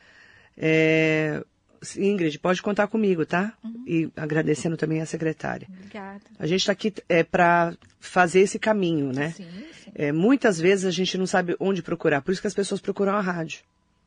É, 0.57 1.43
Ingrid, 1.97 2.39
pode 2.39 2.63
contar 2.63 2.87
comigo, 2.89 3.25
tá? 3.27 3.53
E 3.87 4.09
agradecendo 4.17 4.77
também 4.77 5.01
a 5.01 5.07
secretária. 5.07 5.69
Obrigada. 5.71 6.23
A 6.39 6.47
gente 6.47 6.61
está 6.61 6.73
aqui 6.73 6.93
é, 7.09 7.23
para 7.23 7.75
fazer 8.01 8.41
esse 8.41 8.59
caminho, 8.59 9.13
né? 9.13 9.31
Sim, 9.31 9.47
sim. 9.85 9.91
É, 9.95 10.13
muitas 10.13 10.59
vezes 10.59 10.85
a 10.85 10.91
gente 10.91 11.17
não 11.19 11.27
sabe 11.27 11.55
onde 11.61 11.83
procurar, 11.83 12.23
por 12.23 12.33
isso 12.33 12.41
que 12.41 12.47
as 12.47 12.55
pessoas 12.55 12.81
procuram 12.81 13.13
a 13.13 13.21
rádio. 13.21 13.61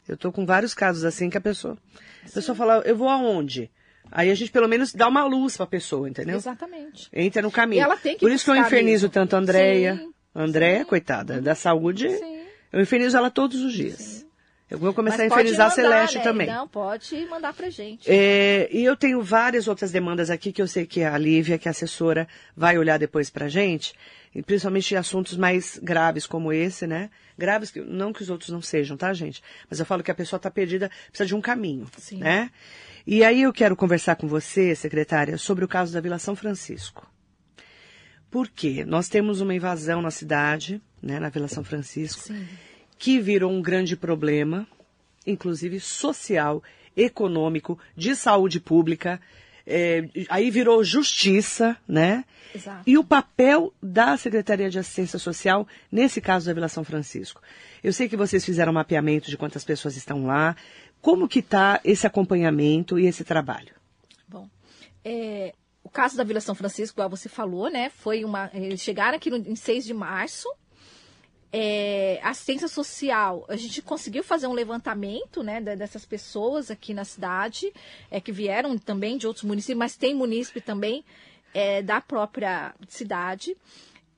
Eu 0.08 0.18
tô 0.18 0.32
com 0.32 0.46
vários 0.46 0.74
casos 0.74 1.06
assim 1.06 1.30
que 1.30 1.38
a 1.38 1.42
pessoa, 1.42 1.78
a 2.26 2.30
pessoa 2.32 2.56
fala, 2.56 2.82
eu 2.86 2.98
vou 2.98 3.08
aonde? 3.10 3.70
Aí 4.12 4.32
a 4.32 4.36
gente 4.36 4.52
pelo 4.52 4.68
menos 4.68 4.92
dá 4.92 5.08
uma 5.08 5.24
luz 5.24 5.56
para 5.56 5.66
a 5.66 5.68
pessoa, 5.68 6.10
entendeu? 6.10 6.36
Exatamente. 6.36 7.08
Entra 7.14 7.44
no 7.44 7.52
caminho. 7.52 7.80
E 7.80 7.84
ela 7.84 7.96
tem 7.96 8.16
que 8.16 8.22
Por 8.22 8.32
isso 8.32 8.46
que 8.46 8.52
eu 8.52 8.56
infernizo 8.56 9.06
mesmo. 9.06 9.10
tanto 9.10 9.36
a 9.36 9.40
Andréia. 9.40 9.98
Sim, 9.98 10.12
Andréia, 10.34 10.80
sim. 10.80 10.86
coitada, 10.86 11.40
da 11.40 11.54
saúde. 11.54 12.10
Sim. 12.10 12.40
Eu 12.72 12.82
infernizo 12.82 13.18
ela 13.18 13.30
todos 13.30 13.62
os 13.62 13.74
dias. 13.74 14.26
Eu 14.70 14.78
vou 14.78 14.94
começar 14.94 15.18
Mas 15.18 15.32
a 15.32 15.36
infernizar 15.36 15.66
a 15.66 15.70
mandar, 15.70 15.82
Celeste 15.82 16.18
né? 16.20 16.24
também. 16.24 16.48
Não, 16.48 16.68
pode 16.68 17.26
mandar 17.26 17.54
pra 17.54 17.72
gente. 17.72 18.10
É, 18.10 18.70
e 18.72 18.84
eu 18.84 18.96
tenho 18.96 19.20
várias 19.22 19.68
outras 19.68 19.92
demandas 19.92 20.30
aqui 20.30 20.52
que 20.52 20.62
eu 20.62 20.68
sei 20.68 20.86
que 20.86 21.04
a 21.04 21.18
Lívia, 21.18 21.58
que 21.58 21.68
é 21.68 21.70
a 21.70 21.72
assessora, 21.72 22.28
vai 22.56 22.78
olhar 22.78 23.00
depois 23.00 23.32
pra 23.32 23.48
gente, 23.48 23.96
principalmente 24.46 24.96
assuntos 24.96 25.36
mais 25.36 25.80
graves 25.82 26.28
como 26.28 26.54
esse, 26.54 26.86
né? 26.86 27.10
Graves, 27.36 27.72
que, 27.72 27.82
não 27.82 28.14
que 28.14 28.22
os 28.22 28.30
outros 28.30 28.52
não 28.52 28.62
sejam, 28.62 28.96
tá, 28.96 29.12
gente? 29.12 29.42
Mas 29.68 29.80
eu 29.80 29.86
falo 29.88 30.04
que 30.04 30.12
a 30.12 30.16
pessoa 30.16 30.40
tá 30.40 30.52
perdida, 30.52 30.92
precisa 31.08 31.26
de 31.26 31.34
um 31.34 31.42
caminho, 31.42 31.88
Sim. 31.98 32.20
né? 32.20 32.52
E 33.08 33.24
aí 33.24 33.42
eu 33.42 33.52
quero 33.52 33.76
conversar 33.76 34.18
com 34.18 34.28
você, 34.28 34.76
secretária, 34.76 35.36
sobre 35.40 35.66
o 35.66 35.68
caso 35.68 35.92
da 35.92 36.00
Vila 36.00 36.20
São 36.20 36.36
Francisco. 36.36 37.12
Por 38.30 38.48
quê? 38.48 38.86
Nós 38.86 39.10
temos 39.10 39.42
uma 39.42 39.56
invasão 39.56 40.00
na 40.00 40.12
cidade, 40.12 40.80
né, 41.02 41.20
na 41.20 41.30
Vila 41.30 41.48
São 41.48 41.64
Francisco, 41.64 42.22
Sim. 42.22 42.48
Que 43.00 43.18
virou 43.18 43.50
um 43.50 43.62
grande 43.62 43.96
problema, 43.96 44.68
inclusive 45.26 45.80
social, 45.80 46.62
econômico, 46.96 47.80
de 47.96 48.14
saúde 48.14 48.60
pública. 48.60 49.22
É, 49.66 50.10
aí 50.30 50.52
virou 50.52 50.84
justiça, 50.84 51.78
né? 51.88 52.26
Exato. 52.54 52.84
E 52.86 52.98
o 52.98 53.04
papel 53.04 53.74
da 53.82 54.18
Secretaria 54.18 54.70
de 54.70 54.80
Assistência 54.80 55.18
Social 55.18 55.68
nesse 55.92 56.20
caso 56.20 56.48
da 56.48 56.54
Vila 56.54 56.68
São 56.68 56.84
Francisco. 56.84 57.42
Eu 57.82 57.94
sei 57.94 58.10
que 58.10 58.18
vocês 58.18 58.44
fizeram 58.44 58.72
um 58.72 58.76
mapeamento 58.76 59.30
de 59.30 59.38
quantas 59.38 59.64
pessoas 59.64 59.96
estão 59.96 60.26
lá. 60.26 60.56
Como 61.02 61.30
que 61.30 61.40
está 61.40 61.80
esse 61.86 62.06
acompanhamento 62.06 63.00
e 63.00 63.06
esse 63.06 63.24
trabalho? 63.24 63.74
Bom, 64.28 64.50
é, 65.06 65.54
o 65.84 65.90
caso 65.90 66.18
da 66.18 66.24
Vila 66.24 66.42
São 66.42 66.56
Francisco, 66.56 66.96
igual 66.96 67.10
você 67.10 67.30
falou, 67.30 67.70
né? 67.70 67.90
Foi 67.90 68.26
uma. 68.26 68.50
Eles 68.54 68.82
chegaram 68.82 69.16
aqui 69.16 69.30
no, 69.30 69.38
em 69.38 69.56
6 69.56 69.86
de 69.86 69.94
março. 69.94 70.50
É, 71.52 72.20
assistência 72.22 72.68
social, 72.68 73.44
a 73.48 73.56
gente 73.56 73.82
conseguiu 73.82 74.24
fazer 74.24 74.46
um 74.46 74.54
levantamento 74.54 75.42
né, 75.42 75.60
de- 75.60 75.76
dessas 75.76 76.06
pessoas 76.06 76.70
aqui 76.70 76.94
na 76.94 77.04
cidade, 77.04 77.74
é, 78.12 78.22
que 78.22 78.32
vieram 78.32 78.78
também 78.78 79.18
de 79.18 79.26
outros 79.26 79.44
municípios, 79.44 79.80
mas 79.80 79.96
tem 79.96 80.14
munícipe 80.14 80.62
também 80.62 81.04
é, 81.54 81.82
da 81.82 82.00
própria 82.00 82.76
cidade. 82.88 83.58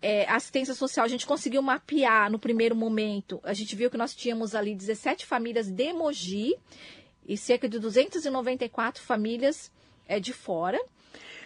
É, 0.02 0.30
assistência 0.30 0.74
social, 0.74 1.06
a 1.06 1.10
gente 1.10 1.26
conseguiu 1.26 1.62
mapear 1.62 2.30
no 2.30 2.40
primeiro 2.40 2.76
momento, 2.76 3.40
a 3.44 3.54
gente 3.54 3.76
viu 3.76 3.90
que 3.90 3.98
nós 3.98 4.16
tínhamos 4.16 4.56
ali 4.56 4.76
17 4.76 5.26
famílias 5.26 5.70
de 5.70 5.94
Mogi 5.94 6.56
e 7.26 7.38
cerca 7.38 7.70
de 7.70 7.80
294 7.80 9.02
famílias 9.02 9.72
é, 10.08 10.20
de 10.20 10.34
fora. 10.34 10.80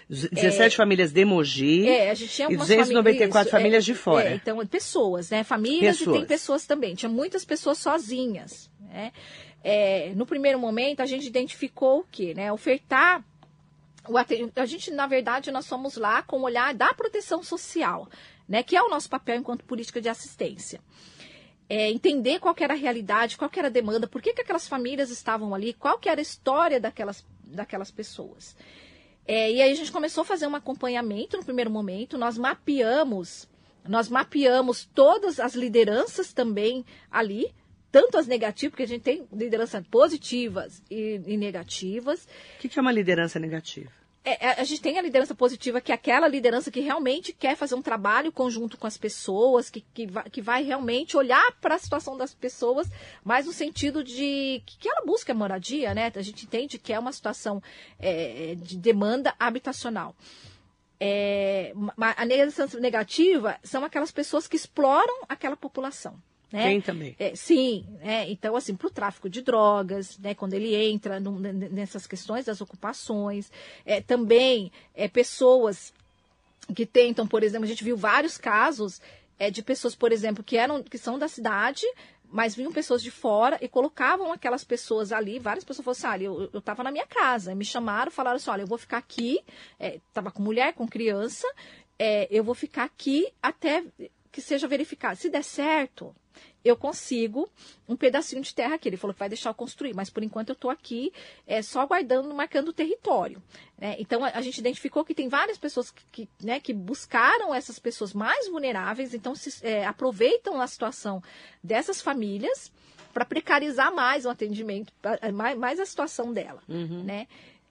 17 0.09 0.75
famílias 0.75 1.11
de 1.11 1.25
Mogi 1.25 1.87
É, 1.87 2.11
a 2.11 2.13
gente 2.13 2.31
tinha 2.31 2.45
e 2.45 2.53
algumas 2.53 2.67
294 2.67 3.49
famílias, 3.49 3.51
famílias 3.51 3.83
é, 3.83 3.85
de 3.85 3.93
fora. 3.95 4.29
é, 4.29 4.35
então, 4.35 4.65
pessoas, 4.67 5.29
né? 5.29 5.43
Famílias 5.43 5.95
e 5.95 5.99
Pessoas. 5.99 6.17
tem 6.17 6.25
pessoas 6.25 6.65
também. 6.65 6.95
Tinha 6.95 7.09
muitas 7.09 7.43
pessoas 7.43 7.77
sozinhas, 7.77 8.69
né? 8.79 9.11
É, 9.63 10.13
no 10.15 10.27
primeiro 10.27 10.59
momento, 10.59 11.01
a 11.01 11.07
gente 11.07 11.25
identificou 11.25 12.01
o 12.01 12.05
quê, 12.11 12.33
né? 12.35 12.51
Ofertar 12.51 13.23
a 14.55 14.65
gente, 14.65 14.91
na 14.91 15.07
verdade, 15.07 15.51
nós 15.51 15.67
fomos 15.67 15.95
lá 15.95 16.21
com 16.21 16.37
o 16.37 16.43
olhar 16.43 16.73
da 16.75 16.93
proteção 16.93 17.41
social, 17.41 18.07
né? 18.47 18.61
Que 18.61 18.75
é 18.75 18.81
o 18.83 18.89
nosso 18.89 19.09
papel 19.09 19.37
enquanto 19.37 19.65
política 19.65 19.99
de 19.99 20.09
assistência. 20.09 20.79
É, 21.67 21.89
entender 21.89 22.39
qual 22.39 22.55
era 22.59 22.73
a 22.73 22.77
realidade, 22.77 23.37
qual 23.37 23.49
era 23.55 23.67
a 23.67 23.71
demanda, 23.71 24.05
por 24.05 24.21
que, 24.21 24.33
que 24.33 24.41
aquelas 24.41 24.67
famílias 24.67 25.09
estavam 25.09 25.55
ali, 25.55 25.73
qual 25.73 25.99
era 26.05 26.21
a 26.21 26.21
história 26.21 26.79
daquelas, 26.79 27.25
daquelas 27.43 27.89
pessoas. 27.89 28.55
É, 29.27 29.51
e 29.51 29.61
aí 29.61 29.71
a 29.71 29.75
gente 29.75 29.91
começou 29.91 30.21
a 30.21 30.25
fazer 30.25 30.47
um 30.47 30.55
acompanhamento 30.55 31.37
no 31.37 31.43
primeiro 31.43 31.71
momento, 31.71 32.17
nós 32.17 32.37
mapeamos, 32.37 33.49
nós 33.87 34.07
mapeamos 34.07 34.85
todas 34.93 35.39
as 35.39 35.55
lideranças 35.55 36.31
também 36.31 36.85
ali, 37.09 37.53
tanto 37.91 38.17
as 38.17 38.27
negativas, 38.27 38.71
porque 38.71 38.83
a 38.83 38.87
gente 38.87 39.01
tem 39.01 39.27
lideranças 39.33 39.85
positivas 39.87 40.83
e, 40.91 41.21
e 41.25 41.37
negativas, 41.37 42.27
O 42.55 42.59
que 42.59 42.69
que 42.69 42.77
é 42.77 42.81
uma 42.81 42.91
liderança 42.91 43.39
negativa? 43.39 43.91
É, 44.25 44.47
é, 44.47 44.59
a 44.59 44.63
gente 44.63 44.81
tem 44.81 44.97
a 44.97 45.01
liderança 45.03 45.35
positiva, 45.35 45.79
que 45.79 45.91
é 45.91 45.95
aquela 45.95 46.27
liderança 46.27 46.71
que 46.71 46.79
realmente 46.79 47.31
quer 47.31 47.55
fazer 47.55 47.75
um 47.75 47.81
trabalho 47.81 48.31
conjunto 48.31 48.75
com 48.75 48.87
as 48.87 48.97
pessoas, 48.97 49.69
que, 49.69 49.81
que, 49.93 50.07
vai, 50.07 50.29
que 50.31 50.41
vai 50.41 50.63
realmente 50.63 51.15
olhar 51.15 51.51
para 51.61 51.75
a 51.75 51.77
situação 51.77 52.17
das 52.17 52.33
pessoas, 52.33 52.89
mas 53.23 53.45
no 53.45 53.53
sentido 53.53 54.03
de 54.03 54.63
que, 54.65 54.89
ela 54.89 55.05
busca 55.05 55.31
moradia, 55.31 55.93
né? 55.93 56.11
A 56.15 56.21
gente 56.23 56.45
entende 56.45 56.79
que 56.79 56.91
é 56.91 56.97
uma 56.97 57.11
situação 57.11 57.61
é, 57.99 58.55
de 58.55 58.77
demanda 58.77 59.35
habitacional. 59.39 60.15
É, 60.99 61.73
a 61.99 62.25
liderança 62.25 62.67
negativa 62.79 63.59
são 63.63 63.85
aquelas 63.85 64.11
pessoas 64.11 64.47
que 64.47 64.55
exploram 64.55 65.23
aquela 65.29 65.55
população. 65.55 66.19
Né? 66.55 66.69
Tem 66.69 66.79
também. 66.79 67.13
É, 67.19 67.35
sim, 67.35 67.85
né? 67.99 68.29
então 68.29 68.55
assim, 68.55 68.73
para 68.73 68.87
o 68.87 68.89
tráfico 68.89 69.29
de 69.29 69.41
drogas, 69.41 70.17
né? 70.19 70.33
quando 70.33 70.53
ele 70.53 70.73
entra 70.73 71.19
num- 71.19 71.37
nessas 71.37 72.07
questões 72.07 72.45
das 72.45 72.61
ocupações, 72.61 73.51
é, 73.85 73.99
também 73.99 74.71
é, 74.93 75.09
pessoas 75.09 75.93
que 76.73 76.85
tentam, 76.85 77.27
por 77.27 77.43
exemplo, 77.43 77.65
a 77.65 77.67
gente 77.67 77.83
viu 77.83 77.97
vários 77.97 78.37
casos 78.37 79.01
é, 79.37 79.51
de 79.51 79.61
pessoas, 79.61 79.95
por 79.95 80.13
exemplo, 80.13 80.41
que 80.41 80.55
eram 80.55 80.81
que 80.81 80.97
são 80.97 81.19
da 81.19 81.27
cidade, 81.27 81.85
mas 82.31 82.55
vinham 82.55 82.71
pessoas 82.71 83.03
de 83.03 83.11
fora 83.11 83.57
e 83.61 83.67
colocavam 83.67 84.31
aquelas 84.31 84.63
pessoas 84.63 85.11
ali, 85.11 85.39
várias 85.39 85.65
pessoas 85.65 85.83
falaram 85.83 86.15
assim, 86.15 86.25
ah, 86.25 86.49
eu, 86.53 86.57
estava 86.57 86.83
na 86.83 86.91
minha 86.91 87.05
casa, 87.05 87.53
me 87.53 87.65
chamaram, 87.65 88.09
falaram 88.09 88.37
assim, 88.37 88.49
olha, 88.49 88.61
eu 88.61 88.67
vou 88.67 88.77
ficar 88.77 88.99
aqui, 88.99 89.43
estava 90.07 90.29
é, 90.29 90.31
com 90.31 90.41
mulher, 90.41 90.73
com 90.73 90.87
criança, 90.87 91.45
é, 91.99 92.29
eu 92.31 92.45
vou 92.45 92.55
ficar 92.55 92.85
aqui 92.85 93.27
até 93.43 93.83
que 94.35 94.41
seja 94.41 94.67
verificado. 94.67 95.15
Se 95.15 95.29
der 95.29 95.45
certo, 95.45 96.13
eu 96.61 96.75
consigo 96.75 97.49
um 97.87 97.95
pedacinho 97.95 98.41
de 98.41 98.53
terra 98.53 98.75
aqui. 98.75 98.89
Ele 98.89 98.97
falou 98.97 99.13
que 99.13 99.19
vai 99.19 99.29
deixar 99.29 99.51
eu 99.51 99.53
construir, 99.53 99.95
mas 99.95 100.09
por 100.09 100.21
enquanto 100.23 100.49
eu 100.49 100.53
estou 100.55 100.69
aqui 100.69 101.13
é, 101.47 101.61
só 101.61 101.79
aguardando, 101.79 102.35
marcando 102.35 102.67
o 102.67 102.73
território. 102.73 103.41
Né? 103.77 103.95
Então 103.97 104.25
a, 104.25 104.31
a, 104.31 104.41
gente 104.41 104.57
identificou 104.57 105.05
que 105.05 105.15
tem 105.15 105.29
várias 105.29 105.57
pessoas 105.57 105.89
que, 105.89 106.03
que, 106.11 106.29
né, 106.43 106.59
que 106.59 106.73
buscaram 106.73 107.55
essas 107.55 107.79
pessoas 107.79 108.13
mais 108.13 108.49
vulneráveis, 108.49 109.13
então 109.13 109.33
se, 109.35 109.65
é, 109.65 109.85
aproveitam 109.85 110.59
a 110.59 110.67
situação 110.67 111.23
dessas 111.63 112.01
famílias 112.01 112.73
para 113.13 113.23
precarizar 113.23 113.95
mais 113.95 114.25
o 114.25 114.29
atendimento, 114.29 114.91
mais, 115.33 115.57
mais 115.57 115.79
a 115.79 115.85
situação 115.85 116.33
dela. 116.33 116.61
Uhum. 116.67 117.05
Né? 117.05 117.25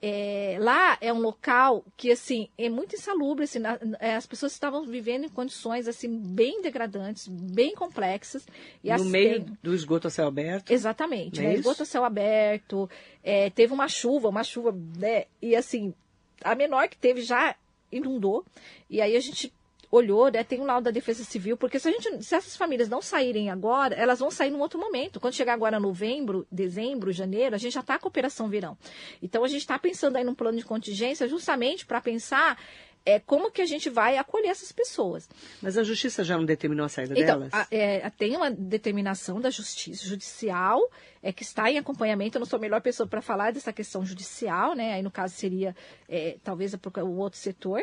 É, 0.07 0.59
lá 0.61 0.99
é 1.01 1.11
um 1.11 1.19
local 1.19 1.83
que 1.97 2.13
assim 2.13 2.51
é 2.59 2.69
muito 2.69 2.95
insalubre 2.95 3.45
assim, 3.45 3.59
na, 3.59 3.79
é, 3.99 4.17
as 4.17 4.27
pessoas 4.27 4.53
estavam 4.53 4.85
vivendo 4.85 5.25
em 5.25 5.31
condições 5.31 5.89
assim 5.89 6.15
bem 6.15 6.61
degradantes 6.61 7.27
bem 7.27 7.75
complexas 7.75 8.47
e 8.83 8.95
no 8.95 9.07
meio 9.07 9.47
do 9.63 9.75
esgoto 9.75 10.07
a 10.07 10.11
céu 10.11 10.29
aberto 10.29 10.71
exatamente 10.71 11.41
é 11.41 11.45
né? 11.45 11.55
esgoto 11.55 11.85
a 11.85 11.87
céu 11.87 12.05
aberto 12.05 12.87
é, 13.23 13.49
teve 13.49 13.73
uma 13.73 13.89
chuva 13.89 14.29
uma 14.29 14.45
chuva 14.45 14.77
né? 14.99 15.25
e 15.41 15.57
assim 15.57 15.95
a 16.43 16.55
menor 16.55 16.87
que 16.87 16.99
teve 16.99 17.23
já 17.23 17.57
inundou 17.91 18.45
e 18.91 19.01
aí 19.01 19.17
a 19.17 19.21
gente 19.21 19.51
olhou, 19.95 20.31
né, 20.31 20.43
tem 20.43 20.61
um 20.61 20.65
laudo 20.65 20.85
da 20.85 20.91
Defesa 20.91 21.25
Civil, 21.25 21.57
porque 21.57 21.79
se, 21.79 21.89
a 21.89 21.93
gente, 21.93 22.25
se 22.25 22.35
essas 22.35 22.57
famílias 22.57 22.89
não 22.89 23.01
saírem 23.01 23.51
agora, 23.51 23.95
elas 23.95 24.19
vão 24.19 24.31
sair 24.31 24.51
num 24.51 24.61
outro 24.61 24.79
momento. 24.79 25.21
Quando 25.21 25.35
chegar 25.35 25.55
agora 25.55 25.79
novembro, 25.79 26.47
dezembro, 26.51 27.13
janeiro, 27.13 27.55
a 27.55 27.59
gente 27.59 27.75
já 27.75 27.81
está 27.81 27.99
com 27.99 28.09
a 28.09 28.11
Operação 28.11 28.49
Verão. 28.49 28.77
Então 29.23 29.45
a 29.45 29.49
gente 29.49 29.61
está 29.61 29.79
pensando 29.79 30.17
aí 30.17 30.25
num 30.25 30.35
plano 30.35 30.59
de 30.59 30.65
contingência 30.65 31.29
justamente 31.29 31.87
para 31.87 32.01
pensar 32.01 32.59
é 33.07 33.21
como 33.21 33.51
que 33.51 33.61
a 33.61 33.67
gente 33.67 33.91
vai 33.91 34.17
acolher 34.17 34.49
essas 34.49 34.73
pessoas. 34.73 35.29
Mas 35.61 35.77
a 35.77 35.83
justiça 35.83 36.25
já 36.25 36.39
não 36.39 36.45
determinou 36.45 36.87
a 36.87 36.89
saída 36.89 37.13
então, 37.13 37.39
delas? 37.39 37.53
A, 37.53 37.67
é, 37.71 38.09
tem 38.11 38.35
uma 38.35 38.51
determinação 38.51 39.41
da 39.41 39.51
justiça 39.51 40.07
judicial 40.07 40.81
é 41.23 41.33
que 41.33 41.43
está 41.43 41.71
em 41.71 41.79
acompanhamento. 41.79 42.39
Eu 42.39 42.41
não 42.41 42.47
sou 42.47 42.57
a 42.57 42.61
melhor 42.61 42.81
pessoa 42.81 43.07
para 43.07 43.21
falar 43.21 43.53
dessa 43.53 43.73
questão 43.73 44.05
judicial, 44.05 44.75
né? 44.75 44.95
Aí 44.95 45.03
no 45.03 45.11
caso 45.11 45.35
seria 45.35 45.77
é, 46.09 46.39
talvez 46.43 46.73
o 46.75 47.11
outro 47.17 47.39
setor 47.39 47.83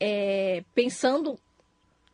é, 0.00 0.64
pensando 0.74 1.38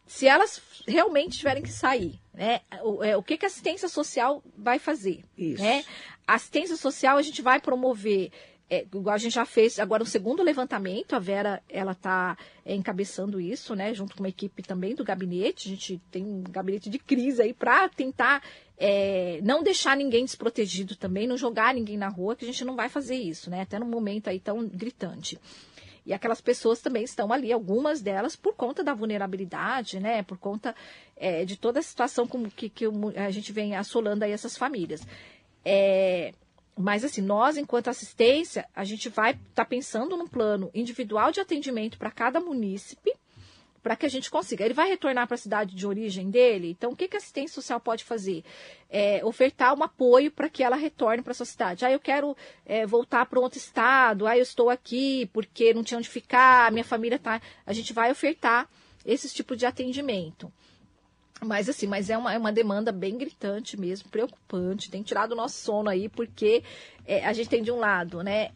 se 0.07 0.27
elas 0.27 0.61
realmente 0.87 1.39
tiverem 1.39 1.63
que 1.63 1.71
sair, 1.71 2.21
né? 2.35 2.61
O, 2.83 3.03
é, 3.03 3.17
o 3.17 3.23
que, 3.23 3.39
que 3.39 3.45
a 3.45 3.49
assistência 3.49 3.89
social 3.89 4.43
vai 4.57 4.79
fazer? 4.79 5.23
Isso. 5.39 5.63
Né? 5.63 5.85
A 6.27 6.35
assistência 6.35 6.77
social 6.77 7.17
a 7.17 7.23
gente 7.23 7.43
vai 7.43 7.61
promover 7.61 8.33
é, 8.71 8.83
igual 8.83 9.15
a 9.15 9.19
gente 9.19 9.35
já 9.35 9.45
fez 9.45 9.81
agora 9.81 10.05
o 10.05 10.07
segundo 10.07 10.45
levantamento, 10.45 11.17
a 11.17 11.19
Vera 11.19 11.61
ela 11.69 11.91
está 11.91 12.39
é, 12.65 12.73
encabeçando 12.73 13.41
isso, 13.41 13.75
né, 13.75 13.93
junto 13.93 14.15
com 14.15 14.23
uma 14.23 14.29
equipe 14.29 14.63
também 14.63 14.95
do 14.95 15.03
gabinete. 15.03 15.67
A 15.67 15.71
gente 15.73 16.01
tem 16.09 16.25
um 16.25 16.45
gabinete 16.45 16.89
de 16.89 16.99
crise 16.99 17.43
aí 17.43 17.53
para 17.53 17.89
tentar 17.89 18.41
é, 18.79 19.41
não 19.43 19.61
deixar 19.61 19.97
ninguém 19.97 20.25
desprotegido 20.25 20.95
também, 20.95 21.27
não 21.27 21.37
jogar 21.37 21.75
ninguém 21.75 21.99
na 21.99 22.09
rua, 22.09 22.37
que 22.37 22.45
a 22.45 22.49
gente 22.49 22.65
não 22.65 22.77
vai 22.77 22.89
fazer 22.89 23.17
isso, 23.17 23.51
né, 23.51 23.63
até 23.63 23.77
num 23.77 23.89
momento 23.89 24.31
aí 24.31 24.39
tão 24.39 24.65
gritante. 24.69 25.37
E 26.05 26.13
aquelas 26.13 26.41
pessoas 26.41 26.81
também 26.81 27.05
estão 27.05 27.33
ali, 27.33 27.53
algumas 27.53 28.01
delas, 28.01 28.37
por 28.37 28.55
conta 28.55 28.83
da 28.83 28.95
vulnerabilidade, 28.95 30.01
né? 30.01 30.23
Por 30.23 30.39
conta 30.39 30.75
é, 31.17 31.45
de 31.45 31.57
toda 31.57 31.81
a 31.81 31.83
situação 31.83 32.27
como 32.27 32.51
que, 32.51 32.69
que 32.69 32.85
a 33.17 33.31
gente 33.31 33.53
vem 33.53 33.77
assolando 33.77 34.25
aí 34.25 34.33
essas 34.33 34.57
famílias. 34.57 35.07
É, 35.65 36.33
mas 36.77 37.05
assim, 37.05 37.21
nós, 37.21 37.57
enquanto 37.57 37.89
assistência, 37.89 38.67
a 38.75 38.85
gente 38.85 39.09
vai 39.09 39.33
estar 39.33 39.45
tá 39.55 39.65
pensando 39.65 40.17
num 40.17 40.27
plano 40.27 40.71
individual 40.75 41.31
de 41.31 41.41
atendimento 41.41 41.99
para 41.99 42.11
cada 42.11 42.41
munícipe, 42.41 43.13
para 43.83 43.97
que 43.97 44.07
a 44.07 44.09
gente 44.09 44.31
consiga. 44.31 44.65
Ele 44.65 44.75
vai 44.75 44.89
retornar 44.89 45.27
para 45.27 45.35
a 45.35 45.39
cidade 45.39 45.75
de 45.75 45.87
origem 45.87 46.31
dele, 46.31 46.71
então 46.71 46.93
o 46.93 46.97
que, 46.97 47.09
que 47.09 47.17
a 47.17 47.19
assistência 47.19 47.55
social 47.55 47.81
pode 47.81 48.05
fazer? 48.05 48.45
É, 48.89 49.25
ofertar 49.25 49.77
um 49.79 49.83
apoio 49.83 50.31
para 50.31 50.49
que 50.49 50.63
ela 50.63 50.77
retorne 50.77 51.23
para 51.23 51.33
a 51.33 51.35
sua 51.35 51.47
cidade. 51.47 51.85
Ah, 51.85 51.91
eu 51.91 52.01
quero 52.01 52.37
é, 52.67 52.87
voltar 52.87 53.27
para 53.27 53.41
outro 53.41 53.59
estado, 53.59 54.27
ah, 54.27 54.37
eu 54.37 54.43
estou 54.43 54.71
aqui 54.71 55.29
porque 55.33 55.73
não 55.73 55.83
tinha 55.83 55.99
onde 55.99 56.09
ficar, 56.09 56.71
minha 56.73 56.85
família 56.85 57.17
está. 57.17 57.41
A 57.67 57.73
gente 57.73 57.93
vai 57.93 58.11
ofertar 58.11 58.69
esse 59.05 59.33
tipo 59.33 59.57
de 59.57 59.67
atendimento. 59.67 60.53
Mas 61.43 61.71
assim, 61.71 61.87
mas 61.87 62.11
é 62.11 62.19
uma, 62.19 62.35
é 62.35 62.39
uma 62.39 62.53
demanda 62.53 62.93
bem 62.93 63.17
gritante 63.17 63.79
mesmo, 63.79 64.11
preocupante, 64.11 64.91
tem 64.91 65.03
tirado 65.03 65.33
o 65.33 65.37
nosso 65.37 65.57
sono 65.57 65.89
aí, 65.89 66.07
porque 66.07 66.63
é, 67.07 67.25
a 67.25 67.33
gente 67.33 67.49
tem 67.49 67.63
de 67.63 67.73
um 67.73 67.79
lado, 67.79 68.23
né, 68.23 68.51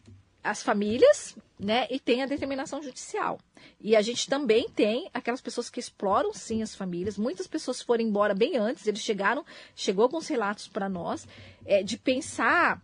as 0.45 0.63
famílias, 0.63 1.37
né, 1.59 1.87
e 1.91 1.99
tem 1.99 2.23
a 2.23 2.27
determinação 2.27 2.83
judicial. 2.83 3.41
E 3.81 3.97
a 3.97 4.03
gente 4.03 4.29
também 4.29 4.69
tem 4.69 5.09
aquelas 5.15 5.41
pessoas 5.41 5.71
que 5.71 5.81
exploram 5.81 6.33
sim 6.35 6.63
as 6.63 6.75
famílias. 6.75 7.17
Muitas 7.17 7.47
pessoas 7.47 7.81
foram 7.81 8.05
embora 8.05 8.35
bem 8.35 8.57
antes, 8.57 8.87
eles 8.87 9.01
chegaram, 9.01 9.45
chegou 9.75 10.03
alguns 10.03 10.29
relatos 10.29 10.69
para 10.69 10.89
nós, 10.89 11.27
é, 11.65 11.83
de 11.83 11.97
pensar 11.97 12.83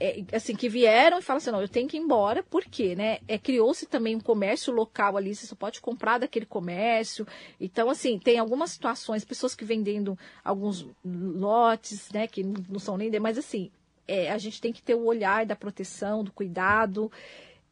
é, 0.00 0.24
assim, 0.32 0.56
que 0.56 0.68
vieram 0.68 1.20
e 1.20 1.22
falam 1.22 1.38
assim, 1.38 1.52
não, 1.52 1.60
eu 1.60 1.68
tenho 1.68 1.88
que 1.88 1.96
ir 1.96 2.00
embora, 2.00 2.42
por 2.42 2.64
quê, 2.64 2.96
né? 2.96 3.20
É, 3.28 3.38
Criou-se 3.38 3.86
também 3.86 4.16
um 4.16 4.20
comércio 4.20 4.72
local 4.72 5.16
ali, 5.16 5.32
você 5.32 5.46
só 5.46 5.54
pode 5.54 5.80
comprar 5.80 6.18
daquele 6.18 6.46
comércio. 6.46 7.24
Então, 7.60 7.88
assim, 7.88 8.18
tem 8.18 8.38
algumas 8.38 8.72
situações, 8.72 9.24
pessoas 9.24 9.54
que 9.54 9.64
vendendo 9.64 10.18
alguns 10.44 10.84
lotes, 11.04 12.10
né, 12.10 12.26
que 12.26 12.42
não 12.42 12.80
são 12.80 12.96
nem... 12.96 13.12
Mas, 13.20 13.38
assim, 13.38 13.70
é, 14.06 14.30
a 14.30 14.38
gente 14.38 14.60
tem 14.60 14.72
que 14.72 14.82
ter 14.82 14.94
o 14.94 15.04
olhar 15.04 15.46
da 15.46 15.56
proteção, 15.56 16.24
do 16.24 16.32
cuidado 16.32 17.10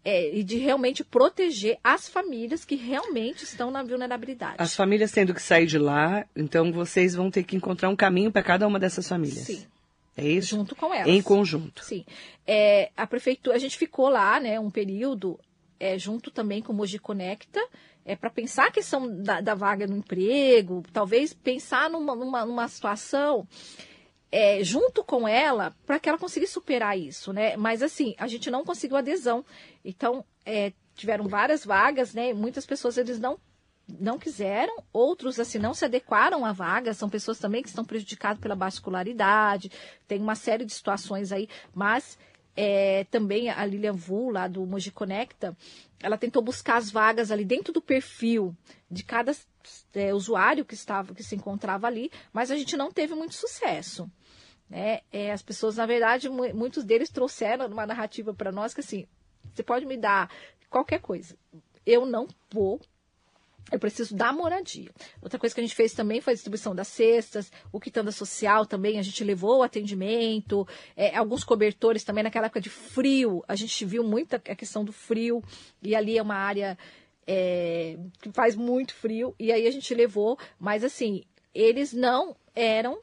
é, 0.05 0.35
e 0.35 0.43
de 0.43 0.57
realmente 0.57 1.05
proteger 1.05 1.78
as 1.83 2.09
famílias 2.09 2.64
que 2.64 2.74
realmente 2.74 3.45
estão 3.45 3.70
na 3.70 3.83
vulnerabilidade. 3.83 4.57
As 4.59 4.74
famílias 4.74 5.12
tendo 5.12 5.35
que 5.35 5.43
sair 5.43 5.66
de 5.66 5.78
lá, 5.78 6.26
então 6.35 6.72
vocês 6.72 7.14
vão 7.14 7.31
ter 7.31 7.45
que 7.45 7.57
encontrar 7.57 7.89
um 7.89 7.97
caminho 7.97 8.33
para 8.33 8.43
cada 8.43 8.66
uma 8.66 8.78
dessas 8.78 9.09
famílias. 9.09 9.47
Sim. 9.47 9.66
É 10.16 10.26
isso? 10.26 10.57
Junto 10.57 10.74
com 10.74 10.93
elas. 10.93 11.09
Em 11.09 11.22
conjunto. 11.22 11.85
Sim. 11.85 12.05
É, 12.47 12.91
a 12.97 13.07
prefeitura, 13.07 13.57
a 13.57 13.59
gente 13.59 13.78
ficou 13.78 14.09
lá, 14.09 14.41
né, 14.41 14.59
um 14.59 14.70
período, 14.70 15.39
é, 15.78 15.99
junto 15.99 16.31
também 16.31 16.62
com 16.62 16.72
o 16.72 16.76
Mogi 16.76 16.99
Conecta, 16.99 17.61
é, 18.05 18.16
para 18.16 18.31
pensar 18.31 18.66
a 18.66 18.70
questão 18.70 19.22
da, 19.22 19.41
da, 19.41 19.55
vaga 19.55 19.87
no 19.87 19.97
emprego, 19.97 20.83
talvez 20.93 21.33
pensar 21.33 21.89
numa, 21.91 22.14
numa, 22.14 22.45
numa 22.45 22.68
situação 22.68 23.47
é, 24.33 24.62
junto 24.62 25.03
com 25.03 25.26
ela 25.26 25.74
para 25.85 25.99
que 25.99 26.09
ela 26.09 26.18
conseguisse 26.18 26.53
superar 26.53 26.99
isso, 26.99 27.33
né? 27.33 27.57
Mas 27.57 27.83
assim, 27.83 28.14
a 28.18 28.26
gente 28.26 28.51
não 28.51 28.64
conseguiu 28.64 28.97
adesão. 28.97 29.45
Então, 29.85 30.24
é, 30.45 30.72
tiveram 30.95 31.26
várias 31.26 31.64
vagas, 31.64 32.14
né? 32.14 32.33
Muitas 32.33 32.66
pessoas 32.66 32.97
eles 32.97 33.18
não 33.18 33.39
não 33.99 34.20
quiseram, 34.20 34.85
outros 34.93 35.41
assim 35.41 35.59
não 35.59 35.74
se 35.74 35.85
adequaram 35.85 36.45
à 36.45 36.53
vaga, 36.53 36.95
são 36.95 37.11
pessoas 37.11 37.41
também 37.41 37.61
que 37.61 37.68
estão 37.68 37.85
prejudicadas 37.85 38.41
pela 38.41 38.55
vascularidade, 38.55 39.68
tem 40.07 40.20
uma 40.20 40.37
série 40.37 40.64
de 40.64 40.72
situações 40.72 41.33
aí, 41.33 41.49
mas 41.74 42.16
é, 42.57 43.05
também 43.11 43.49
a 43.49 43.64
Lilian 43.64 43.95
Vu, 43.95 44.31
lá 44.31 44.47
do 44.47 44.64
Moji 44.64 44.91
Conecta, 44.93 45.57
ela 46.01 46.16
tentou 46.16 46.43
buscar 46.43 46.76
as 46.76 46.91
vagas 46.91 47.31
ali 47.31 47.45
dentro 47.45 47.72
do 47.72 47.81
perfil 47.81 48.57
de 48.91 49.03
cada 49.03 49.35
é, 49.95 50.14
usuário 50.14 50.64
que 50.64 50.74
estava, 50.74 51.14
que 51.14 51.22
se 51.22 51.35
encontrava 51.35 51.87
ali, 51.87 52.11
mas 52.33 52.51
a 52.51 52.57
gente 52.57 52.76
não 52.76 52.91
teve 52.91 53.14
muito 53.14 53.35
sucesso. 53.35 54.11
Né? 54.70 55.00
É, 55.12 55.32
as 55.32 55.42
pessoas, 55.42 55.76
na 55.76 55.84
verdade, 55.84 56.28
muitos 56.28 56.84
deles 56.84 57.10
trouxeram 57.10 57.66
uma 57.66 57.84
narrativa 57.84 58.32
para 58.32 58.52
nós 58.52 58.72
que 58.72 58.80
assim, 58.80 59.04
você 59.52 59.64
pode 59.64 59.84
me 59.84 59.96
dar 59.96 60.30
qualquer 60.70 61.00
coisa, 61.00 61.36
eu 61.84 62.06
não 62.06 62.28
vou 62.48 62.80
eu 63.70 63.78
preciso 63.78 64.16
da 64.16 64.32
moradia. 64.32 64.90
Outra 65.22 65.38
coisa 65.38 65.54
que 65.54 65.60
a 65.60 65.64
gente 65.64 65.76
fez 65.76 65.92
também 65.92 66.20
foi 66.20 66.32
a 66.32 66.34
distribuição 66.34 66.74
das 66.74 66.88
cestas, 66.88 67.52
o 67.70 67.78
quitanda 67.78 68.10
social 68.10 68.66
também, 68.66 68.98
a 68.98 69.02
gente 69.02 69.22
levou 69.22 69.58
o 69.58 69.62
atendimento, 69.62 70.66
é, 70.96 71.16
alguns 71.16 71.44
cobertores 71.44 72.02
também, 72.02 72.24
naquela 72.24 72.46
época 72.46 72.60
de 72.60 72.70
frio, 72.70 73.44
a 73.46 73.54
gente 73.54 73.84
viu 73.84 74.02
muito 74.02 74.34
a 74.34 74.38
questão 74.38 74.84
do 74.84 74.92
frio, 74.92 75.42
e 75.82 75.94
ali 75.94 76.18
é 76.18 76.22
uma 76.22 76.34
área 76.34 76.76
é, 77.26 77.96
que 78.20 78.32
faz 78.32 78.56
muito 78.56 78.92
frio, 78.94 79.34
e 79.38 79.52
aí 79.52 79.66
a 79.66 79.70
gente 79.70 79.94
levou, 79.94 80.36
mas 80.58 80.82
assim, 80.82 81.22
eles 81.54 81.92
não 81.92 82.34
eram 82.54 82.98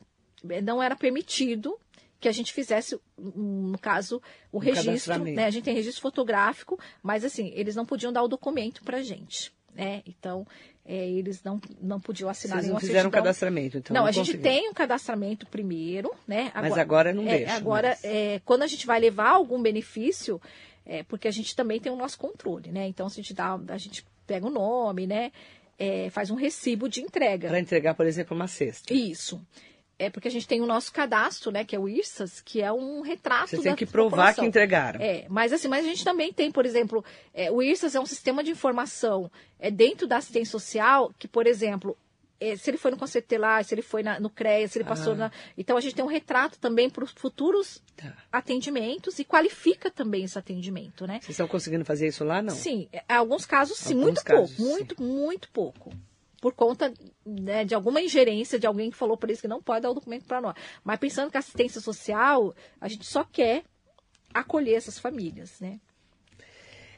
não 0.64 0.82
era 0.82 0.96
permitido 0.96 1.78
que 2.20 2.28
a 2.28 2.32
gente 2.32 2.52
fizesse, 2.52 3.00
no 3.18 3.78
caso, 3.78 4.22
o, 4.52 4.58
registro, 4.58 5.24
né? 5.24 5.46
A 5.46 5.50
gente 5.50 5.64
tem 5.64 5.74
registro 5.74 6.02
fotográfico, 6.02 6.80
mas 7.04 7.24
assim, 7.24 7.52
eles 7.54 7.76
não 7.76 7.86
podiam 7.86 8.12
dar 8.12 8.24
o 8.24 8.28
documento 8.28 8.84
para 8.84 8.98
a 8.98 9.04
gente, 9.04 9.54
né? 9.74 10.02
Então, 10.06 10.46
é, 10.84 11.08
eles 11.08 11.44
não, 11.44 11.60
não 11.82 12.00
podiam 12.00 12.30
assinar 12.30 12.60
Vocês 12.60 12.72
não 12.72 12.80
fizeram 12.80 13.10
um 13.10 13.12
cadastramento, 13.12 13.78
então? 13.78 13.94
Não, 13.94 14.02
não 14.02 14.08
a 14.08 14.12
gente 14.12 14.38
tem 14.38 14.70
um 14.70 14.74
cadastramento 14.74 15.46
primeiro, 15.46 16.12
né? 16.28 16.50
Agora, 16.54 16.70
mas 16.70 16.78
agora 16.78 17.14
não 17.14 17.28
é, 17.28 17.38
deixa. 17.40 17.54
Agora, 17.54 17.90
mas... 17.90 18.04
é, 18.04 18.42
quando 18.44 18.64
a 18.64 18.68
gente 18.68 18.88
vai 18.88 19.00
levar 19.00 19.32
algum 19.32 19.62
benefício, 19.62 20.42
é, 20.86 21.04
porque 21.04 21.28
a 21.28 21.32
gente 21.32 21.56
também 21.56 21.80
tem 21.80 21.92
o 21.92 21.96
nosso 21.96 22.18
controle, 22.18 22.72
né? 22.72 22.88
Então, 22.88 23.06
a 23.06 23.10
gente 23.10 23.34
dá, 23.34 23.60
a 23.68 23.78
gente 23.78 24.06
pega 24.26 24.48
o 24.48 24.50
nome, 24.50 25.06
né? 25.06 25.32
É, 25.78 26.10
faz 26.10 26.32
um 26.32 26.36
recibo 26.36 26.90
de 26.90 27.02
entrega. 27.02 27.50
Para 27.50 27.60
entregar, 27.60 27.94
por 27.94 28.08
exemplo, 28.08 28.36
uma 28.36 28.48
cesta. 28.48 28.92
Isso. 28.92 29.40
É 30.00 30.10
porque 30.12 30.28
a 30.28 30.32
gente 30.32 30.48
tem 30.48 30.62
o 30.62 30.66
nosso 30.68 30.92
cadastro, 30.94 31.50
né, 31.52 31.64
que 31.64 31.76
é 31.76 31.80
o 31.80 31.90
IRSAS, 31.90 32.40
que 32.40 32.62
é 32.62 32.72
um 32.72 33.02
retrato 33.02 33.50
Você 33.50 33.62
tem 33.64 33.76
que 33.76 33.86
provar 33.86 34.10
população. 34.10 34.44
que 34.44 34.48
entregaram. 34.48 35.02
É, 35.02 35.26
mas 35.28 35.52
assim, 35.52 35.68
mas 35.68 35.84
a 35.86 35.90
gente 35.90 36.04
também 36.04 36.32
tem, 36.32 36.52
por 36.52 36.66
exemplo, 36.68 37.04
é, 37.34 37.50
o 37.50 37.62
IRSAS 37.64 37.96
é 37.96 38.00
um 38.00 38.06
sistema 38.06 38.44
de 38.44 38.52
informação 38.52 39.32
é, 39.60 39.72
dentro 39.72 40.06
da 40.08 40.18
assistência 40.18 40.52
social 40.52 41.12
que, 41.18 41.28
por 41.28 41.48
exemplo, 41.48 41.98
é, 42.40 42.56
se 42.56 42.70
ele 42.70 42.78
foi 42.78 42.92
no 42.92 42.98
conselho 42.98 43.24
tutelar, 43.24 43.64
se 43.64 43.74
ele 43.74 43.82
foi 43.82 44.04
na- 44.04 44.20
no 44.20 44.30
CREA, 44.30 44.68
se 44.68 44.78
ele 44.78 44.86
passou 44.86 45.14
Ah. 45.14 45.16
na... 45.16 45.32
Então 45.58 45.76
a 45.76 45.82
gente 45.82 45.96
tem 45.96 46.06
um 46.06 46.08
retrato 46.08 46.60
também 46.60 46.88
para 46.92 47.04
os 47.04 47.12
futuros 47.14 47.82
Tá. 47.96 48.14
atendimentos 48.32 49.18
e 49.18 49.24
qualifica 49.26 49.90
também 49.90 50.24
esse 50.26 50.38
atendimento, 50.38 51.08
né? 51.08 51.16
Vocês 51.20 51.32
estão 51.32 51.48
conseguindo 51.48 51.84
fazer 51.84 52.08
isso 52.08 52.24
lá, 52.24 52.40
não? 52.40 52.54
Sim, 52.54 52.88
em 52.94 53.14
alguns 53.14 53.48
casos 53.48 53.80
sim, 53.80 53.94
Alguns 53.94 54.04
muito 54.06 54.24
casos, 54.24 54.56
pouco, 54.56 54.62
muito, 54.72 55.02
muito 55.04 55.50
pouco. 55.50 55.92
Por 56.42 56.54
conta 56.54 56.94
né, 57.26 57.66
de 57.66 57.74
alguma 57.74 58.02
ingerência 58.02 58.60
de 58.60 58.68
alguém 58.68 58.92
que 58.92 58.98
falou 58.98 59.18
por 59.18 59.32
isso 59.32 59.42
que 59.42 59.48
não 59.48 59.62
pode 59.62 59.82
dar 59.82 59.90
o 59.90 59.96
documento 59.96 60.26
para 60.26 60.40
nós. 60.40 60.56
Mas 60.84 61.00
pensando 61.00 61.32
que 61.32 61.38
a 61.38 61.40
assistência 61.40 61.82
social, 61.82 62.54
a 62.80 62.88
gente 62.88 63.06
só 63.06 63.24
quer 63.24 63.64
acolher 64.34 64.76
essas 64.76 65.00
famílias, 65.00 65.60
né? 65.60 65.80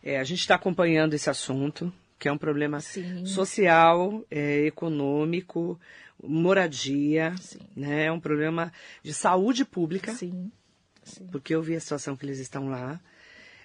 É, 0.03 0.17
a 0.19 0.23
gente 0.23 0.39
está 0.39 0.55
acompanhando 0.55 1.13
esse 1.13 1.29
assunto, 1.29 1.91
que 2.17 2.27
é 2.27 2.31
um 2.31 2.37
problema 2.37 2.79
Sim. 2.79 3.25
social, 3.25 4.25
é, 4.29 4.65
econômico, 4.65 5.79
moradia, 6.21 7.35
Sim. 7.37 7.59
né? 7.75 8.05
É 8.05 8.11
um 8.11 8.19
problema 8.19 8.71
de 9.01 9.13
saúde 9.13 9.63
pública, 9.65 10.13
sim. 10.13 10.51
porque 11.31 11.55
eu 11.55 11.61
vi 11.61 11.75
a 11.75 11.79
situação 11.79 12.15
que 12.15 12.25
eles 12.25 12.39
estão 12.39 12.69
lá. 12.69 12.99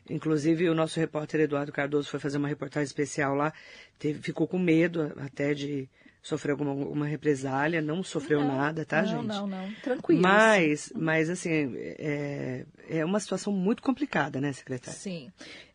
Inclusive, 0.08 0.68
o 0.68 0.74
nosso 0.74 1.00
repórter 1.00 1.40
Eduardo 1.40 1.72
Cardoso 1.72 2.08
foi 2.08 2.20
fazer 2.20 2.36
uma 2.38 2.48
reportagem 2.48 2.84
especial 2.84 3.34
lá, 3.34 3.52
teve- 3.98 4.20
ficou 4.20 4.46
com 4.46 4.58
medo 4.58 5.12
até 5.16 5.54
de 5.54 5.88
sofrer 6.22 6.52
alguma, 6.52 6.70
alguma 6.70 7.06
represália, 7.06 7.82
não 7.82 8.02
sofreu 8.02 8.40
Não, 8.40 8.48
nada, 8.56 8.84
tá, 8.84 9.02
não, 9.02 9.08
gente? 9.08 9.26
Não, 9.26 9.46
não, 9.46 9.72
Tranquilo. 9.82 10.22
Mas, 10.22 10.90
mas 10.94 11.28
assim, 11.28 11.74
é, 11.76 12.64
é 12.88 13.04
uma 13.04 13.20
situação 13.20 13.52
muito 13.52 13.82
complicada, 13.82 14.40
né, 14.40 14.52
secretária? 14.52 14.98
Sim. 14.98 15.30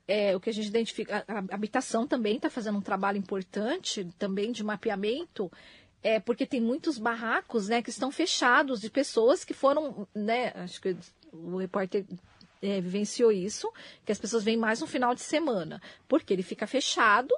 É, 0.07 0.35
o 0.35 0.39
que 0.39 0.49
a 0.49 0.53
gente 0.53 0.67
identifica, 0.67 1.23
a 1.27 1.37
habitação 1.53 2.07
também 2.07 2.37
está 2.37 2.49
fazendo 2.49 2.79
um 2.79 2.81
trabalho 2.81 3.19
importante, 3.19 4.07
também 4.17 4.51
de 4.51 4.63
mapeamento, 4.63 5.51
é, 6.01 6.19
porque 6.19 6.47
tem 6.47 6.59
muitos 6.59 6.97
barracos 6.97 7.67
né, 7.67 7.81
que 7.83 7.91
estão 7.91 8.11
fechados 8.11 8.81
de 8.81 8.89
pessoas 8.89 9.45
que 9.45 9.53
foram, 9.53 10.07
né, 10.15 10.51
acho 10.55 10.81
que 10.81 10.95
o 11.31 11.57
repórter 11.57 12.05
é, 12.61 12.81
vivenciou 12.81 13.31
isso, 13.31 13.71
que 14.05 14.11
as 14.11 14.19
pessoas 14.19 14.43
vêm 14.43 14.57
mais 14.57 14.81
no 14.81 14.87
final 14.87 15.13
de 15.15 15.21
semana, 15.21 15.81
porque 16.07 16.33
ele 16.33 16.43
fica 16.43 16.67
fechado, 16.67 17.33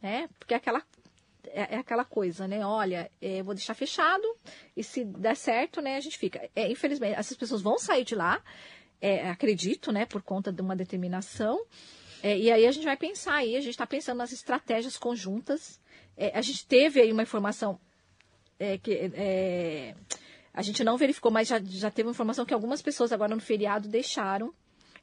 né, 0.00 0.28
porque 0.38 0.54
é 0.54 0.56
aquela 0.56 0.82
é, 1.48 1.74
é 1.74 1.78
aquela 1.78 2.04
coisa, 2.04 2.48
né? 2.48 2.64
Olha, 2.64 3.10
é, 3.20 3.42
vou 3.42 3.54
deixar 3.54 3.74
fechado 3.74 4.24
e 4.76 4.82
se 4.82 5.04
der 5.04 5.36
certo, 5.36 5.80
né, 5.80 5.96
a 5.96 6.00
gente 6.00 6.16
fica. 6.16 6.48
É, 6.54 6.70
infelizmente, 6.70 7.18
essas 7.18 7.36
pessoas 7.36 7.60
vão 7.60 7.78
sair 7.78 8.04
de 8.04 8.14
lá, 8.14 8.42
é, 9.00 9.28
acredito, 9.28 9.92
né, 9.92 10.06
por 10.06 10.22
conta 10.22 10.52
de 10.52 10.62
uma 10.62 10.76
determinação. 10.76 11.64
É, 12.22 12.38
e 12.38 12.50
aí 12.50 12.66
a 12.66 12.72
gente 12.72 12.84
vai 12.84 12.96
pensar 12.96 13.34
aí, 13.34 13.56
a 13.56 13.60
gente 13.60 13.70
está 13.70 13.86
pensando 13.86 14.18
nas 14.18 14.32
estratégias 14.32 14.96
conjuntas. 14.96 15.80
É, 16.16 16.36
a 16.36 16.40
gente 16.40 16.66
teve 16.66 17.00
aí 17.00 17.12
uma 17.12 17.22
informação 17.22 17.78
que 18.84 19.10
a 20.54 20.62
gente 20.62 20.84
não 20.84 20.96
verificou, 20.96 21.30
mas 21.30 21.48
já, 21.48 21.60
já 21.62 21.90
teve 21.90 22.10
informação 22.10 22.44
que 22.44 22.54
algumas 22.54 22.82
pessoas 22.82 23.12
agora 23.12 23.34
no 23.34 23.40
feriado 23.40 23.88
deixaram, 23.88 24.52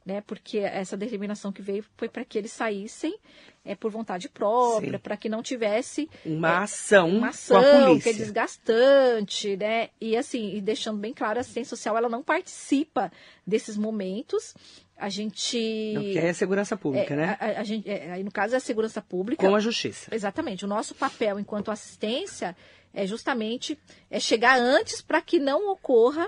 né? 0.05 0.21
Porque 0.21 0.57
essa 0.59 0.95
determinação 0.97 1.51
que 1.51 1.61
veio 1.61 1.83
foi 1.97 2.07
para 2.09 2.23
que 2.25 2.37
eles 2.37 2.51
saíssem 2.51 3.17
é, 3.63 3.75
por 3.75 3.91
vontade 3.91 4.27
própria, 4.29 4.97
para 4.97 5.15
que 5.17 5.29
não 5.29 5.43
tivesse 5.43 6.09
Uma 6.25 6.63
ação, 6.63 7.09
uma 7.09 7.19
com 7.19 7.25
a 7.25 7.29
ação 7.29 7.99
que 7.99 8.09
é 8.09 8.13
desgastante, 8.13 9.55
né? 9.57 9.89
E 9.99 10.15
assim, 10.17 10.55
e 10.55 10.61
deixando 10.61 10.97
bem 10.99 11.13
claro, 11.13 11.37
a 11.37 11.41
assistência 11.41 11.69
social 11.75 11.97
ela 11.97 12.09
não 12.09 12.23
participa 12.23 13.11
desses 13.45 13.77
momentos. 13.77 14.53
A 14.97 15.07
gente. 15.07 15.57
Que 15.57 16.17
é 16.19 16.29
a 16.29 16.33
segurança 16.33 16.75
pública, 16.75 17.13
é, 17.13 17.17
né? 17.17 17.37
a- 17.39 17.45
a- 17.45 17.59
a 17.61 17.63
gente- 17.63 17.89
é, 17.89 18.11
aí 18.11 18.23
no 18.23 18.31
caso 18.31 18.53
é 18.53 18.57
a 18.57 18.59
segurança 18.59 19.01
pública. 19.01 19.47
Com 19.47 19.55
a 19.55 19.59
justiça. 19.59 20.13
Exatamente. 20.13 20.65
O 20.65 20.67
nosso 20.67 20.93
papel 20.93 21.39
enquanto 21.39 21.71
assistência 21.71 22.55
é 22.93 23.05
justamente 23.05 23.79
é 24.11 24.19
chegar 24.19 24.59
antes 24.59 25.01
para 25.01 25.21
que 25.21 25.39
não 25.39 25.71
ocorra 25.71 26.27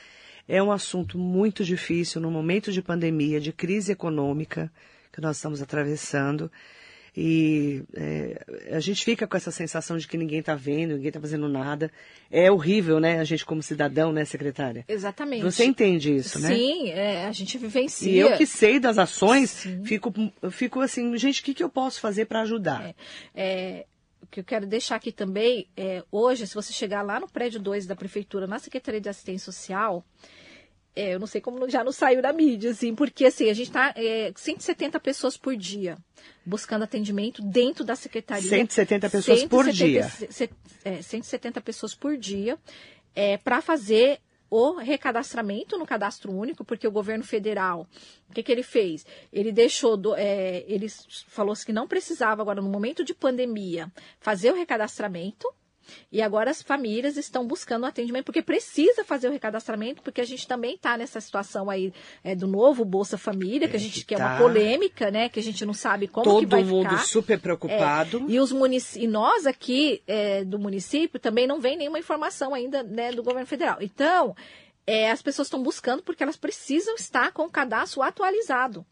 É 0.46 0.62
um 0.62 0.70
assunto 0.70 1.18
muito 1.18 1.64
difícil 1.64 2.20
no 2.20 2.30
momento 2.30 2.70
de 2.70 2.82
pandemia, 2.82 3.40
de 3.40 3.52
crise 3.52 3.90
econômica 3.90 4.70
que 5.12 5.20
nós 5.20 5.36
estamos 5.36 5.60
atravessando. 5.60 6.48
E 7.16 7.82
eh, 7.94 8.44
a 8.72 8.80
gente 8.80 9.04
fica 9.04 9.26
com 9.26 9.36
essa 9.36 9.50
sensação 9.50 9.98
de 9.98 10.06
que 10.06 10.16
ninguém 10.16 10.40
está 10.40 10.54
vendo, 10.54 10.94
ninguém 10.94 11.08
está 11.08 11.20
fazendo 11.20 11.48
nada. 11.48 11.90
É 12.30 12.50
horrível, 12.50 13.00
né? 13.00 13.18
A 13.18 13.24
gente 13.24 13.44
como 13.44 13.62
cidadão, 13.62 14.12
né, 14.12 14.24
secretária? 14.24 14.84
Exatamente. 14.88 15.42
Você 15.42 15.64
entende 15.64 16.14
isso, 16.14 16.38
né? 16.38 16.54
Sim, 16.54 16.90
é, 16.90 17.26
a 17.26 17.32
gente 17.32 17.58
vivencia. 17.58 18.11
E 18.11 18.18
eu 18.18 18.36
que 18.36 18.46
sei 18.46 18.78
das 18.78 18.98
ações, 18.98 19.50
Sim. 19.50 19.84
fico, 19.84 20.12
fico 20.50 20.80
assim, 20.80 21.16
gente, 21.16 21.40
o 21.40 21.44
que, 21.44 21.54
que 21.54 21.62
eu 21.62 21.68
posso 21.68 22.00
fazer 22.00 22.26
para 22.26 22.42
ajudar? 22.42 22.94
É, 23.34 23.86
o 24.22 24.26
que 24.26 24.40
eu 24.40 24.44
quero 24.44 24.66
deixar 24.66 24.96
aqui 24.96 25.11
também, 25.11 25.66
é, 25.76 26.04
hoje, 26.12 26.46
se 26.46 26.54
você 26.54 26.72
chegar 26.72 27.02
lá 27.02 27.18
no 27.18 27.28
prédio 27.28 27.61
2 27.61 27.86
da 27.86 27.96
Prefeitura, 27.96 28.46
na 28.46 28.58
Secretaria 28.58 29.00
de 29.00 29.08
Assistência 29.08 29.44
Social, 29.44 30.04
é, 31.01 31.14
eu 31.14 31.18
não 31.20 31.26
sei 31.26 31.40
como 31.40 31.68
já 31.68 31.82
não 31.84 31.92
saiu 31.92 32.20
da 32.22 32.32
mídia, 32.32 32.70
assim, 32.70 32.94
porque 32.94 33.24
assim, 33.26 33.48
a 33.51 33.55
gente 33.55 33.68
está 33.68 33.94
170 34.36 34.98
pessoas 35.01 35.36
por 35.36 35.57
dia 35.57 35.96
buscando 36.44 36.82
atendimento 36.84 37.42
dentro 37.42 37.84
da 37.84 37.94
Secretaria. 37.96 38.48
170 38.48 39.11
pessoas 39.11 39.44
por 39.44 39.64
170 39.64 39.74
dia. 39.74 40.09
se- 40.30 40.51
é, 40.84 41.03
170 41.03 41.61
pessoas 41.61 41.94
por 41.94 42.16
dia 42.16 42.59
é, 43.14 43.36
para 43.38 43.61
fazer 43.61 44.18
o 44.53 44.72
recadastramento 44.78 45.78
no 45.78 45.86
cadastro 45.86 46.32
único, 46.32 46.64
porque 46.64 46.86
o 46.86 46.90
governo 46.90 47.22
federal, 47.22 47.86
o 48.28 48.32
que, 48.32 48.42
que 48.42 48.51
ele 48.51 48.64
fez? 48.64 49.07
Ele 49.32 49.53
deixou, 49.53 49.96
do, 49.96 50.14
é, 50.16 50.64
ele 50.66 50.88
falou 51.28 51.55
que 51.55 51.72
não 51.72 51.86
precisava 51.86 52.42
agora, 52.42 52.61
no 52.61 52.68
momento 52.68 53.05
de 53.05 53.14
pandemia, 53.14 53.90
fazer 54.18 54.51
o 54.51 54.57
recadastramento, 54.57 55.46
e 56.12 56.20
agora 56.22 56.50
as 56.50 56.62
famílias 56.62 57.16
estão 57.16 57.46
buscando 57.46 57.86
atendimento, 57.86 58.24
porque 58.24 58.42
precisa 58.42 59.04
fazer 59.04 59.28
o 59.28 59.32
recadastramento, 59.32 60.02
porque 60.02 60.20
a 60.20 60.24
gente 60.24 60.46
também 60.46 60.74
está 60.74 60.96
nessa 60.96 61.20
situação 61.20 61.68
aí 61.70 61.92
é, 62.22 62.34
do 62.34 62.46
novo 62.46 62.84
Bolsa 62.84 63.16
Família, 63.18 63.68
que 63.68 63.76
a 63.76 63.80
gente 63.80 64.00
que 64.00 64.10
que 64.10 64.14
é 64.14 64.18
uma 64.18 64.36
tá. 64.36 64.38
polêmica, 64.38 65.10
né? 65.10 65.28
Que 65.28 65.40
a 65.40 65.42
gente 65.42 65.64
não 65.64 65.72
sabe 65.74 66.06
como 66.08 66.24
que 66.24 66.46
Todo 66.46 66.50
vai 66.50 66.64
mundo 66.64 66.90
ficar. 66.90 67.04
super 67.04 67.38
preocupado. 67.40 68.24
E, 68.28 68.38
os 68.40 68.52
munici- 68.52 69.00
e 69.00 69.06
nós 69.06 69.46
aqui 69.46 70.02
é, 70.06 70.44
do 70.44 70.58
município 70.58 71.18
também 71.20 71.46
não 71.46 71.60
vem 71.60 71.76
nenhuma 71.76 71.98
informação 71.98 72.54
ainda 72.54 72.82
né, 72.82 73.12
do 73.12 73.22
governo 73.22 73.46
federal. 73.46 73.78
Então, 73.80 74.34
é, 74.91 75.11
as 75.11 75.22
pessoas 75.22 75.47
estão 75.47 75.62
buscando 75.62 76.03
porque 76.03 76.22
elas 76.22 76.36
precisam 76.36 76.97
estar 76.97 77.30
com 77.32 77.45
o 77.45 77.51
cadastro 77.51 78.03
atualizado. 78.03 78.84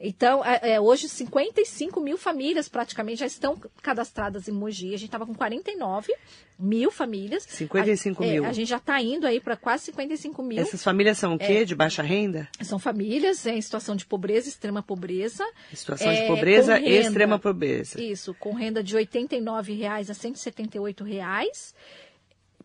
Então, 0.00 0.44
é, 0.44 0.72
é, 0.72 0.80
hoje, 0.80 1.08
55 1.08 2.00
mil 2.00 2.16
famílias 2.18 2.68
praticamente 2.68 3.20
já 3.20 3.26
estão 3.26 3.56
cadastradas 3.80 4.48
em 4.48 4.52
Mogi. 4.52 4.88
A 4.88 4.96
gente 4.96 5.04
estava 5.04 5.24
com 5.24 5.34
49 5.34 6.12
mil 6.58 6.90
famílias. 6.90 7.44
55 7.44 8.22
a, 8.22 8.26
é, 8.26 8.30
mil. 8.32 8.44
a 8.44 8.52
gente 8.52 8.68
já 8.68 8.78
está 8.78 9.00
indo 9.00 9.26
aí 9.26 9.40
para 9.40 9.56
quase 9.56 9.84
55 9.84 10.42
mil. 10.42 10.58
Essas 10.58 10.82
famílias 10.82 11.18
são 11.18 11.34
o 11.34 11.38
É. 11.40 11.46
quê? 11.46 11.64
De 11.64 11.74
baixa 11.74 12.02
renda? 12.02 12.48
São 12.62 12.78
famílias 12.80 13.46
em 13.46 13.60
situação 13.60 13.94
de 13.94 14.04
pobreza, 14.04 14.48
extrema 14.48 14.82
pobreza. 14.82 15.46
Situação 15.72 16.10
É, 16.10 16.22
de 16.22 16.26
pobreza 16.26 16.80
com 16.80 16.86
e 16.86 16.98
extrema 16.98 17.38
pobreza. 17.38 18.02
Isso, 18.02 18.34
com 18.34 18.54
renda 18.54 18.82
de 18.82 18.96
R$ 18.96 19.06
89,00 19.06 19.86
a 19.86 19.96
R$ 19.98 20.02
178,00 20.04 21.74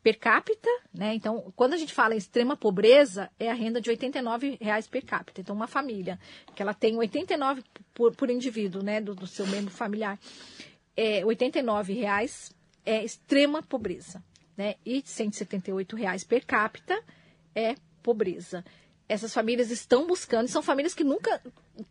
per 0.07 0.17
capita, 0.19 0.69
né? 0.93 1.13
Então, 1.15 1.51
quando 1.53 1.73
a 1.73 1.77
gente 1.77 1.93
fala 1.93 2.13
em 2.13 2.17
extrema 2.17 2.55
pobreza, 2.55 3.29
é 3.37 3.51
a 3.51 3.53
renda 3.53 3.81
de 3.81 3.89
R$ 3.89 3.97
89,00 3.97 4.89
per 4.89 5.03
capita. 5.03 5.41
Então, 5.41 5.53
uma 5.53 5.67
família 5.67 6.17
que 6.55 6.61
ela 6.61 6.73
tem 6.73 6.95
89 6.95 7.61
por, 7.93 8.15
por 8.15 8.29
indivíduo, 8.29 8.81
né, 8.81 9.01
do, 9.01 9.13
do 9.13 9.27
seu 9.27 9.45
membro 9.47 9.69
familiar, 9.69 10.17
é 10.95 11.19
R$ 11.19 11.25
89,00 11.25 12.53
é 12.85 13.03
extrema 13.03 13.61
pobreza, 13.61 14.23
né? 14.55 14.75
E 14.85 14.95
R$ 14.95 15.01
178,00 15.01 16.25
per 16.25 16.45
capita 16.45 16.97
é 17.53 17.75
pobreza. 18.01 18.63
Essas 19.09 19.33
famílias 19.33 19.71
estão 19.71 20.07
buscando, 20.07 20.47
são 20.47 20.63
famílias 20.63 20.93
que 20.93 21.03
nunca 21.03 21.41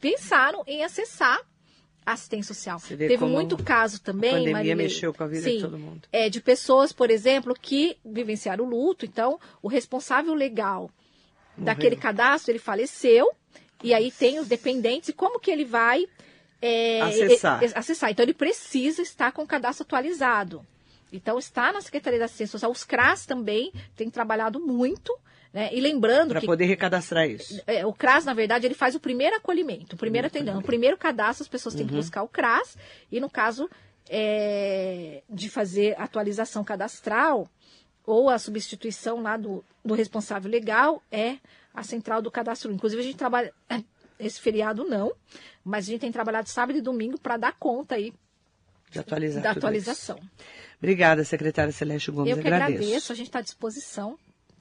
pensaram 0.00 0.64
em 0.66 0.82
acessar 0.82 1.38
assistência 2.06 2.54
social. 2.54 2.80
Teve 2.80 3.18
muito 3.18 3.62
caso 3.62 4.00
também, 4.00 4.30
a 4.30 4.52
pandemia 4.52 4.76
mexeu 4.76 5.12
com 5.12 5.24
a 5.24 5.26
vida 5.26 5.50
de 5.50 5.60
todo 5.60 5.76
mundo. 5.76 6.02
É, 6.12 6.30
de 6.30 6.40
pessoas, 6.40 6.92
por 6.92 7.10
exemplo, 7.10 7.52
que 7.60 7.98
vivenciaram 8.04 8.64
o 8.64 8.68
luto. 8.68 9.04
Então, 9.04 9.40
o 9.60 9.66
responsável 9.66 10.32
legal 10.32 10.88
daquele 11.58 11.96
cadastro, 11.96 12.52
ele 12.52 12.58
faleceu. 12.58 13.28
E 13.82 13.92
aí 13.92 14.10
tem 14.10 14.38
os 14.38 14.46
dependentes. 14.46 15.08
E 15.08 15.12
como 15.12 15.40
que 15.40 15.50
ele 15.50 15.64
vai 15.64 16.06
é, 16.62 17.00
acessar. 17.02 17.62
é, 17.62 17.70
acessar. 17.74 18.10
Então 18.10 18.24
ele 18.24 18.34
precisa 18.34 19.02
estar 19.02 19.32
com 19.32 19.42
o 19.42 19.46
cadastro 19.46 19.84
atualizado. 19.84 20.64
Então 21.12 21.38
está 21.38 21.72
na 21.72 21.80
Secretaria 21.80 22.18
da 22.18 22.24
Assistência 22.24 22.52
Social. 22.52 22.70
Os 22.70 22.84
CRAS 22.84 23.26
também 23.26 23.72
têm 23.94 24.10
trabalhado 24.10 24.60
muito. 24.60 25.16
Né? 25.52 25.70
E 25.72 25.80
lembrando 25.80 26.30
Para 26.30 26.40
que 26.40 26.46
poder 26.46 26.66
recadastrar 26.66 27.28
isso. 27.28 27.60
é, 27.66 27.86
o 27.86 27.92
CRAS, 27.92 28.24
na 28.24 28.34
verdade, 28.34 28.66
ele 28.66 28.74
faz 28.74 28.94
o 28.94 29.00
primeiro 29.00 29.36
acolhimento, 29.36 29.96
o 29.96 29.98
primeiro 29.98 30.26
atendimento. 30.26 30.58
O 30.58 30.62
primeiro 30.62 30.96
cadastro, 30.96 31.42
as 31.42 31.48
pessoas 31.48 31.74
têm 31.74 31.86
que 31.86 31.94
buscar 31.94 32.22
o 32.22 32.28
CRAS. 32.28 32.76
E 33.10 33.20
no 33.20 33.30
caso 33.30 33.68
é, 34.08 35.22
de 35.28 35.48
fazer 35.48 35.98
atualização 35.98 36.62
cadastral 36.62 37.48
ou 38.04 38.28
a 38.30 38.38
substituição 38.38 39.20
lá 39.22 39.36
do, 39.36 39.64
do 39.84 39.94
responsável 39.94 40.50
legal, 40.50 41.02
é 41.10 41.38
a 41.74 41.82
central 41.82 42.22
do 42.22 42.30
cadastro. 42.30 42.72
Inclusive, 42.72 43.02
a 43.02 43.04
gente 43.04 43.16
trabalha. 43.16 43.52
Esse 44.18 44.40
feriado 44.40 44.82
não, 44.84 45.12
mas 45.62 45.86
a 45.86 45.90
gente 45.90 46.00
tem 46.00 46.10
trabalhado 46.10 46.48
sábado 46.48 46.78
e 46.78 46.80
domingo 46.80 47.20
para 47.20 47.36
dar 47.36 47.52
conta 47.58 47.96
aí 47.96 48.14
De 48.90 48.98
atualizar 48.98 49.42
da 49.42 49.50
atualização. 49.50 50.16
isso. 50.16 50.30
Obrigada, 50.78 51.22
secretária 51.22 51.70
Celeste 51.70 52.10
Gomes. 52.10 52.30
Eu 52.30 52.40
que 52.40 52.48
agradeço. 52.48 52.82
agradeço, 52.82 53.12
a 53.12 53.14
gente 53.14 53.26
está 53.26 53.40
à 53.40 53.42
disposição 53.42 54.18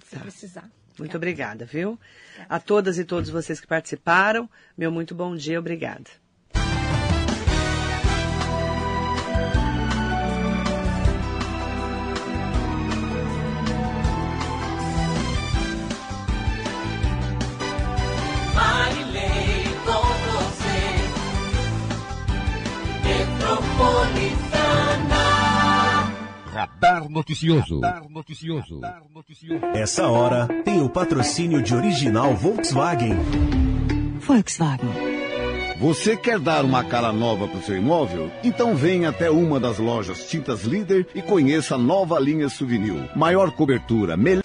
se 0.10 0.16
Tá. 0.16 0.22
precisar. 0.22 0.70
Muito 0.98 1.18
obrigada, 1.18 1.66
viu? 1.66 2.00
A 2.48 2.58
todas 2.60 2.98
e 2.98 3.04
todos 3.04 3.30
vocês 3.30 3.60
que 3.60 3.68
participaram, 3.68 4.50
meu 4.78 4.92
muito 4.92 5.14
bom 5.14 5.36
dia, 5.36 5.60
obrigada. 5.60 6.10
Radar 26.56 27.10
Noticioso. 27.10 27.82
Radar 27.82 28.10
Noticioso. 28.10 28.80
Essa 29.74 30.08
hora 30.08 30.48
tem 30.64 30.82
o 30.82 30.88
patrocínio 30.88 31.62
de 31.62 31.76
original 31.76 32.34
Volkswagen. 32.34 33.18
Volkswagen. 34.22 35.16
Você 35.82 36.16
quer 36.16 36.40
dar 36.40 36.64
uma 36.64 36.82
cara 36.86 37.12
nova 37.12 37.50
para 37.50 37.60
o 37.60 37.62
seu 37.62 37.76
imóvel? 37.76 38.32
Então 38.42 38.74
venha 38.74 39.10
até 39.10 39.30
uma 39.30 39.60
das 39.60 39.78
lojas 39.78 40.30
Tintas 40.30 40.64
Líder 40.64 41.06
e 41.14 41.22
conheça 41.22 41.76
a 41.76 41.78
nova 41.78 42.18
linha 42.18 42.48
Souvenir. 42.48 43.12
Maior 43.14 43.52
cobertura, 43.52 44.16
melhor 44.16 44.42